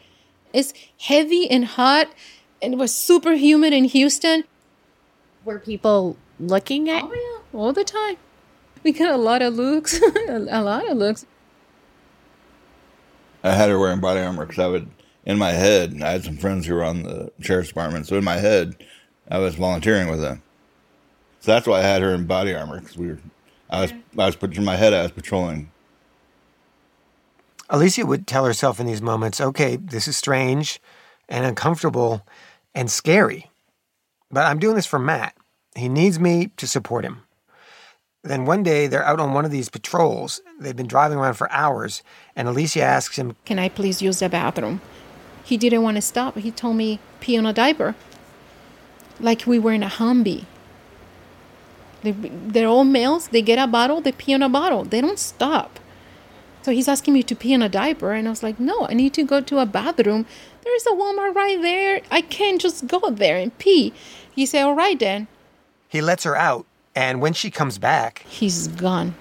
It's 0.54 0.74
heavy 1.00 1.50
and 1.50 1.66
hot, 1.66 2.08
and 2.62 2.74
it 2.74 2.78
was 2.78 2.94
super 2.94 3.34
humid 3.34 3.74
in 3.74 3.86
Houston. 3.86 4.44
Were 5.44 5.60
people 5.60 6.18
looking 6.42 6.90
at 6.90 7.04
Oh 7.04 7.14
yeah, 7.14 7.60
all 7.60 7.74
the 7.74 7.84
time. 7.84 8.18
We 8.84 8.94
got 8.94 9.12
a 9.12 9.18
lot 9.18 9.44
of 9.44 9.54
looks, 9.54 10.02
a 10.28 10.40
lot 10.40 10.90
of 10.90 10.98
looks. 10.98 11.28
I 13.44 13.52
had 13.52 13.70
her 13.70 13.78
wearing 13.78 14.00
body 14.00 14.22
armor 14.22 14.48
because 14.48 14.58
I 14.58 14.66
would, 14.66 14.90
in 15.24 15.38
my 15.38 15.52
head, 15.52 16.02
I 16.02 16.10
had 16.14 16.24
some 16.24 16.36
friends 16.38 16.66
who 16.66 16.74
were 16.74 16.84
on 16.84 17.04
the 17.04 17.32
sheriff's 17.42 17.70
department, 17.70 18.08
so 18.08 18.18
in 18.18 18.24
my 18.24 18.38
head, 18.38 18.76
I 19.30 19.38
was 19.38 19.54
volunteering 19.54 20.10
with 20.10 20.20
them. 20.20 20.42
So 21.42 21.52
that's 21.52 21.68
why 21.68 21.78
I 21.78 21.84
had 21.84 22.02
her 22.02 22.16
in 22.16 22.26
body 22.26 22.56
armor 22.56 22.80
because 22.80 22.98
we 22.98 23.10
were, 23.10 23.20
I 23.70 23.82
was, 23.82 23.94
I 24.18 24.26
was 24.26 24.36
put 24.36 24.58
in 24.58 24.66
my 24.66 24.78
head, 24.78 24.96
I 24.96 25.04
was 25.04 25.12
patrolling. 25.12 25.70
Alicia 27.70 28.06
would 28.06 28.26
tell 28.26 28.46
herself 28.46 28.80
in 28.80 28.88
these 28.88 29.02
moments, 29.02 29.40
okay, 29.40 29.76
this 29.76 30.08
is 30.08 30.18
strange 30.18 30.82
and 31.30 31.46
uncomfortable 31.46 32.26
and 32.74 32.90
scary, 32.90 33.52
but 34.32 34.48
I'm 34.48 34.58
doing 34.58 34.76
this 34.76 34.88
for 34.88 34.98
Matt. 34.98 35.36
He 35.76 35.90
needs 35.90 36.20
me 36.20 36.52
to 36.58 36.68
support 36.68 37.06
him. 37.06 37.24
Then 38.24 38.46
one 38.46 38.62
day 38.62 38.88
they're 38.88 39.06
out 39.06 39.20
on 39.20 39.34
one 39.34 39.46
of 39.46 39.52
these 39.52 39.70
patrols. 39.70 40.42
They've 40.60 40.76
been 40.76 40.88
driving 40.88 41.18
around 41.18 41.36
for 41.36 41.52
hours, 41.52 42.04
and 42.36 42.48
Alicia 42.48 42.84
asks 42.84 43.16
him, 43.16 43.36
Can 43.46 43.58
I 43.58 43.70
please 43.70 44.02
use 44.02 44.20
the 44.20 44.30
bathroom? 44.30 44.82
He 45.44 45.58
didn't 45.58 45.82
want 45.82 45.98
to 45.98 46.02
stop. 46.02 46.38
He 46.38 46.52
told 46.52 46.76
me 46.76 47.00
pee 47.20 47.38
on 47.38 47.46
a 47.46 47.54
diaper, 47.54 47.96
like 49.20 49.48
we 49.48 49.58
were 49.58 49.74
in 49.74 49.82
a 49.82 49.88
Humvee. 49.90 50.46
They, 52.04 52.12
they're 52.12 52.68
all 52.68 52.84
males. 52.84 53.28
They 53.30 53.42
get 53.42 53.60
a 53.60 53.68
bottle. 53.68 54.02
They 54.02 54.12
pee 54.12 54.34
on 54.34 54.44
a 54.44 54.50
bottle. 54.50 54.84
They 54.84 55.02
don't 55.02 55.20
stop. 55.20 55.80
So 56.64 56.72
he's 56.72 56.88
asking 56.88 57.16
me 57.16 57.24
to 57.24 57.36
pee 57.36 57.56
on 57.56 57.64
a 57.64 57.70
diaper, 57.70 58.12
and 58.12 58.28
I 58.28 58.32
was 58.32 58.44
like, 58.44 58.60
No, 58.60 58.86
I 58.88 58.94
need 58.94 59.14
to 59.16 59.24
go 59.24 59.42
to 59.42 59.60
a 59.60 59.66
bathroom. 59.66 60.28
There's 60.64 60.86
a 60.86 60.92
Walmart 60.92 61.34
right 61.34 61.60
there. 61.60 62.02
I 62.12 62.22
can't 62.22 62.62
just 62.62 62.86
go 62.86 63.10
there 63.10 63.38
and 63.38 63.58
pee. 63.58 63.94
He 64.32 64.46
said, 64.46 64.64
All 64.64 64.76
right 64.76 65.00
then. 65.00 65.28
He 65.92 66.00
lets 66.00 66.24
her 66.24 66.38
out, 66.38 66.66
and 66.96 67.20
when 67.20 67.34
she 67.34 67.52
comes 67.52 67.78
back, 67.78 68.26
He's 68.30 68.70
gone. 68.70 69.14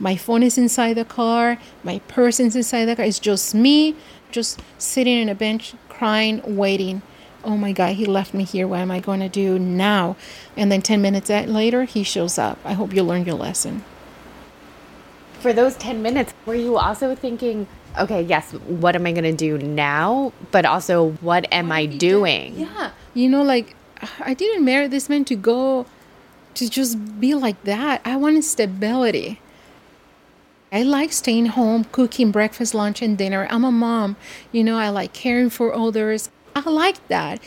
My 0.00 0.16
phone 0.16 0.42
is 0.42 0.58
inside 0.58 0.94
the 0.94 1.04
car. 1.04 1.58
My 1.84 2.00
purse 2.08 2.40
is 2.40 2.56
inside 2.56 2.86
the 2.86 2.96
car. 2.96 3.04
It's 3.04 3.20
just 3.20 3.54
me, 3.54 3.94
just 4.32 4.60
sitting 4.76 5.16
in 5.16 5.28
a 5.28 5.36
bench, 5.36 5.74
crying, 5.88 6.42
waiting. 6.56 7.02
Oh 7.44 7.56
my 7.56 7.70
God, 7.70 7.94
he 7.94 8.06
left 8.06 8.34
me 8.34 8.42
here. 8.42 8.66
What 8.66 8.80
am 8.80 8.90
I 8.90 8.98
going 8.98 9.20
to 9.20 9.28
do 9.28 9.56
now? 9.56 10.16
And 10.56 10.72
then 10.72 10.82
10 10.82 11.00
minutes 11.00 11.30
later, 11.30 11.84
he 11.84 12.02
shows 12.02 12.38
up. 12.38 12.58
I 12.64 12.72
hope 12.72 12.92
you 12.92 13.04
learned 13.04 13.26
your 13.26 13.36
lesson. 13.36 13.84
For 15.38 15.52
those 15.52 15.76
10 15.76 16.02
minutes, 16.02 16.34
were 16.44 16.56
you 16.56 16.76
also 16.76 17.14
thinking, 17.14 17.68
okay, 17.98 18.20
yes, 18.20 18.50
what 18.52 18.96
am 18.96 19.06
I 19.06 19.12
going 19.12 19.24
to 19.24 19.32
do 19.32 19.58
now? 19.58 20.32
But 20.50 20.66
also, 20.66 21.10
what 21.20 21.46
am 21.52 21.70
I 21.70 21.86
doing? 21.86 22.58
Yeah. 22.58 22.90
You 23.14 23.28
know, 23.28 23.42
like, 23.42 23.76
I 24.18 24.34
didn't 24.34 24.64
marry 24.64 24.88
this 24.88 25.08
man 25.08 25.24
to 25.26 25.36
go 25.36 25.86
to 26.60 26.68
just 26.68 27.18
be 27.18 27.34
like 27.34 27.62
that. 27.64 28.02
I 28.04 28.16
wanted 28.16 28.44
stability. 28.44 29.40
I 30.70 30.82
like 30.82 31.10
staying 31.10 31.46
home, 31.46 31.84
cooking 31.84 32.30
breakfast, 32.30 32.74
lunch, 32.74 33.00
and 33.00 33.16
dinner. 33.16 33.48
I'm 33.50 33.64
a 33.64 33.72
mom. 33.72 34.16
You 34.52 34.62
know, 34.62 34.76
I 34.76 34.90
like 34.90 35.14
caring 35.14 35.48
for 35.48 35.74
others. 35.74 36.30
I 36.54 36.68
like 36.68 37.08
that. 37.08 37.42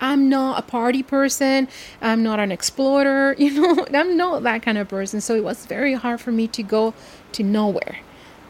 I'm 0.00 0.28
not 0.28 0.58
a 0.58 0.62
party 0.62 1.04
person. 1.04 1.68
I'm 2.02 2.24
not 2.24 2.40
an 2.40 2.50
explorer. 2.50 3.36
You 3.38 3.52
know, 3.52 3.86
I'm 3.94 4.16
not 4.16 4.42
that 4.42 4.62
kind 4.62 4.76
of 4.76 4.88
person. 4.88 5.20
So 5.20 5.36
it 5.36 5.44
was 5.44 5.64
very 5.64 5.94
hard 5.94 6.20
for 6.20 6.32
me 6.32 6.48
to 6.48 6.62
go 6.64 6.94
to 7.32 7.42
nowhere. 7.44 8.00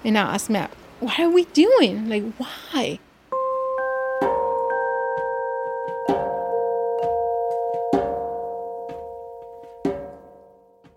And 0.05 0.17
I 0.17 0.35
asked 0.35 0.49
Matt, 0.49 0.71
what 1.01 1.21
are 1.21 1.31
we 1.31 1.45
doing? 1.45 2.09
Like, 2.09 2.25
why? 2.39 2.99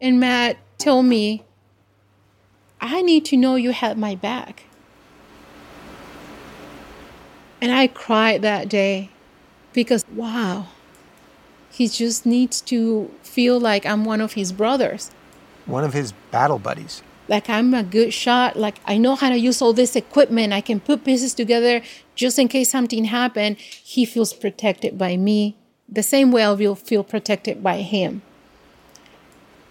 And 0.02 0.20
Matt 0.20 0.58
told 0.80 1.06
me, 1.06 1.43
I 2.82 3.04
need 3.04 3.24
to 3.26 3.38
know 3.38 3.56
you 3.56 3.72
had 3.72 3.97
my 3.97 4.16
back. 4.16 4.64
And 7.62 7.72
I 7.72 7.86
cried 7.86 8.41
that 8.41 8.68
day 8.68 9.12
because, 9.72 10.04
wow, 10.16 10.66
he 11.70 11.88
just 11.88 12.26
needs 12.26 12.60
to 12.62 13.12
feel 13.22 13.60
like 13.60 13.86
I'm 13.86 14.04
one 14.04 14.20
of 14.20 14.34
his 14.34 14.52
brothers. 14.52 15.12
One 15.68 15.84
of 15.84 15.93
his 15.93 16.14
battle 16.32 16.58
buddies. 16.58 17.04
Like 17.28 17.47
I'm 17.49 17.76
a 17.76 17.84
good 17.84 18.12
shot. 18.12 18.58
Like 18.58 18.80
I 18.86 18.97
know 18.97 19.16
how 19.16 19.30
to 19.30 19.38
use 19.38 19.62
all 19.62 19.72
this 19.72 19.95
equipment. 19.95 20.52
I 20.52 20.62
can 20.62 20.80
put 20.80 21.06
pieces 21.06 21.36
together 21.36 21.82
just 22.16 22.39
in 22.39 22.47
case 22.47 22.72
something 22.72 23.06
happened. 23.06 23.58
He 23.60 24.06
feels 24.06 24.34
protected 24.34 24.97
by 24.97 25.16
me 25.16 25.56
the 25.88 26.04
same 26.04 26.32
way 26.32 26.43
I 26.43 26.52
will 26.54 26.76
feel 26.76 27.04
protected 27.04 27.62
by 27.62 27.82
him. 27.84 28.24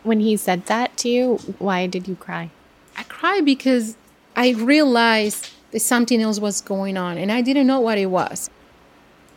When 0.02 0.20
he 0.20 0.36
said 0.36 0.66
that 0.66 0.96
to 0.98 1.08
you, 1.08 1.36
why 1.58 1.86
did 1.86 2.08
you 2.08 2.16
cry? 2.16 2.50
I 2.96 3.02
cried 3.04 3.44
because 3.44 3.96
I 4.34 4.50
realized 4.50 5.50
that 5.72 5.80
something 5.80 6.20
else 6.20 6.40
was 6.40 6.60
going 6.60 6.96
on 6.96 7.18
and 7.18 7.30
I 7.30 7.42
didn't 7.42 7.66
know 7.66 7.80
what 7.80 7.98
it 7.98 8.06
was. 8.06 8.50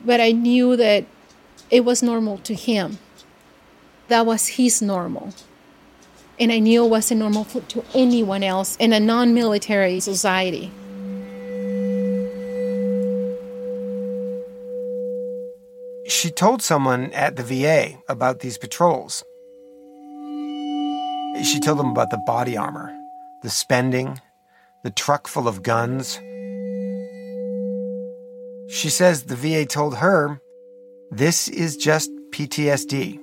But 0.05 0.21
I 0.21 0.31
knew 0.31 0.75
that 0.75 1.05
it 1.69 1.85
was 1.85 2.03
normal 2.03 2.37
to 2.39 2.53
him. 2.53 2.99
That 4.07 4.25
was 4.25 4.47
his 4.47 4.81
normal. 4.81 5.33
And 6.39 6.51
I 6.51 6.59
knew 6.59 6.85
it 6.85 6.89
wasn't 6.89 7.19
normal 7.19 7.43
for, 7.43 7.61
to 7.61 7.83
anyone 7.93 8.43
else 8.43 8.75
in 8.77 8.91
a 8.91 8.99
non 8.99 9.33
military 9.33 9.99
society. 9.99 10.71
She 16.07 16.31
told 16.31 16.61
someone 16.61 17.11
at 17.13 17.35
the 17.37 17.43
VA 17.43 18.01
about 18.07 18.39
these 18.39 18.57
patrols. 18.57 19.23
She 21.41 21.59
told 21.59 21.79
them 21.79 21.89
about 21.89 22.11
the 22.11 22.21
body 22.25 22.55
armor, 22.55 22.95
the 23.41 23.49
spending, 23.49 24.21
the 24.83 24.91
truck 24.91 25.27
full 25.27 25.47
of 25.47 25.63
guns. 25.63 26.19
She 28.69 28.89
says 28.89 29.23
the 29.23 29.35
VA 29.35 29.65
told 29.65 29.97
her 29.97 30.39
this 31.11 31.47
is 31.47 31.75
just 31.77 32.11
PTSD. 32.31 33.19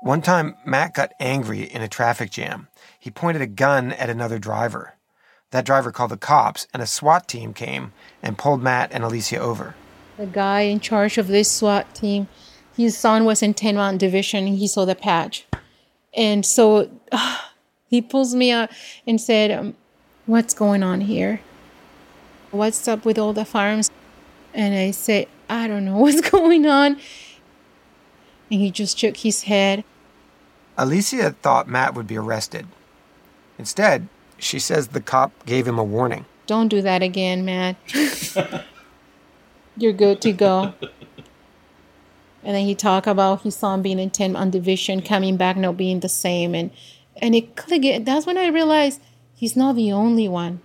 One 0.00 0.22
time, 0.22 0.56
Matt 0.64 0.94
got 0.94 1.14
angry 1.18 1.62
in 1.62 1.82
a 1.82 1.88
traffic 1.88 2.30
jam. 2.30 2.68
He 2.98 3.10
pointed 3.10 3.42
a 3.42 3.46
gun 3.46 3.92
at 3.92 4.08
another 4.08 4.38
driver. 4.38 4.94
That 5.50 5.64
driver 5.64 5.90
called 5.90 6.10
the 6.10 6.16
cops, 6.16 6.66
and 6.72 6.82
a 6.82 6.86
SWAT 6.86 7.28
team 7.28 7.52
came 7.52 7.92
and 8.22 8.38
pulled 8.38 8.62
Matt 8.62 8.92
and 8.92 9.02
Alicia 9.02 9.38
over. 9.38 9.74
The 10.16 10.26
guy 10.26 10.62
in 10.62 10.80
charge 10.80 11.18
of 11.18 11.26
this 11.26 11.50
SWAT 11.50 11.94
team, 11.94 12.28
his 12.76 12.96
son 12.96 13.24
was 13.24 13.42
in 13.42 13.54
10 13.54 13.76
Mountain 13.76 13.98
Division. 13.98 14.46
He 14.46 14.66
saw 14.66 14.84
the 14.84 14.94
patch. 14.94 15.46
And 16.14 16.44
so 16.44 16.90
uh, 17.10 17.38
he 17.88 18.02
pulls 18.02 18.34
me 18.34 18.52
up 18.52 18.70
and 19.06 19.20
said, 19.20 19.50
um, 19.50 19.74
What's 20.26 20.54
going 20.54 20.82
on 20.82 21.02
here? 21.02 21.40
What's 22.50 22.88
up 22.88 23.04
with 23.04 23.16
all 23.16 23.32
the 23.32 23.44
farms? 23.44 23.90
And 24.52 24.74
I 24.74 24.90
said, 24.90 25.28
I 25.48 25.68
don't 25.68 25.84
know 25.84 25.98
what's 25.98 26.28
going 26.28 26.66
on. 26.66 26.98
And 28.50 28.60
he 28.60 28.70
just 28.70 28.98
shook 28.98 29.18
his 29.18 29.44
head. 29.44 29.84
Alicia 30.76 31.30
thought 31.42 31.68
Matt 31.68 31.94
would 31.94 32.06
be 32.06 32.16
arrested. 32.16 32.66
Instead, 33.58 34.08
she 34.36 34.58
says 34.58 34.88
the 34.88 35.00
cop 35.00 35.32
gave 35.46 35.66
him 35.66 35.78
a 35.78 35.84
warning. 35.84 36.26
Don't 36.46 36.68
do 36.68 36.82
that 36.82 37.02
again, 37.02 37.44
Matt. 37.44 37.76
You're 39.76 39.92
good 39.92 40.20
to 40.22 40.32
go. 40.32 40.74
And 42.46 42.54
then 42.54 42.64
he 42.64 42.74
talked 42.76 43.08
about 43.08 43.42
his 43.42 43.56
son 43.56 43.82
being 43.82 43.98
in 43.98 44.10
10 44.10 44.36
on 44.36 44.50
division, 44.50 45.02
coming 45.02 45.36
back, 45.36 45.56
not 45.56 45.76
being 45.76 45.98
the 45.98 46.08
same. 46.08 46.54
And 46.54 46.70
and 47.16 47.34
it 47.34 47.56
clicked. 47.56 48.04
That's 48.04 48.24
when 48.24 48.38
I 48.38 48.46
realized 48.46 49.00
he's 49.34 49.56
not 49.56 49.74
the 49.74 49.90
only 49.90 50.28
one. 50.28 50.60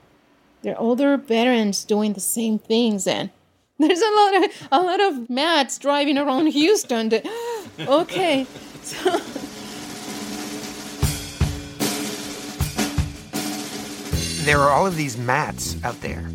There 0.61 0.77
are 0.77 0.91
other 0.91 1.17
veterans 1.17 1.83
doing 1.83 2.13
the 2.13 2.19
same 2.19 2.59
things. 2.59 3.07
And 3.07 3.31
there's 3.79 3.99
a 3.99 4.15
lot 4.15 4.43
of 4.43 4.51
a 4.71 4.79
lot 4.79 5.01
of 5.01 5.27
Matts 5.27 5.79
driving 5.79 6.19
around 6.19 6.45
Houston. 6.47 7.09
That, 7.09 7.25
okay. 7.79 8.45
So, 8.83 9.17
there 14.45 14.59
are 14.59 14.69
all 14.69 14.85
of 14.85 14.97
these 14.97 15.17
mats 15.17 15.83
out 15.83 15.99
there. 16.01 16.29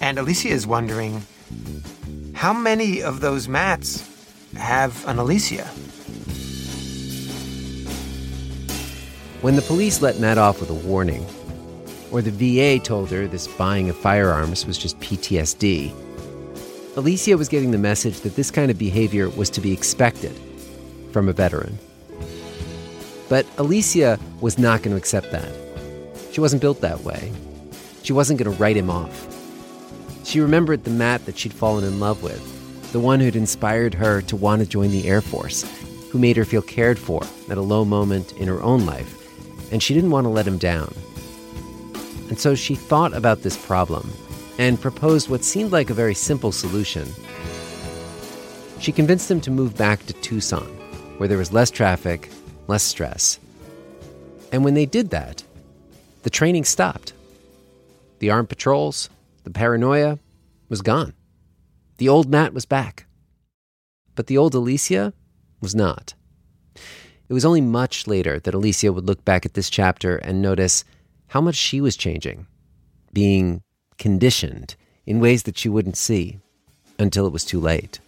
And 0.00 0.16
Alicia 0.16 0.50
is 0.50 0.64
wondering 0.64 1.26
how 2.34 2.52
many 2.52 3.02
of 3.02 3.20
those 3.20 3.48
mats 3.48 4.08
have 4.56 5.06
an 5.06 5.18
Alicia? 5.18 5.64
When 9.40 9.56
the 9.56 9.62
police 9.62 10.02
let 10.02 10.18
Matt 10.18 10.38
off 10.38 10.60
with 10.60 10.70
a 10.70 10.74
warning, 10.74 11.24
or 12.10 12.20
the 12.20 12.30
VA 12.30 12.82
told 12.82 13.10
her 13.10 13.26
this 13.26 13.46
buying 13.46 13.88
of 13.88 13.96
firearms 13.96 14.66
was 14.66 14.76
just 14.76 14.98
PTSD, 15.00 15.94
Alicia 16.96 17.36
was 17.36 17.48
getting 17.48 17.70
the 17.70 17.78
message 17.78 18.20
that 18.20 18.34
this 18.34 18.50
kind 18.50 18.70
of 18.70 18.76
behavior 18.76 19.30
was 19.30 19.48
to 19.50 19.60
be 19.60 19.72
expected 19.72 20.36
from 21.12 21.28
a 21.28 21.32
veteran. 21.32 21.78
But 23.28 23.46
Alicia 23.58 24.18
was 24.40 24.58
not 24.58 24.82
going 24.82 24.90
to 24.90 24.98
accept 24.98 25.30
that. 25.30 25.50
She 26.32 26.40
wasn't 26.40 26.60
built 26.60 26.80
that 26.80 27.00
way. 27.00 27.32
She 28.02 28.12
wasn't 28.12 28.40
going 28.40 28.52
to 28.52 28.60
write 28.60 28.76
him 28.76 28.90
off. 28.90 29.26
She 30.24 30.40
remembered 30.40 30.84
the 30.84 30.90
Matt 30.90 31.24
that 31.26 31.38
she'd 31.38 31.54
fallen 31.54 31.84
in 31.84 32.00
love 32.00 32.22
with, 32.22 32.59
the 32.92 33.00
one 33.00 33.20
who'd 33.20 33.36
inspired 33.36 33.94
her 33.94 34.20
to 34.22 34.36
want 34.36 34.60
to 34.60 34.68
join 34.68 34.90
the 34.90 35.06
Air 35.08 35.20
Force, 35.20 35.64
who 36.10 36.18
made 36.18 36.36
her 36.36 36.44
feel 36.44 36.62
cared 36.62 36.98
for 36.98 37.22
at 37.48 37.58
a 37.58 37.62
low 37.62 37.84
moment 37.84 38.32
in 38.32 38.48
her 38.48 38.62
own 38.62 38.84
life, 38.84 39.16
and 39.72 39.82
she 39.82 39.94
didn't 39.94 40.10
want 40.10 40.24
to 40.24 40.30
let 40.30 40.46
him 40.46 40.58
down. 40.58 40.92
And 42.28 42.38
so 42.38 42.54
she 42.54 42.74
thought 42.74 43.14
about 43.14 43.42
this 43.42 43.56
problem 43.56 44.10
and 44.58 44.80
proposed 44.80 45.28
what 45.28 45.44
seemed 45.44 45.72
like 45.72 45.90
a 45.90 45.94
very 45.94 46.14
simple 46.14 46.52
solution. 46.52 47.08
She 48.80 48.92
convinced 48.92 49.30
him 49.30 49.40
to 49.42 49.50
move 49.50 49.76
back 49.76 50.04
to 50.06 50.12
Tucson, 50.14 50.66
where 51.18 51.28
there 51.28 51.38
was 51.38 51.52
less 51.52 51.70
traffic, 51.70 52.30
less 52.66 52.82
stress. 52.82 53.38
And 54.52 54.64
when 54.64 54.74
they 54.74 54.86
did 54.86 55.10
that, 55.10 55.44
the 56.22 56.30
training 56.30 56.64
stopped. 56.64 57.12
The 58.18 58.30
armed 58.30 58.48
patrols, 58.48 59.08
the 59.44 59.50
paranoia 59.50 60.18
was 60.68 60.82
gone. 60.82 61.14
The 62.00 62.08
old 62.08 62.30
Matt 62.30 62.54
was 62.54 62.64
back. 62.64 63.04
But 64.14 64.26
the 64.26 64.38
old 64.38 64.54
Alicia 64.54 65.12
was 65.60 65.74
not. 65.74 66.14
It 67.28 67.34
was 67.34 67.44
only 67.44 67.60
much 67.60 68.06
later 68.06 68.40
that 68.40 68.54
Alicia 68.54 68.90
would 68.90 69.06
look 69.06 69.22
back 69.26 69.44
at 69.44 69.52
this 69.52 69.68
chapter 69.68 70.16
and 70.16 70.40
notice 70.40 70.82
how 71.26 71.42
much 71.42 71.56
she 71.56 71.78
was 71.78 71.98
changing, 71.98 72.46
being 73.12 73.60
conditioned 73.98 74.76
in 75.04 75.20
ways 75.20 75.42
that 75.42 75.58
she 75.58 75.68
wouldn't 75.68 75.98
see 75.98 76.38
until 76.98 77.26
it 77.26 77.34
was 77.34 77.44
too 77.44 77.60
late. 77.60 78.00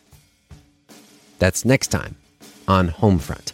That's 1.39 1.67
next 1.67 1.89
time 1.89 2.17
on 2.67 2.89
Homefront. 2.89 3.53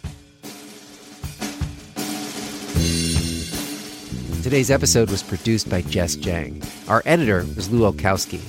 Today's 4.41 4.71
episode 4.71 5.11
was 5.11 5.21
produced 5.21 5.69
by 5.69 5.81
Jess 5.81 6.15
Jiang. 6.15 6.65
Our 6.89 7.03
editor 7.05 7.39
was 7.57 7.69
Lu 7.69 7.91
Olkowski. 7.91 8.39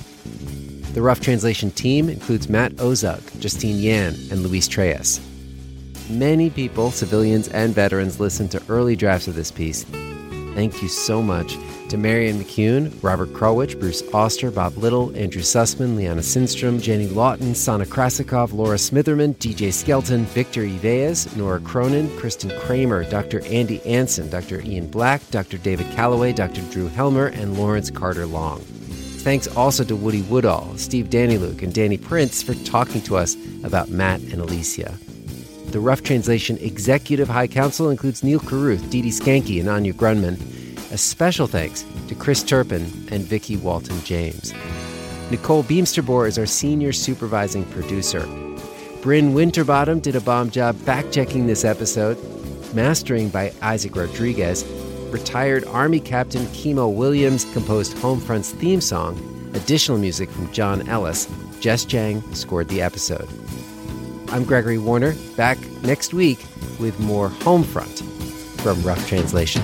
The 0.93 1.01
Rough 1.01 1.21
Translation 1.21 1.71
team 1.71 2.09
includes 2.09 2.49
Matt 2.49 2.73
Ozug, 2.73 3.39
Justine 3.39 3.77
Yan, 3.77 4.13
and 4.29 4.43
Luis 4.43 4.67
Trelles. 4.67 5.21
Many 6.09 6.49
people, 6.49 6.91
civilians 6.91 7.47
and 7.47 7.73
veterans, 7.73 8.19
listened 8.19 8.51
to 8.51 8.61
early 8.67 8.97
drafts 8.97 9.29
of 9.29 9.35
this 9.35 9.51
piece. 9.51 9.85
Thank 10.53 10.81
you 10.81 10.89
so 10.89 11.21
much 11.21 11.57
to 11.87 11.97
Marianne 11.97 12.43
McCune, 12.43 12.91
Robert 13.01 13.29
Krulwich, 13.29 13.79
Bruce 13.79 14.03
Auster, 14.13 14.51
Bob 14.51 14.75
Little, 14.75 15.15
Andrew 15.15 15.41
Sussman, 15.41 15.95
Liana 15.95 16.19
Simstrom, 16.19 16.81
Jenny 16.81 17.07
Lawton, 17.07 17.55
Sana 17.55 17.85
Krasikov, 17.85 18.51
Laura 18.51 18.75
Smitherman, 18.75 19.33
DJ 19.35 19.71
Skelton, 19.71 20.25
Victor 20.25 20.63
Iveas, 20.63 21.33
Nora 21.37 21.61
Cronin, 21.61 22.09
Kristen 22.17 22.51
Kramer, 22.59 23.09
Dr. 23.09 23.41
Andy 23.45 23.81
Anson, 23.85 24.29
Dr. 24.29 24.59
Ian 24.59 24.87
Black, 24.87 25.21
Dr. 25.31 25.57
David 25.57 25.89
Calloway, 25.91 26.33
Dr. 26.33 26.61
Drew 26.69 26.89
Helmer, 26.89 27.27
and 27.27 27.57
Lawrence 27.57 27.89
Carter 27.89 28.25
Long. 28.25 28.61
Thanks 29.21 29.47
also 29.55 29.83
to 29.83 29.95
Woody 29.95 30.23
Woodall, 30.23 30.75
Steve 30.77 31.11
Danyluk, 31.11 31.61
and 31.61 31.71
Danny 31.71 31.97
Prince 31.97 32.41
for 32.41 32.55
talking 32.65 33.01
to 33.03 33.17
us 33.17 33.35
about 33.63 33.89
Matt 33.89 34.19
and 34.21 34.41
Alicia. 34.41 34.97
The 35.67 35.79
Rough 35.79 36.01
Translation 36.01 36.57
Executive 36.57 37.29
High 37.29 37.45
Council 37.47 37.91
includes 37.91 38.23
Neal 38.23 38.39
Carruth, 38.39 38.89
Dee 38.89 39.03
Dee 39.03 39.09
Skanke, 39.09 39.59
and 39.59 39.69
Anya 39.69 39.93
Grundmann. 39.93 40.39
A 40.91 40.97
special 40.97 41.45
thanks 41.45 41.85
to 42.07 42.15
Chris 42.15 42.41
Turpin 42.41 42.81
and 43.11 43.23
Vicki 43.23 43.57
Walton 43.57 44.01
James. 44.03 44.53
Nicole 45.29 45.63
Beemsterboer 45.63 46.27
is 46.27 46.39
our 46.39 46.47
senior 46.47 46.91
supervising 46.91 47.63
producer. 47.65 48.27
Bryn 49.01 49.35
Winterbottom 49.35 49.99
did 49.99 50.15
a 50.15 50.21
bomb 50.21 50.49
job 50.49 50.75
fact 50.75 51.13
checking 51.13 51.45
this 51.45 51.63
episode, 51.63 52.17
mastering 52.73 53.29
by 53.29 53.53
Isaac 53.61 53.95
Rodriguez. 53.95 54.63
Retired 55.11 55.65
Army 55.65 55.99
Captain 55.99 56.47
Kimo 56.53 56.87
Williams 56.87 57.43
composed 57.51 57.95
Homefront's 57.97 58.51
theme 58.51 58.79
song. 58.79 59.19
Additional 59.53 59.97
music 59.97 60.29
from 60.29 60.51
John 60.53 60.87
Ellis. 60.87 61.27
Jess 61.59 61.85
Jiang 61.85 62.23
scored 62.33 62.69
the 62.69 62.81
episode. 62.81 63.27
I'm 64.29 64.45
Gregory 64.45 64.77
Warner, 64.77 65.13
back 65.35 65.57
next 65.83 66.13
week 66.13 66.39
with 66.79 66.97
more 67.01 67.27
Homefront 67.29 68.01
from 68.61 68.81
Rough 68.83 69.05
Translation. 69.07 69.61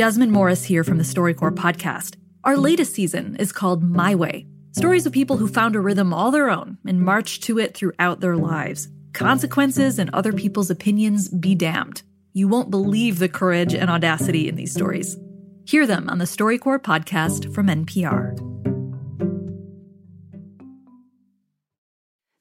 Jasmine 0.00 0.30
Morris 0.30 0.64
here 0.64 0.82
from 0.82 0.96
the 0.96 1.04
StoryCorps 1.04 1.56
podcast. 1.56 2.16
Our 2.42 2.56
latest 2.56 2.94
season 2.94 3.36
is 3.36 3.52
called 3.52 3.82
My 3.82 4.14
Way 4.14 4.46
stories 4.72 5.04
of 5.04 5.12
people 5.12 5.36
who 5.36 5.46
found 5.46 5.76
a 5.76 5.80
rhythm 5.80 6.14
all 6.14 6.30
their 6.30 6.48
own 6.48 6.78
and 6.86 7.02
marched 7.02 7.42
to 7.42 7.58
it 7.58 7.74
throughout 7.74 8.20
their 8.20 8.38
lives. 8.38 8.88
Consequences 9.12 9.98
and 9.98 10.08
other 10.14 10.32
people's 10.32 10.70
opinions 10.70 11.28
be 11.28 11.54
damned. 11.54 12.02
You 12.32 12.48
won't 12.48 12.70
believe 12.70 13.18
the 13.18 13.28
courage 13.28 13.74
and 13.74 13.90
audacity 13.90 14.48
in 14.48 14.54
these 14.54 14.72
stories. 14.72 15.18
Hear 15.66 15.86
them 15.86 16.08
on 16.08 16.16
the 16.16 16.24
StoryCorps 16.24 16.80
podcast 16.80 17.54
from 17.54 17.66
NPR. 17.66 18.38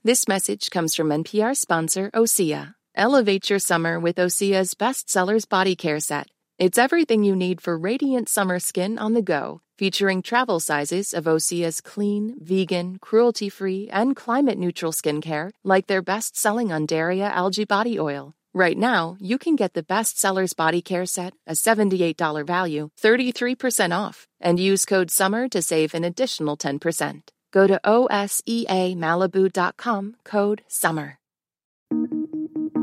This 0.05 0.29
message 0.29 0.69
comes 0.69 0.95
from 0.95 1.09
NPR 1.09 1.57
sponsor 1.57 2.09
Osea. 2.13 2.75
Elevate 2.95 3.49
your 3.49 3.59
summer 3.59 3.99
with 3.99 4.15
Osea's 4.15 4.75
bestsellers 4.75 5.45
body 5.49 5.75
care 5.75 5.99
set. 5.99 6.27
It's 6.59 6.77
everything 6.77 7.23
you 7.23 7.35
need 7.37 7.61
for 7.61 7.77
radiant 7.77 8.27
summer 8.27 8.59
skin 8.59 8.99
on 8.99 9.13
the 9.13 9.21
go, 9.21 9.61
featuring 9.77 10.21
travel 10.21 10.59
sizes 10.59 11.13
of 11.13 11.23
Osea's 11.23 11.79
clean, 11.79 12.35
vegan, 12.37 12.97
cruelty 12.99 13.47
free, 13.47 13.87
and 13.93 14.13
climate 14.13 14.57
neutral 14.57 14.91
skincare, 14.91 15.51
like 15.63 15.87
their 15.87 16.01
best 16.01 16.35
selling 16.35 16.67
Undaria 16.67 17.31
algae 17.31 17.63
body 17.63 17.97
oil. 17.97 18.33
Right 18.53 18.77
now, 18.77 19.15
you 19.21 19.37
can 19.37 19.55
get 19.55 19.73
the 19.73 19.83
best 19.83 20.19
sellers 20.19 20.51
body 20.51 20.81
care 20.81 21.05
set, 21.05 21.33
a 21.47 21.53
$78 21.53 22.45
value, 22.45 22.89
33% 23.01 23.97
off, 23.97 24.27
and 24.41 24.59
use 24.59 24.83
code 24.83 25.11
SUMMER 25.11 25.47
to 25.47 25.61
save 25.61 25.93
an 25.93 26.03
additional 26.03 26.57
10%. 26.57 27.21
Go 27.53 27.67
to 27.67 27.79
OSEAMalibu.com, 27.85 30.15
code 30.25 30.63
SUMMER. 30.67 31.19